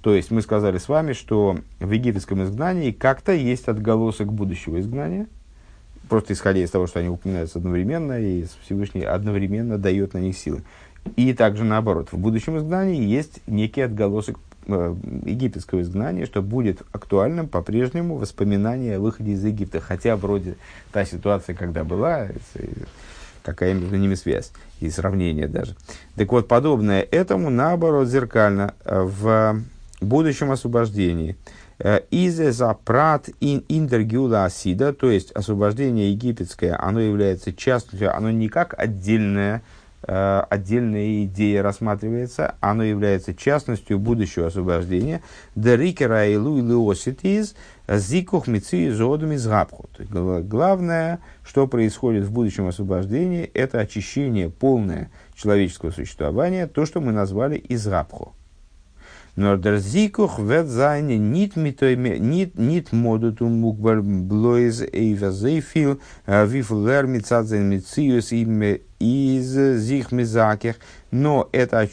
То 0.00 0.14
есть 0.14 0.30
мы 0.30 0.42
сказали 0.42 0.78
с 0.78 0.88
вами, 0.88 1.12
что 1.12 1.58
в 1.80 1.90
египетском 1.90 2.44
изгнании 2.44 2.92
как-то 2.92 3.32
есть 3.32 3.66
отголосок 3.66 4.32
будущего 4.32 4.78
изгнания, 4.78 5.26
просто 6.08 6.34
исходя 6.34 6.60
из 6.60 6.70
того, 6.70 6.86
что 6.86 7.00
они 7.00 7.08
упоминаются 7.08 7.58
одновременно, 7.58 8.20
и 8.20 8.46
Всевышний 8.64 9.02
одновременно 9.02 9.76
дает 9.76 10.14
на 10.14 10.18
них 10.18 10.38
силы. 10.38 10.62
И 11.16 11.32
также 11.32 11.64
наоборот, 11.64 12.10
в 12.12 12.18
будущем 12.18 12.58
изгнании 12.58 13.02
есть 13.02 13.40
некий 13.46 13.80
отголосок 13.80 14.38
Э, 14.38 14.47
египетского 14.68 15.82
изгнания, 15.82 16.26
что 16.26 16.42
будет 16.42 16.82
актуальным 16.92 17.48
по-прежнему 17.48 18.16
воспоминание 18.16 18.96
о 18.96 19.00
выходе 19.00 19.32
из 19.32 19.44
Египта. 19.44 19.80
Хотя 19.80 20.16
вроде 20.16 20.56
та 20.92 21.04
ситуация, 21.04 21.54
когда 21.54 21.84
была, 21.84 22.28
какая 23.42 23.74
между 23.74 23.96
ними 23.96 24.14
связь 24.14 24.52
и 24.80 24.90
сравнение 24.90 25.48
даже. 25.48 25.74
Так 26.16 26.30
вот, 26.32 26.48
подобное 26.48 27.06
этому, 27.10 27.50
наоборот, 27.50 28.08
зеркально 28.08 28.74
э, 28.84 29.02
в 29.02 29.60
будущем 30.00 30.50
освобождении. 30.50 31.36
Э, 31.78 32.00
Изе 32.10 32.52
за 32.52 32.74
прат 32.74 33.30
ин 33.40 33.64
индергюла 33.68 34.44
асида, 34.44 34.92
то 34.92 35.10
есть 35.10 35.32
освобождение 35.32 36.12
египетское, 36.12 36.78
оно 36.78 37.00
является 37.00 37.52
частью, 37.52 38.14
оно 38.14 38.30
не 38.30 38.48
как 38.48 38.74
отдельное 38.78 39.56
Э, 39.58 39.77
отдельная 40.02 41.24
идея 41.24 41.62
рассматривается, 41.62 42.54
оно 42.60 42.84
является 42.84 43.34
частностью 43.34 43.98
будущего 43.98 44.46
освобождения. 44.46 45.22
Дерикера 45.56 46.26
и 46.26 46.36
луи 46.36 46.62
леоситиз 46.62 47.54
зикух 47.88 48.46
мици 48.46 48.90
зодами 48.90 49.36
згабху. 49.36 49.88
Главное, 50.08 51.20
что 51.44 51.66
происходит 51.66 52.24
в 52.24 52.32
будущем 52.32 52.68
освобождении, 52.68 53.44
это 53.44 53.80
очищение 53.80 54.50
полное 54.50 55.10
человеческого 55.34 55.90
существования, 55.90 56.66
то, 56.66 56.86
что 56.86 57.00
мы 57.00 57.12
назвали 57.12 57.62
изгабху. 57.68 58.34
Но 59.40 59.56
der 59.56 59.80
Zikuch 59.80 60.40
wird 60.40 60.68
seine 60.68 61.16
nicht 61.16 61.56
mit 61.56 61.80
nicht 61.80 62.58
nicht 62.58 62.92
modet 62.92 63.40
um 63.40 63.60
mugbar 63.60 64.02
bloß 64.02 64.80
eva 64.92 65.30
sehr 65.30 65.62
viel 65.62 66.00
wie 66.26 66.64
viel 66.64 66.84
лер 66.84 67.06
мицад 67.06 67.46
sein 67.46 67.68
мициус 67.68 68.32
им 68.32 68.60
из 68.98 69.78
зих 69.78 70.10
мизаких. 70.10 70.74
Но 71.12 71.48
это 71.52 71.86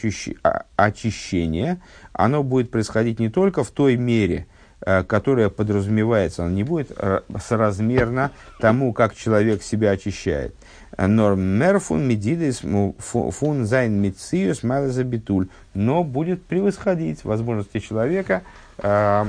очищение, 0.76 1.80
оно 2.14 2.42
будет 2.42 2.72
происходить 2.72 3.20
не 3.20 3.30
только 3.30 3.64
в 3.64 3.70
той 3.70 3.96
мере, 3.96 4.48
которая 4.80 5.50
подразумевается, 5.50 6.46
оно 6.46 6.52
не 6.56 6.64
будет 6.64 6.98
соразмерно 7.40 8.32
тому, 8.60 8.92
как 8.92 9.14
человек 9.14 9.62
себя 9.62 9.92
очищает. 9.92 10.56
Нор 10.98 11.36
мерфун 11.36 12.08
медидис 12.08 12.62
פון 13.00 13.66
זיין 13.66 14.02
מציאות 14.02 14.62
ביטול. 14.62 15.48
Но 15.74 16.04
будет 16.04 16.44
превосходить 16.44 17.24
возможности 17.24 17.80
человека. 17.80 18.44
Э, 18.78 19.26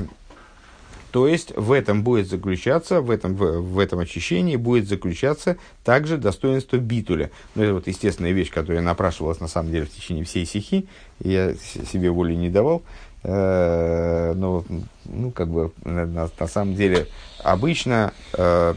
то 1.11 1.27
есть 1.27 1.55
в 1.55 1.71
этом 1.71 2.03
будет 2.03 2.27
заключаться, 2.27 3.01
в 3.01 3.09
этом, 3.09 3.35
в, 3.35 3.61
в 3.61 3.79
этом 3.79 3.99
очищении 3.99 4.55
будет 4.55 4.87
заключаться 4.87 5.57
также 5.83 6.17
достоинство 6.17 6.77
битуля. 6.77 7.31
Ну, 7.55 7.63
это 7.63 7.73
вот 7.75 7.87
естественная 7.87 8.33
вещь, 8.33 8.51
которая 8.51 8.81
напрашивалась 8.81 9.39
на 9.39 9.47
самом 9.47 9.71
деле 9.71 9.85
в 9.85 9.89
течение 9.89 10.25
всей 10.25 10.45
сихи. 10.45 10.87
Я 11.19 11.55
себе 11.55 12.11
воли 12.11 12.35
не 12.35 12.49
давал. 12.49 12.83
Э, 13.23 14.33
но, 14.35 14.63
ну, 15.05 15.31
как 15.31 15.49
бы, 15.49 15.71
на, 15.83 16.29
на 16.39 16.47
самом 16.47 16.75
деле, 16.75 17.07
обычно 17.39 18.13
э, 18.33 18.73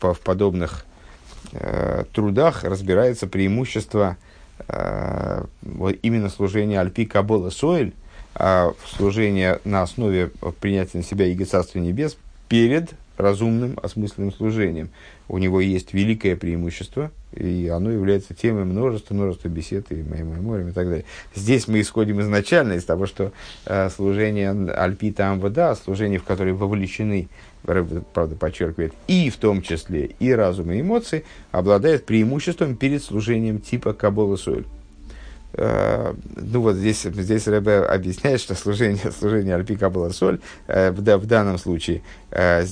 в, 0.00 0.14
в 0.14 0.20
подобных 0.20 0.86
э, 1.54 2.04
трудах 2.12 2.64
разбирается 2.64 3.26
преимущество 3.26 4.16
э, 4.68 5.44
вот 5.62 5.96
именно 6.02 6.28
служения 6.28 6.80
Альпи 6.80 7.06
Кабола 7.06 7.50
Соэль, 7.50 7.92
а 8.34 8.72
служение 8.86 9.60
на 9.64 9.82
основе 9.82 10.30
принятия 10.60 10.98
на 10.98 11.04
себя 11.04 11.26
Иго 11.26 11.44
Царства 11.44 11.78
Небес 11.78 12.16
перед 12.48 12.90
разумным, 13.16 13.78
осмысленным 13.82 14.32
служением. 14.32 14.90
У 15.28 15.38
него 15.38 15.60
есть 15.60 15.94
великое 15.94 16.36
преимущество, 16.36 17.10
и 17.32 17.68
оно 17.68 17.90
является 17.90 18.34
темой 18.34 18.64
множества, 18.64 19.14
множества 19.14 19.48
бесед 19.48 19.90
и 19.90 20.02
моим 20.02 20.42
морем 20.42 20.68
и 20.68 20.72
так 20.72 20.88
далее. 20.88 21.04
Здесь 21.34 21.68
мы 21.68 21.80
исходим 21.80 22.20
изначально 22.20 22.74
из 22.74 22.84
того, 22.84 23.06
что 23.06 23.32
э, 23.66 23.88
служение 23.90 24.50
Альпита 24.50 25.30
Амвада, 25.30 25.74
служение, 25.74 26.18
в 26.18 26.24
которое 26.24 26.52
вовлечены 26.52 27.28
правда, 27.64 28.36
подчеркивает, 28.36 28.92
и 29.08 29.30
в 29.30 29.36
том 29.36 29.62
числе 29.62 30.10
и 30.18 30.30
разум, 30.32 30.70
и 30.70 30.80
эмоции, 30.80 31.24
обладает 31.50 32.04
преимуществом 32.04 32.76
перед 32.76 33.02
служением 33.02 33.58
типа 33.58 33.94
Кабола 33.94 34.36
Соль. 34.36 34.64
Uh, 35.56 36.18
ну 36.34 36.62
вот 36.62 36.74
здесь, 36.74 37.02
здесь 37.02 37.46
Рэбе 37.46 37.84
объясняет, 37.84 38.40
что 38.40 38.56
служение, 38.56 39.12
служение 39.16 39.54
Альпи 39.54 39.76
Кабала 39.76 40.10
Соль 40.10 40.40
uh, 40.66 40.90
в, 40.90 40.96
в 40.96 41.26
данном 41.26 41.58
случае 41.58 42.02
uh, 42.32 42.66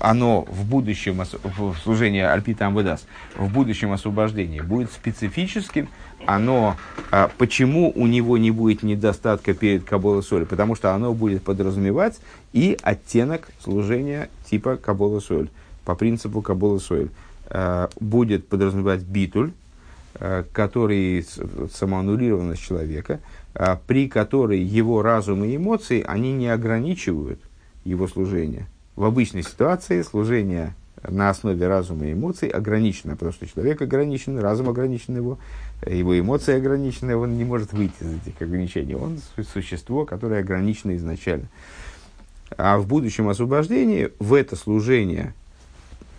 оно 0.00 0.42
в 0.50 0.64
будущем, 0.64 1.22
в 1.22 1.76
служении 1.84 2.20
Альпи 2.20 2.52
Тамбедас, 2.52 3.06
в 3.36 3.48
будущем 3.52 3.92
освобождении 3.92 4.60
будет 4.60 4.90
специфическим, 4.90 5.88
оно, 6.26 6.76
почему 7.36 7.92
у 7.94 8.08
него 8.08 8.36
не 8.36 8.50
будет 8.50 8.82
недостатка 8.82 9.54
перед 9.54 9.84
Кабола 9.84 10.20
Соль? 10.20 10.46
Потому 10.46 10.74
что 10.74 10.94
оно 10.94 11.14
будет 11.14 11.44
подразумевать 11.44 12.18
и 12.52 12.76
оттенок 12.82 13.48
служения 13.62 14.30
типа 14.50 14.76
Кабола 14.76 15.20
Соль, 15.20 15.48
по 15.84 15.94
принципу 15.94 16.42
Кабола 16.42 16.80
Соль. 16.80 17.10
Будет 18.00 18.48
подразумевать 18.48 19.02
битуль, 19.02 19.52
который 20.52 21.24
самоаннулированность 21.72 22.62
человека, 22.62 23.20
а, 23.54 23.80
при 23.86 24.08
которой 24.08 24.60
его 24.60 25.02
разум 25.02 25.44
и 25.44 25.56
эмоции, 25.56 26.04
они 26.06 26.32
не 26.32 26.48
ограничивают 26.48 27.40
его 27.84 28.06
служение. 28.08 28.66
В 28.96 29.04
обычной 29.04 29.42
ситуации 29.42 30.02
служение 30.02 30.74
на 31.06 31.30
основе 31.30 31.66
разума 31.66 32.06
и 32.06 32.12
эмоций 32.12 32.48
ограничено, 32.48 33.14
потому 33.14 33.32
что 33.32 33.46
человек 33.46 33.80
ограничен, 33.80 34.38
разум 34.38 34.68
ограничен 34.68 35.16
его, 35.16 35.38
его 35.86 36.18
эмоции 36.18 36.54
ограничены, 36.54 37.16
он 37.16 37.36
не 37.36 37.44
может 37.44 37.72
выйти 37.72 37.94
из 38.00 38.14
этих 38.26 38.42
ограничений. 38.42 38.96
Он 38.96 39.18
существо, 39.52 40.04
которое 40.04 40.40
ограничено 40.40 40.96
изначально. 40.96 41.48
А 42.56 42.78
в 42.78 42.86
будущем 42.86 43.28
освобождении 43.28 44.10
в 44.18 44.34
это 44.34 44.56
служение, 44.56 45.34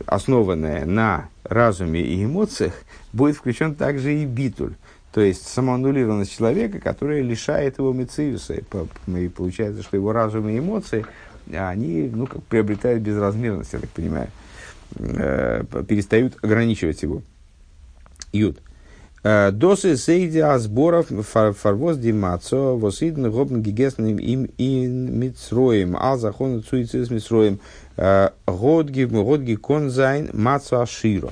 основанное 0.05 0.85
на 0.85 1.29
разуме 1.43 2.01
и 2.01 2.23
эмоциях, 2.23 2.73
будет 3.13 3.35
включен 3.35 3.75
также 3.75 4.15
и 4.15 4.25
битуль. 4.25 4.73
То 5.11 5.21
есть 5.21 5.47
самоаннулированность 5.47 6.35
человека, 6.35 6.79
которая 6.79 7.21
лишает 7.21 7.79
его 7.79 7.93
мециуса. 7.93 8.53
И 8.53 9.27
получается, 9.29 9.81
что 9.81 9.97
его 9.97 10.11
разум 10.11 10.47
и 10.49 10.59
эмоции, 10.59 11.05
они 11.51 12.09
ну, 12.13 12.27
как 12.27 12.43
приобретают 12.43 13.01
безразмерность, 13.01 13.73
я 13.73 13.79
так 13.79 13.89
понимаю. 13.89 14.29
Э, 14.97 15.63
перестают 15.87 16.37
ограничивать 16.43 17.01
его. 17.01 17.21
Юд. 18.31 18.59
Э, 19.23 19.51
досы 19.51 19.97
сейди 19.97 20.43
сборов 20.57 21.07
фарвоз 21.07 21.97
димацо 21.97 22.77
восидн 22.77 23.29
гобн 23.29 23.61
гигесным 23.61 24.17
им 24.17 24.45
и 24.57 24.85
мицроем, 24.87 25.95
а 25.99 26.17
захон 26.17 26.63
цуицис 26.63 27.09
мицроем, 27.09 27.59
э, 27.97 28.29
годги 28.47 29.03
годги 29.03 29.55
конзайн 29.55 30.29
мацо 30.33 30.81
аширо. 30.81 31.31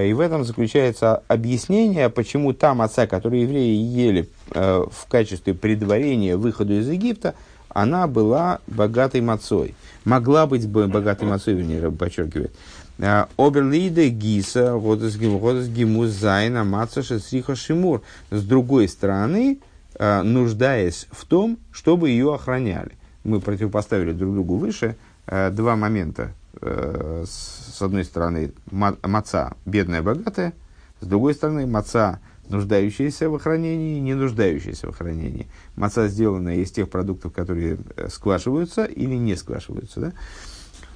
И 0.00 0.12
в 0.12 0.20
этом 0.20 0.44
заключается 0.44 1.22
объяснение, 1.28 2.08
почему 2.10 2.52
та 2.52 2.74
маца, 2.74 3.06
которую 3.06 3.42
евреи 3.42 3.76
ели 3.76 4.28
в 4.50 5.06
качестве 5.08 5.54
предварения 5.54 6.36
выходу 6.36 6.74
из 6.74 6.88
Египта, 6.88 7.34
она 7.68 8.06
была 8.06 8.60
богатой 8.66 9.20
мацой. 9.20 9.74
Могла 10.04 10.46
быть 10.46 10.66
богатой 10.68 11.28
мацой, 11.28 11.54
вернее, 11.54 11.90
подчеркивает. 11.90 12.52
Э, 12.98 13.26
אבער 13.36 13.65
לאידך 13.65 14.08
גיסא, 14.08 14.78
האט 14.78 15.01
עס 15.01 15.16
געמוזט 15.16 16.08
זיין 16.08 16.64
א 16.64 16.75
מצה 16.75 17.18
שצריכה 17.18 17.54
שימור. 17.54 18.02
С 18.30 18.42
другой 18.42 18.88
стороны, 18.88 19.58
э, 19.98 20.22
нуждаясь 20.22 21.06
в 21.10 21.26
том, 21.26 21.58
чтобы 21.72 22.10
ее 22.10 22.34
охраняли. 22.34 22.92
Мы 23.24 23.40
противопоставили 23.40 24.12
друг 24.12 24.34
другу 24.34 24.56
выше 24.56 24.96
э, 25.26 25.50
два 25.50 25.76
момента. 25.76 26.32
С 26.60 27.76
одной 27.80 28.04
стороны, 28.04 28.52
маца 28.70 29.54
бедная, 29.64 30.02
богатая. 30.02 30.54
С 31.00 31.06
другой 31.06 31.34
стороны, 31.34 31.66
маца 31.66 32.20
нуждающаяся 32.48 33.28
в 33.28 33.34
охранении, 33.34 34.00
не 34.00 34.14
нуждающаяся 34.14 34.86
в 34.86 34.90
охранении. 34.90 35.48
Маца 35.74 36.08
сделана 36.08 36.56
из 36.56 36.70
тех 36.70 36.88
продуктов, 36.88 37.32
которые 37.32 37.78
сквашиваются 38.08 38.84
или 38.84 39.14
не 39.14 39.36
сквашиваются. 39.36 40.12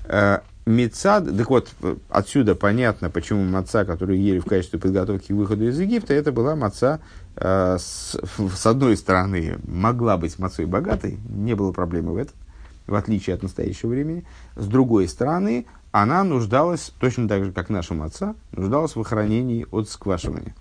Да? 0.06 0.42
Мецад, 0.66 1.36
так 1.36 1.50
вот, 1.50 1.68
отсюда 2.10 2.54
понятно, 2.54 3.10
почему 3.10 3.42
маца, 3.44 3.84
которую 3.84 4.20
ели 4.20 4.38
в 4.38 4.44
качестве 4.44 4.78
подготовки 4.78 5.28
к 5.28 5.30
выходу 5.30 5.66
из 5.66 5.78
Египта, 5.80 6.14
это 6.14 6.32
была 6.32 6.54
маца, 6.54 7.00
э, 7.36 7.76
с, 7.78 8.16
с 8.56 8.66
одной 8.66 8.96
стороны, 8.96 9.58
могла 9.66 10.16
быть 10.16 10.38
мацой 10.38 10.66
богатой, 10.66 11.18
не 11.28 11.54
было 11.54 11.72
проблемы 11.72 12.12
в 12.12 12.16
этом, 12.18 12.34
в 12.90 12.94
отличие 12.94 13.34
от 13.34 13.42
настоящего 13.42 13.90
времени. 13.90 14.24
С 14.56 14.66
другой 14.66 15.08
стороны, 15.08 15.66
она 15.92 16.22
нуждалась, 16.24 16.92
точно 17.00 17.28
так 17.28 17.44
же, 17.44 17.52
как 17.52 17.68
наша 17.68 17.94
маца, 17.94 18.34
нуждалась 18.52 18.94
в 18.94 19.00
охранении 19.00 19.66
от 19.70 19.88
сквашивания. 19.88 20.54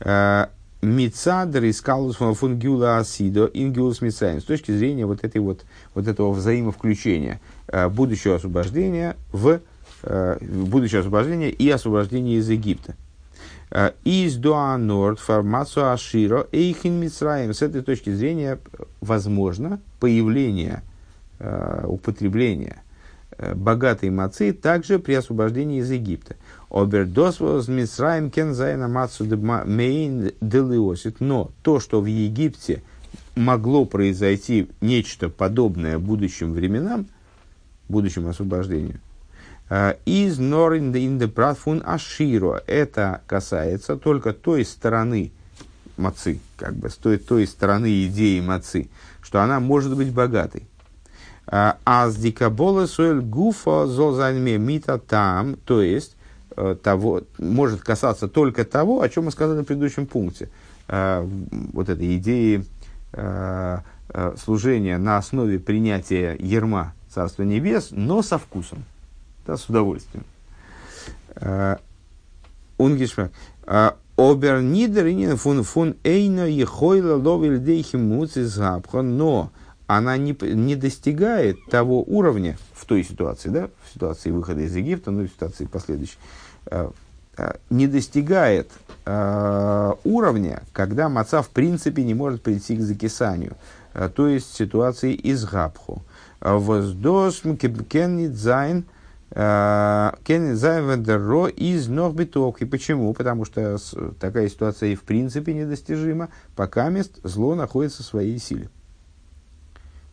Э, 0.00 0.46
Мицадр 0.82 1.64
искал 1.64 2.12
фунгюла 2.12 2.98
асидо 2.98 3.50
ингюлус 3.52 4.02
мицаем. 4.02 4.40
С 4.40 4.44
точки 4.44 4.70
зрения 4.70 5.06
вот, 5.06 5.24
этой 5.24 5.40
вот, 5.40 5.64
вот 5.94 6.06
этого 6.06 6.32
взаимовключения 6.32 7.40
э, 7.68 7.88
будущего 7.88 8.36
освобождения 8.36 9.16
в 9.32 9.60
э, 10.02 10.38
будущего 10.40 11.00
освобождения 11.00 11.50
и 11.50 11.68
освобождения 11.70 12.36
из 12.36 12.48
Египта. 12.48 12.94
Из 14.04 14.36
дуанорд 14.36 15.18
формацию 15.18 15.90
аширо 15.90 16.46
эйхин 16.52 17.00
мицраем. 17.00 17.52
С 17.52 17.62
этой 17.62 17.82
точки 17.82 18.10
зрения 18.10 18.60
возможно 19.00 19.80
появление, 19.98 20.84
употребление 21.38 22.82
богатой 23.54 24.10
мацы 24.10 24.52
также 24.52 24.98
при 24.98 25.14
освобождении 25.14 25.80
из 25.80 25.90
Египта. 25.90 26.36
אבער 26.70 27.26
דאס 27.26 27.68
מצרים 27.68 28.30
קען 28.30 28.55
זיין 28.55 28.88
א 28.88 28.95
מצה 28.95 29.24
מעין 29.26 30.32
דלעתיד. 30.40 31.20
Но 31.20 31.50
то, 31.62 31.80
что 31.80 32.00
в 32.00 32.06
Египте 32.06 32.82
могло 33.34 33.84
произойти 33.84 34.68
нечто 34.80 35.28
подобное 35.28 35.98
будущим 35.98 36.52
временам, 36.52 37.06
будущему 37.88 38.30
освобождению, 38.30 39.00
э, 39.68 39.94
איז 40.06 40.38
נאר 40.38 40.65
אין 40.65 40.92
דעם 41.18 41.28
פרט 41.28 41.55
פון 41.55 41.82
עשירה. 41.84 42.62
Это 42.66 43.20
касается 43.26 43.96
только 43.96 44.32
той 44.32 44.64
стороны 44.64 45.32
мацы, 45.96 46.40
как 46.56 46.74
бы, 46.74 46.90
с 46.90 46.96
той, 46.96 47.18
той 47.18 47.46
стороны 47.46 48.06
идеи 48.06 48.40
мацы, 48.40 48.88
что 49.22 49.40
она 49.40 49.60
может 49.60 49.96
быть 49.96 50.12
богатой. 50.12 50.64
אז 51.48 52.16
די 52.16 52.39
קבלת 52.39 52.86
עול 52.86 53.20
גופא 53.20 53.86
זאל 53.86 54.17
זיין 54.17 54.58
מיט 54.58 54.98
א 54.98 55.10
טעם, 55.10 55.56
то 55.64 55.80
есть 55.80 56.16
Э, 56.58 56.74
того, 56.82 57.20
может 57.38 57.82
касаться 57.82 58.28
только 58.28 58.64
того, 58.64 59.02
о 59.02 59.08
чем 59.10 59.26
мы 59.26 59.30
сказали 59.30 59.60
в 59.60 59.64
предыдущем 59.64 60.06
пункте. 60.06 60.48
Э, 60.88 61.22
вот 61.74 61.90
этой 61.90 62.16
идеи 62.16 62.64
э, 63.12 63.78
служения 64.42 64.96
на 64.96 65.18
основе 65.18 65.58
принятия 65.58 66.34
ерма 66.38 66.94
Царства 67.10 67.42
Небес, 67.42 67.88
но 67.90 68.22
со 68.22 68.38
вкусом, 68.38 68.84
да, 69.46 69.56
с 69.56 69.68
удовольствием. 69.68 70.24
Унгишмак. 72.78 73.32
Обернидер 74.16 75.36
фун 75.36 75.62
фун 75.62 75.96
эйна 76.04 76.46
ехойла 76.46 77.16
ловель 77.16 77.58
дейхимуци 77.58 78.44
запхон, 78.44 79.18
но 79.18 79.50
она 79.86 80.16
не, 80.16 80.36
не 80.42 80.76
достигает 80.76 81.58
того 81.70 82.02
уровня 82.02 82.56
в 82.72 82.84
той 82.86 83.04
ситуации, 83.04 83.50
да, 83.50 83.68
в 83.84 83.92
ситуации 83.92 84.30
выхода 84.30 84.62
из 84.62 84.74
Египта, 84.74 85.10
ну 85.10 85.22
и 85.22 85.26
в 85.26 85.30
ситуации 85.30 85.64
последующей, 85.66 86.18
Э, 86.66 86.90
э, 87.38 87.52
не 87.70 87.86
достигает 87.86 88.70
э, 89.04 89.92
уровня, 90.04 90.62
когда 90.72 91.08
маца 91.08 91.42
в 91.42 91.50
принципе 91.50 92.02
не 92.02 92.14
может 92.14 92.42
прийти 92.42 92.76
к 92.76 92.80
закисанию, 92.80 93.56
э, 93.94 94.08
то 94.08 94.26
есть 94.26 94.54
ситуации 94.54 95.12
из 95.12 95.44
габху. 95.44 96.02
Воздосм 96.40 97.56
кеннидзайн 97.56 98.84
кеннидзайн 99.30 100.88
вендерро 100.88 101.46
из 101.48 101.88
ногбиток. 101.88 102.62
И 102.62 102.64
почему? 102.64 103.12
Потому 103.12 103.44
что 103.44 103.76
такая 104.20 104.48
ситуация 104.48 104.90
и 104.90 104.94
в 104.94 105.02
принципе 105.02 105.52
недостижима, 105.52 106.28
пока 106.54 106.88
мест 106.88 107.18
зло 107.24 107.54
находится 107.54 108.02
в 108.02 108.06
своей 108.06 108.38
силе. 108.38 108.70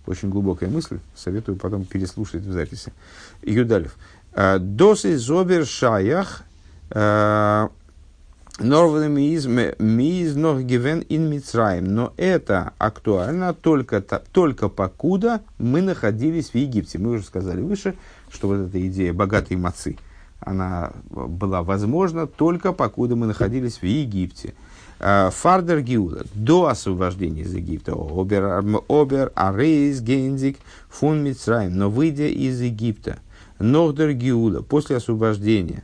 Очень 0.05 0.29
глубокая 0.29 0.69
мысль, 0.69 0.99
советую 1.15 1.57
потом 1.57 1.85
переслушать 1.85 2.43
в 2.43 2.51
записи. 2.51 2.91
Юдалев. 3.41 3.95
Досы 4.59 5.17
зобер 5.17 5.65
шаях 5.65 6.43
Норвен 8.59 9.13
миз 9.13 10.35
ног 10.35 10.61
гивен 10.61 11.03
ин 11.09 11.29
Мицраим. 11.29 11.85
Но 11.85 12.13
это 12.17 12.73
актуально 12.77 13.53
только, 13.53 14.01
только 14.01 14.69
покуда 14.69 15.41
мы 15.57 15.81
находились 15.81 16.49
в 16.49 16.55
Египте. 16.55 16.99
Мы 16.99 17.11
уже 17.11 17.23
сказали 17.23 17.61
выше, 17.61 17.95
что 18.29 18.47
вот 18.49 18.67
эта 18.67 18.87
идея 18.87 19.13
богатой 19.13 19.57
мацы, 19.57 19.97
она 20.39 20.91
была 21.09 21.63
возможна 21.63 22.27
только 22.27 22.73
покуда 22.73 23.15
мы 23.15 23.25
находились 23.25 23.77
в 23.77 23.85
Египте. 23.85 24.53
Фардер 25.31 25.81
Гиуда, 25.81 26.25
до 26.33 26.67
освобождения 26.67 27.41
из 27.41 27.53
Египта, 27.53 27.93
Обер, 27.93 28.63
обер 28.87 29.31
Арейс, 29.35 29.99
Гензик, 30.01 30.57
Фун 30.89 31.23
Мицраим, 31.23 31.77
но 31.77 31.89
выйдя 31.89 32.27
из 32.27 32.61
Египта– 32.61 33.19
Нордер 33.63 34.13
Гиуда, 34.13 34.61
после 34.61 34.97
освобождения. 34.97 35.83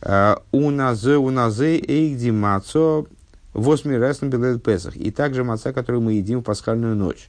Э, 0.00 0.36
уназе, 0.50 1.16
уназе, 1.16 1.78
эйгди 1.78 2.30
мацо, 2.30 3.06
восьми 3.52 3.96
раз 3.96 4.22
на 4.22 4.58
Песах. 4.58 4.96
И 4.96 5.10
также 5.10 5.44
маца, 5.44 5.72
которую 5.72 6.02
мы 6.02 6.14
едим 6.14 6.40
в 6.40 6.44
пасхальную 6.44 6.96
ночь. 6.96 7.28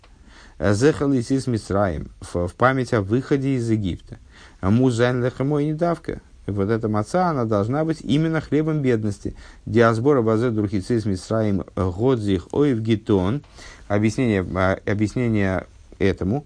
Э, 0.57 0.73
Зехал 0.73 1.11
Исис 1.13 1.47
Мисраем, 1.47 2.11
в 2.21 2.49
память 2.55 2.93
о 2.93 3.01
выходе 3.01 3.55
из 3.55 3.69
Египта. 3.69 4.19
Музайн 4.61 5.23
лехамой 5.23 5.65
недавка. 5.65 6.21
Вот 6.45 6.69
эта 6.69 6.89
маца, 6.89 7.29
она 7.29 7.45
должна 7.45 7.85
быть 7.85 8.01
именно 8.01 8.41
хлебом 8.41 8.81
бедности. 8.81 9.35
Диасбора 9.65 10.21
базе 10.21 10.49
дурхицис 10.49 11.05
Мисраем 11.05 11.63
годзих 11.75 12.47
оев 12.51 12.79
гитон. 12.79 13.43
Объяснение, 13.87 14.43
э, 14.43 14.91
объяснение 14.91 15.65
этому. 15.99 16.45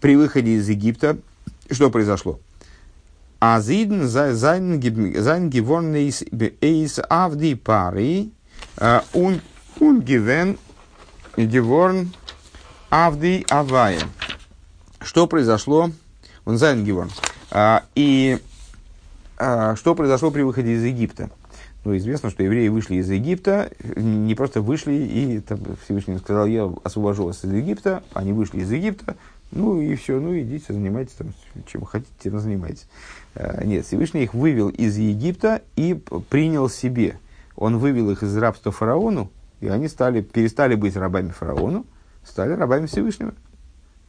При 0.00 0.16
выходе 0.16 0.52
из 0.52 0.68
Египта 0.68 1.18
что 1.70 1.90
произошло? 1.90 2.40
אז 3.40 3.60
אידן 3.60 4.08
זיינען 4.08 4.80
געווארן 5.50 5.94
אויס 5.94 7.00
עבדי 7.08 7.54
פרעה 7.54 8.32
און 9.12 9.40
געווען 10.00 10.58
געווארן 11.36 12.12
עבדי 12.90 13.44
הוי׳. 13.48 14.00
Что 15.00 15.26
произошло? 15.26 15.90
Он 16.44 16.58
зайн 16.58 16.84
геворн. 16.84 17.10
И 17.94 18.38
что 19.38 19.94
произошло 19.94 20.30
при 20.30 20.42
выходе 20.42 20.72
из 20.72 20.84
Египта? 20.84 21.30
Ну, 21.84 21.96
известно, 21.96 22.30
что 22.30 22.42
евреи 22.42 22.68
вышли 22.68 22.96
из 22.96 23.08
Египта, 23.08 23.70
не 23.96 24.34
просто 24.34 24.60
вышли, 24.60 24.92
и 24.92 25.40
там, 25.40 25.60
Всевышний 25.84 26.18
сказал, 26.18 26.46
я 26.46 26.70
освобожу 26.82 27.24
вас 27.24 27.44
из 27.44 27.52
Египта, 27.52 28.02
они 28.12 28.32
вышли 28.32 28.60
из 28.60 28.70
Египта, 28.70 29.16
ну 29.52 29.80
и 29.80 29.94
все, 29.94 30.20
ну 30.20 30.38
идите, 30.38 30.72
занимайтесь 30.72 31.14
там, 31.14 31.28
чем 31.66 31.84
хотите, 31.84 32.12
тем 32.22 32.38
занимайтесь. 32.38 32.86
Э, 33.34 33.64
нет, 33.64 33.86
Всевышний 33.86 34.24
их 34.24 34.34
вывел 34.34 34.68
из 34.68 34.96
Египта 34.98 35.62
и 35.76 35.94
принял 36.28 36.68
себе. 36.68 37.18
Он 37.56 37.78
вывел 37.78 38.10
их 38.10 38.22
из 38.22 38.36
рабства 38.36 38.70
фараону, 38.72 39.30
и 39.60 39.68
они 39.68 39.88
стали, 39.88 40.20
перестали 40.20 40.74
быть 40.74 40.96
рабами 40.96 41.30
фараону, 41.30 41.86
стали 42.24 42.52
рабами 42.52 42.86
Всевышнего. 42.86 43.32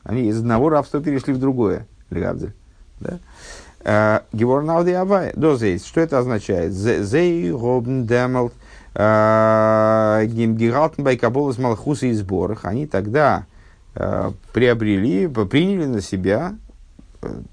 Они 0.03 0.27
из 0.27 0.39
одного 0.39 0.69
рабства 0.69 1.01
перешли 1.01 1.33
в 1.33 1.39
другое. 1.39 1.87
Легавдель. 2.09 2.53
Да? 2.99 3.19
Э, 3.83 4.21
געווארן 4.33 4.70
עבדי 4.70 4.91
הוי׳. 4.91 5.31
דאס 5.35 5.52
הייסט. 5.52 5.85
Что 5.85 6.01
это 6.01 6.19
означает? 6.19 6.73
זיי 6.73 7.51
האבן 7.51 8.05
דעמאלט 8.05 8.53
э, 8.95 10.25
געהאלטן 10.27 11.03
ביי 11.03 11.23
קבלת 11.23 11.49
מלכותו 11.49 12.07
יתברך. 12.07 12.65
Они 12.65 12.87
тогда 12.87 13.45
приобрели, 14.53 15.27
приняли 15.27 15.85
на 15.85 15.99
себя 15.99 16.55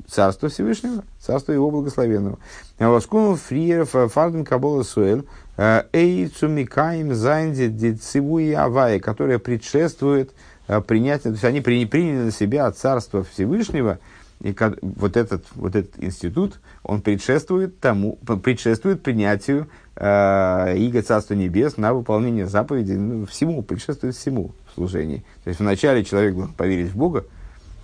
Царство 0.06 0.48
Всевышнего, 0.48 1.02
Царство 1.18 1.50
Его 1.50 1.70
Благословенного. 1.70 2.38
וואס 2.78 3.07
קומט 3.07 3.36
פריער 3.36 3.84
פאר 3.84 4.14
דעם 4.14 4.44
קבלת 4.44 4.82
עול 4.82 5.24
צו 5.56 6.48
מקיים 6.48 7.14
זיין 7.14 7.50
די 7.50 7.68
ציווי 7.68 8.52
הוי׳, 8.52 9.00
которая 9.00 9.38
предшествует 9.38 10.32
э, 10.68 10.80
принятию, 10.82 11.32
то 11.32 11.36
есть 11.36 11.44
они 11.44 11.60
приняли 11.62 12.24
на 12.24 12.30
себя 12.30 12.70
Царство 12.70 13.24
Всевышнего, 13.24 13.98
и 14.40 14.54
вот 14.82 15.16
этот, 15.16 15.44
вот 15.54 15.74
этот 15.74 16.02
институт, 16.02 16.60
он 16.82 17.00
предшествует 17.00 17.80
тому, 17.80 18.16
предшествует 18.42 19.02
принятию 19.02 19.68
э, 19.96 20.76
Иго 20.78 21.02
Царства 21.02 21.34
Небес 21.34 21.76
на 21.76 21.94
выполнение 21.94 22.46
заповедей, 22.46 22.96
ну, 22.96 23.26
всему, 23.26 23.62
предшествует 23.62 24.14
всему 24.14 24.52
служении. 24.74 25.24
То 25.44 25.48
есть 25.48 25.60
вначале 25.60 26.04
человек 26.04 26.34
должен 26.34 26.52
поверить 26.52 26.90
в 26.90 26.96
Бога, 26.96 27.24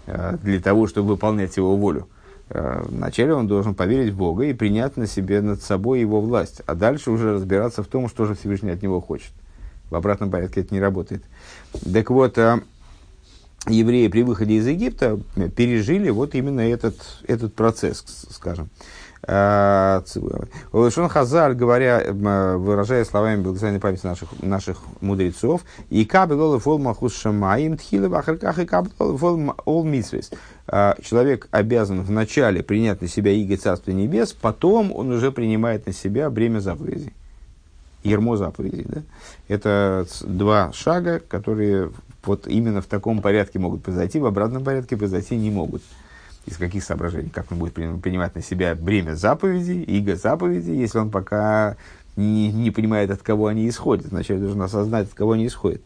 Э, 0.07 0.36
для 0.42 0.61
того, 0.61 0.88
чтобы 0.88 1.11
выполнять 1.11 1.57
его 1.57 1.76
волю. 1.76 2.09
Э, 2.48 2.82
вначале 2.84 3.34
он 3.34 3.46
должен 3.46 3.74
поверить 3.74 4.12
в 4.12 4.16
Бога 4.16 4.44
и 4.44 4.53
принять 4.53 4.96
на 4.96 5.07
себе 5.07 5.40
над 5.40 5.62
собой 5.62 6.00
его 6.00 6.20
власть, 6.20 6.61
а 6.66 6.74
дальше 6.74 7.12
уже 7.12 7.34
разбираться 7.34 7.84
в 7.84 7.86
том, 7.86 8.09
что 8.09 8.24
же 8.24 8.34
Всевышний 8.34 8.70
от 8.70 8.82
него 8.82 9.00
хочет. 9.00 9.30
В 9.90 9.94
обратном 9.94 10.30
порядке 10.30 10.62
это 10.62 10.74
не 10.74 10.80
работает. 10.80 11.22
Так 11.92 12.11
вот, 12.11 12.36
э, 12.36 12.61
евреи 13.69 14.09
при 14.09 14.23
выходе 14.23 14.55
из 14.55 14.67
Египта 14.67 15.21
пережили 15.57 16.11
вот 16.11 16.35
именно 16.35 16.61
этот, 16.61 16.97
этот 17.27 17.55
процесс, 17.55 18.05
скажем. 18.31 18.71
Лешон 19.25 21.09
Хазар, 21.09 21.55
говоря, 21.55 22.03
выражая 22.13 23.05
словами 23.05 23.41
благословенной 23.41 23.79
памяти 23.79 24.05
наших, 24.05 24.31
наших 24.43 24.79
мудрецов, 25.01 25.63
и 25.91 26.05
кабел 26.05 26.59
фол 26.59 26.79
махус 26.79 27.15
шамаим 27.15 27.77
тхилы 27.77 28.09
вахарках 28.09 28.59
и 28.59 28.67
кабел 28.67 29.17
фол 29.17 29.55
ол 29.65 29.85
митсвес. 29.85 30.33
Человек 30.67 31.47
обязан 31.53 32.03
вначале 32.03 32.65
принять 32.65 33.01
на 33.01 33.07
себя 33.07 33.31
иго 33.31 33.57
Царства 33.57 33.93
Небес, 33.93 34.33
потом 34.33 34.93
он 34.93 35.13
уже 35.13 35.31
принимает 35.31 35.87
на 35.87 35.93
себя 35.93 36.29
бремя 36.29 36.59
заповедей. 36.59 37.13
Ермо 38.03 38.37
заповедей. 38.37 38.87
Да? 38.89 39.03
Это 39.47 40.05
два 40.23 40.73
шага, 40.73 41.21
которые 41.21 41.93
вот 42.25 42.47
именно 42.47 42.81
в 42.83 42.87
таком 42.87 43.20
порядке 43.20 43.59
могут 43.59 43.83
произойти, 43.83 44.18
в 44.18 44.27
обратном 44.27 44.64
порядке 44.64 44.97
произойти 44.97 45.37
не 45.37 45.51
могут 45.51 45.83
из 46.47 46.57
каких 46.57 46.83
соображений, 46.83 47.31
как 47.31 47.53
он 47.53 47.59
будет 47.59 47.75
принимать 47.75 48.35
на 48.35 48.43
себя 48.43 48.75
бремя 48.75 49.14
заповедей, 49.14 49.83
иго 49.83 50.16
заповедей, 50.16 50.77
если 50.77 50.99
он 50.99 51.11
пока 51.11 51.77
не, 52.16 52.51
не 52.53 52.70
понимает, 52.70 53.11
от 53.11 53.23
кого 53.23 53.47
они 53.47 53.68
исходят. 53.68 54.07
Вначале 54.07 54.41
должен 54.41 54.62
осознать, 54.62 55.09
от 55.09 55.14
кого 55.14 55.33
они 55.33 55.47
исходят. 55.47 55.81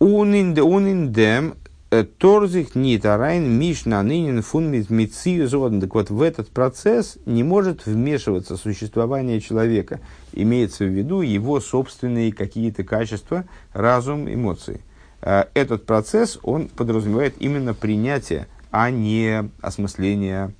Униндем 0.00 1.54
торзих 2.02 2.74
нитарайн 2.74 3.48
мишна 3.48 4.02
нынен 4.02 4.42
фун 4.42 4.70
мицию 4.70 5.46
зоден. 5.46 5.80
Так 5.80 5.94
вот, 5.94 6.10
в 6.10 6.20
этот 6.20 6.48
процесс 6.48 7.18
не 7.26 7.44
может 7.44 7.86
вмешиваться 7.86 8.56
существование 8.56 9.40
человека. 9.40 10.00
Имеется 10.32 10.84
в 10.84 10.88
виду 10.88 11.20
его 11.20 11.60
собственные 11.60 12.32
какие-то 12.32 12.82
качества, 12.82 13.44
разум, 13.72 14.28
эмоции. 14.32 14.80
Э, 15.22 15.44
этот 15.54 15.86
процесс, 15.86 16.38
он 16.42 16.68
подразумевает 16.68 17.34
именно 17.38 17.74
принятие 17.74 18.48
а 18.74 18.90
не 18.90 19.48
осмысление, 19.62 20.52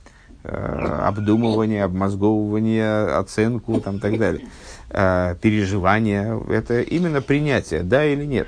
э, 0.44 0.48
обдумывание, 0.48 1.82
обмозговывание, 1.82 3.06
оценку 3.16 3.80
там, 3.80 3.96
и 3.96 3.98
так 3.98 4.18
далее. 4.20 4.46
Э, 4.90 5.34
переживание. 5.40 6.40
Это 6.48 6.80
именно 6.80 7.20
принятие, 7.20 7.82
да 7.82 8.04
или 8.04 8.24
нет. 8.24 8.46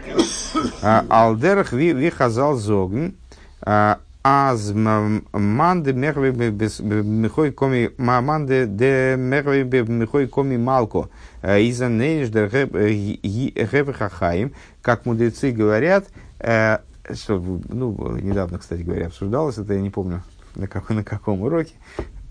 А, 0.83 1.05
Алдерах 1.09 1.73
вихазал 1.73 2.55
зогн. 2.55 3.15
А, 3.63 3.99
аз 4.23 4.73
манде 4.73 5.93
мерви 5.93 6.31
михой 7.03 7.53
коми 7.53 7.91
манде 7.99 8.67
де 8.67 9.17
мерви 9.19 9.65
михой 9.89 10.29
коми 10.29 10.57
малко 10.57 11.09
э, 11.43 11.63
из-за 11.63 11.89
де 11.89 12.49
хахаим, 13.93 14.53
как 14.83 15.07
мудрецы 15.07 15.51
говорят, 15.51 16.07
что, 16.39 17.61
ну, 17.69 18.17
недавно, 18.19 18.59
кстати 18.59 18.83
говоря, 18.83 19.07
обсуждалось, 19.07 19.59
это 19.59 19.75
я 19.75 19.81
не 19.81 19.91
помню 19.91 20.23
на, 20.57 20.67
как, 20.67 20.91
на 20.91 21.05
каком 21.05 21.43
уроке, 21.43 21.75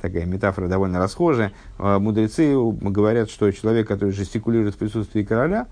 такая 0.05 0.25
метафора 0.25 0.67
довольно 0.67 0.99
расхожая. 0.99 1.51
А, 1.79 1.99
мудрецы 1.99 2.55
говорят, 2.55 3.29
что 3.29 3.51
человек, 3.51 3.87
который 3.87 4.11
жестикулирует 4.11 4.75
в 4.75 4.77
присутствии 4.77 5.23
короля, 5.23 5.67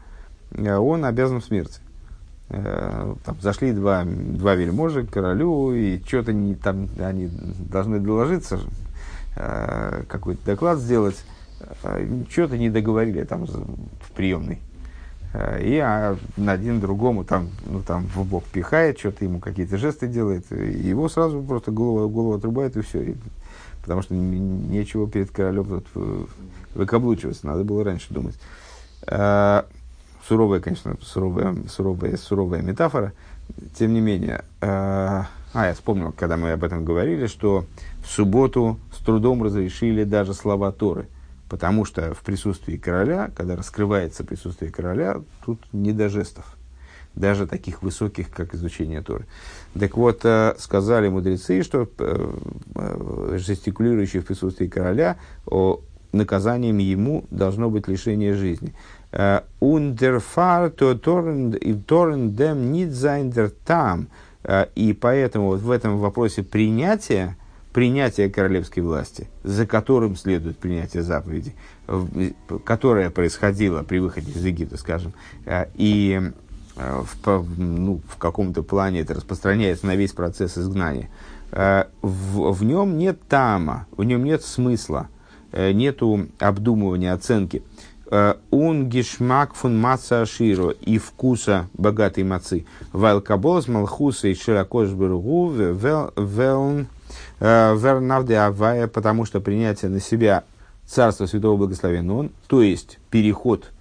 э, 0.52 0.76
он 0.76 1.06
обязан 1.06 1.40
в 1.40 1.46
смерти. 1.46 1.80
Э, 2.50 3.14
там 3.24 3.38
зашли 3.42 3.72
два, 3.74 4.04
два 4.06 4.56
вельможи 4.56 5.06
к 5.06 5.12
королю, 5.12 5.74
и 5.74 6.02
что-то 6.06 6.34
не, 6.34 6.56
там 6.56 6.90
они 7.00 7.30
должны 7.70 8.00
доложиться, 8.00 8.60
э, 9.36 10.04
какой-то 10.08 10.44
доклад 10.46 10.80
сделать, 10.80 11.24
что-то 12.30 12.58
не 12.58 12.70
договорили 12.70 13.24
там 13.24 13.46
в 13.46 14.12
приемной. 14.16 14.60
И 15.62 15.80
а, 15.80 16.16
один 16.46 16.80
другому 16.80 17.24
там, 17.24 17.50
ну, 17.66 17.82
там 17.82 18.06
в 18.14 18.24
бок 18.24 18.44
пихает, 18.44 19.00
что-то 19.00 19.26
ему 19.26 19.40
какие-то 19.40 19.78
жесты 19.78 20.08
делает, 20.08 20.52
его 20.52 21.10
сразу 21.10 21.42
просто 21.42 21.72
голову, 21.72 22.08
голову 22.08 22.36
отрубает, 22.36 22.78
и 22.78 22.82
все. 22.82 23.02
И, 23.02 23.16
потому 23.84 24.02
что 24.02 24.16
нечего 24.16 25.10
перед 25.10 25.30
королем 25.30 25.84
э, 25.96 26.26
выкаблучиваться, 26.74 27.46
надо 27.46 27.66
было 27.66 27.84
раньше 27.84 28.14
думать. 28.14 28.36
А, 29.06 29.66
суровая, 30.26 30.62
конечно, 30.62 30.96
суровая, 31.02 31.54
суровая, 31.70 32.18
суровая 32.18 32.62
метафора, 32.62 33.12
тем 33.78 33.94
не 33.94 34.00
менее. 34.00 34.46
А, 34.62 35.28
а, 35.54 35.68
я 35.68 35.74
вспомнил, 35.74 36.14
когда 36.14 36.38
мы 36.38 36.54
об 36.54 36.64
этом 36.64 36.86
говорили, 36.86 37.28
что 37.28 37.66
в 38.04 38.08
субботу 38.08 38.80
с 38.94 39.04
трудом 39.04 39.44
разрешили 39.44 40.06
даже 40.06 40.34
слова 40.34 40.72
Торы. 40.72 41.08
Потому 41.50 41.84
что 41.84 42.14
в 42.14 42.22
присутствии 42.22 42.78
короля, 42.78 43.30
когда 43.36 43.58
раскрывается 43.58 44.24
присутствие 44.24 44.72
короля, 44.72 45.22
тут 45.46 45.60
не 45.74 45.92
до 45.92 46.08
жестов. 46.10 46.58
Даже 47.16 47.46
таких 47.46 47.84
высоких, 47.84 48.32
как 48.32 48.56
изучение 48.56 49.02
Торы. 49.02 49.26
Так 49.80 49.98
вот, 49.98 50.22
э, 50.24 50.56
сказали 50.58 51.10
мудрецы, 51.10 51.62
что 51.62 51.88
э, 52.00 52.32
э, 52.76 53.38
жестикулирующий 53.38 54.20
в 54.20 54.26
присутствии 54.26 54.68
короля, 54.68 55.18
наказанием 56.12 56.78
ему 56.78 57.26
должно 57.32 57.70
быть 57.70 57.88
лишение 57.88 58.34
жизни. 58.34 58.74
און 59.60 59.96
דערפאר 59.96 60.70
טאר 60.70 61.52
אין 61.52 62.12
דעם 62.12 62.72
ניט 62.72 62.92
זיין 62.92 63.26
דער 63.26 63.52
טעם. 63.66 64.08
И 64.76 64.98
поэтому 65.00 65.48
вот 65.48 65.62
в 65.62 65.72
этом 65.72 65.98
вопросе 65.98 66.44
принятия, 66.44 67.36
принятие 67.74 68.30
королевской 68.30 68.84
власти, 68.84 69.28
за 69.44 69.66
которым 69.66 70.16
следует 70.16 70.60
принятие 70.60 71.02
заповедей, 71.02 71.56
которое 72.64 73.10
происходило 73.10 73.82
при 73.82 73.98
выходе 73.98 74.32
из 74.32 74.46
Египта, 74.46 74.78
скажем, 74.78 75.14
и 75.74 76.32
в, 76.76 77.60
ну, 77.60 78.02
в 78.08 78.18
каком-то 78.18 78.64
плане 78.64 79.02
это 79.02 79.14
распространяется 79.14 79.86
на 79.86 79.96
весь 79.96 80.12
процесс 80.12 80.58
изгнания, 80.58 81.10
э, 81.52 81.86
в, 82.02 82.52
в 82.52 82.64
нем 82.64 82.98
нет 82.98 83.20
тама, 83.28 83.88
в 83.96 84.04
нем 84.04 84.24
нет 84.24 84.44
смысла, 84.44 85.08
нету 85.52 86.28
обдумывания, 86.40 87.14
оценки. 87.14 87.62
Он 88.50 88.90
гешмак 88.90 89.54
фун 89.54 89.80
маца 89.80 90.26
широ 90.26 90.72
и 90.72 90.98
вкуса 90.98 91.70
богатой 91.74 92.24
мацы. 92.24 92.66
Вайл 92.92 93.22
кабоз 93.22 93.68
малхуса 93.68 94.28
и 94.30 94.34
широкош 94.34 94.90
бергу 94.90 95.52
велн 95.52 96.88
Э, 97.40 97.76
Вернавде 97.76 98.38
Авая, 98.38 98.88
потому 98.88 99.26
что 99.26 99.42
принятие 99.42 99.92
на 99.92 100.00
себя 100.00 100.44
Царства 100.86 101.26
Святого 101.26 101.58
Благословенного, 101.58 102.20
он, 102.20 102.32
то 102.48 102.62
есть 102.62 103.00
переход 103.10 103.72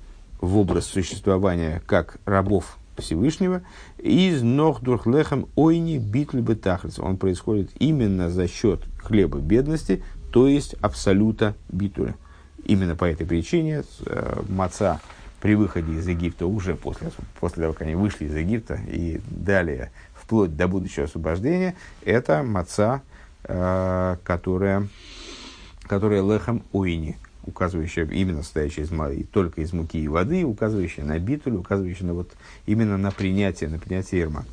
в 0.41 0.59
образ 0.59 0.87
существования 0.87 1.83
как 1.87 2.17
рабов 2.25 2.79
Всевышнего, 2.99 3.63
из 3.99 4.43
Нохдурхлехем 4.43 5.49
ойни 5.57 5.99
битльбы 5.99 6.55
тахлиц. 6.55 6.99
Он 6.99 7.17
происходит 7.17 7.71
именно 7.79 8.31
за 8.31 8.49
счет 8.49 8.81
хлеба 8.99 9.39
бедности, 9.39 10.03
то 10.31 10.47
есть 10.47 10.75
абсолюта 10.81 11.55
битуля. 11.71 12.15
Именно 12.65 12.95
по 12.95 13.05
этой 13.05 13.27
причине 13.27 13.85
э, 14.07 14.43
маца 14.49 15.01
при 15.41 15.55
выходе 15.57 15.93
из 15.95 16.07
Египта, 16.07 16.47
уже 16.47 16.77
после, 16.77 17.11
после 17.41 17.63
того, 17.63 17.73
как 17.73 17.83
они 17.83 17.97
вышли 17.97 18.27
из 18.27 18.37
Египта 18.37 18.79
и 18.89 19.21
далее, 19.29 19.91
вплоть 20.15 20.57
до 20.57 20.69
будущего 20.69 21.07
освобождения, 21.07 21.75
это 22.05 22.43
маца 22.45 23.03
Э, 23.45 24.19
которая, 24.23 24.87
которая 25.89 26.23
лехом 26.23 26.63
уини, 26.71 27.19
указывающая 27.45 28.07
именно 28.07 28.43
состоящая 28.43 28.83
из, 28.83 28.91
только 29.31 29.61
из 29.61 29.73
муки 29.73 30.03
и 30.03 30.09
воды, 30.09 30.45
указывающая 30.45 31.05
на 31.05 31.19
битуль, 31.19 31.57
указывающая 31.57 32.07
на 32.07 32.15
вот, 32.15 32.33
именно 32.67 32.97
на 32.97 33.11
принятие, 33.11 33.69
на 33.71 33.79
принятие 33.79 34.21
ерма. 34.21 34.45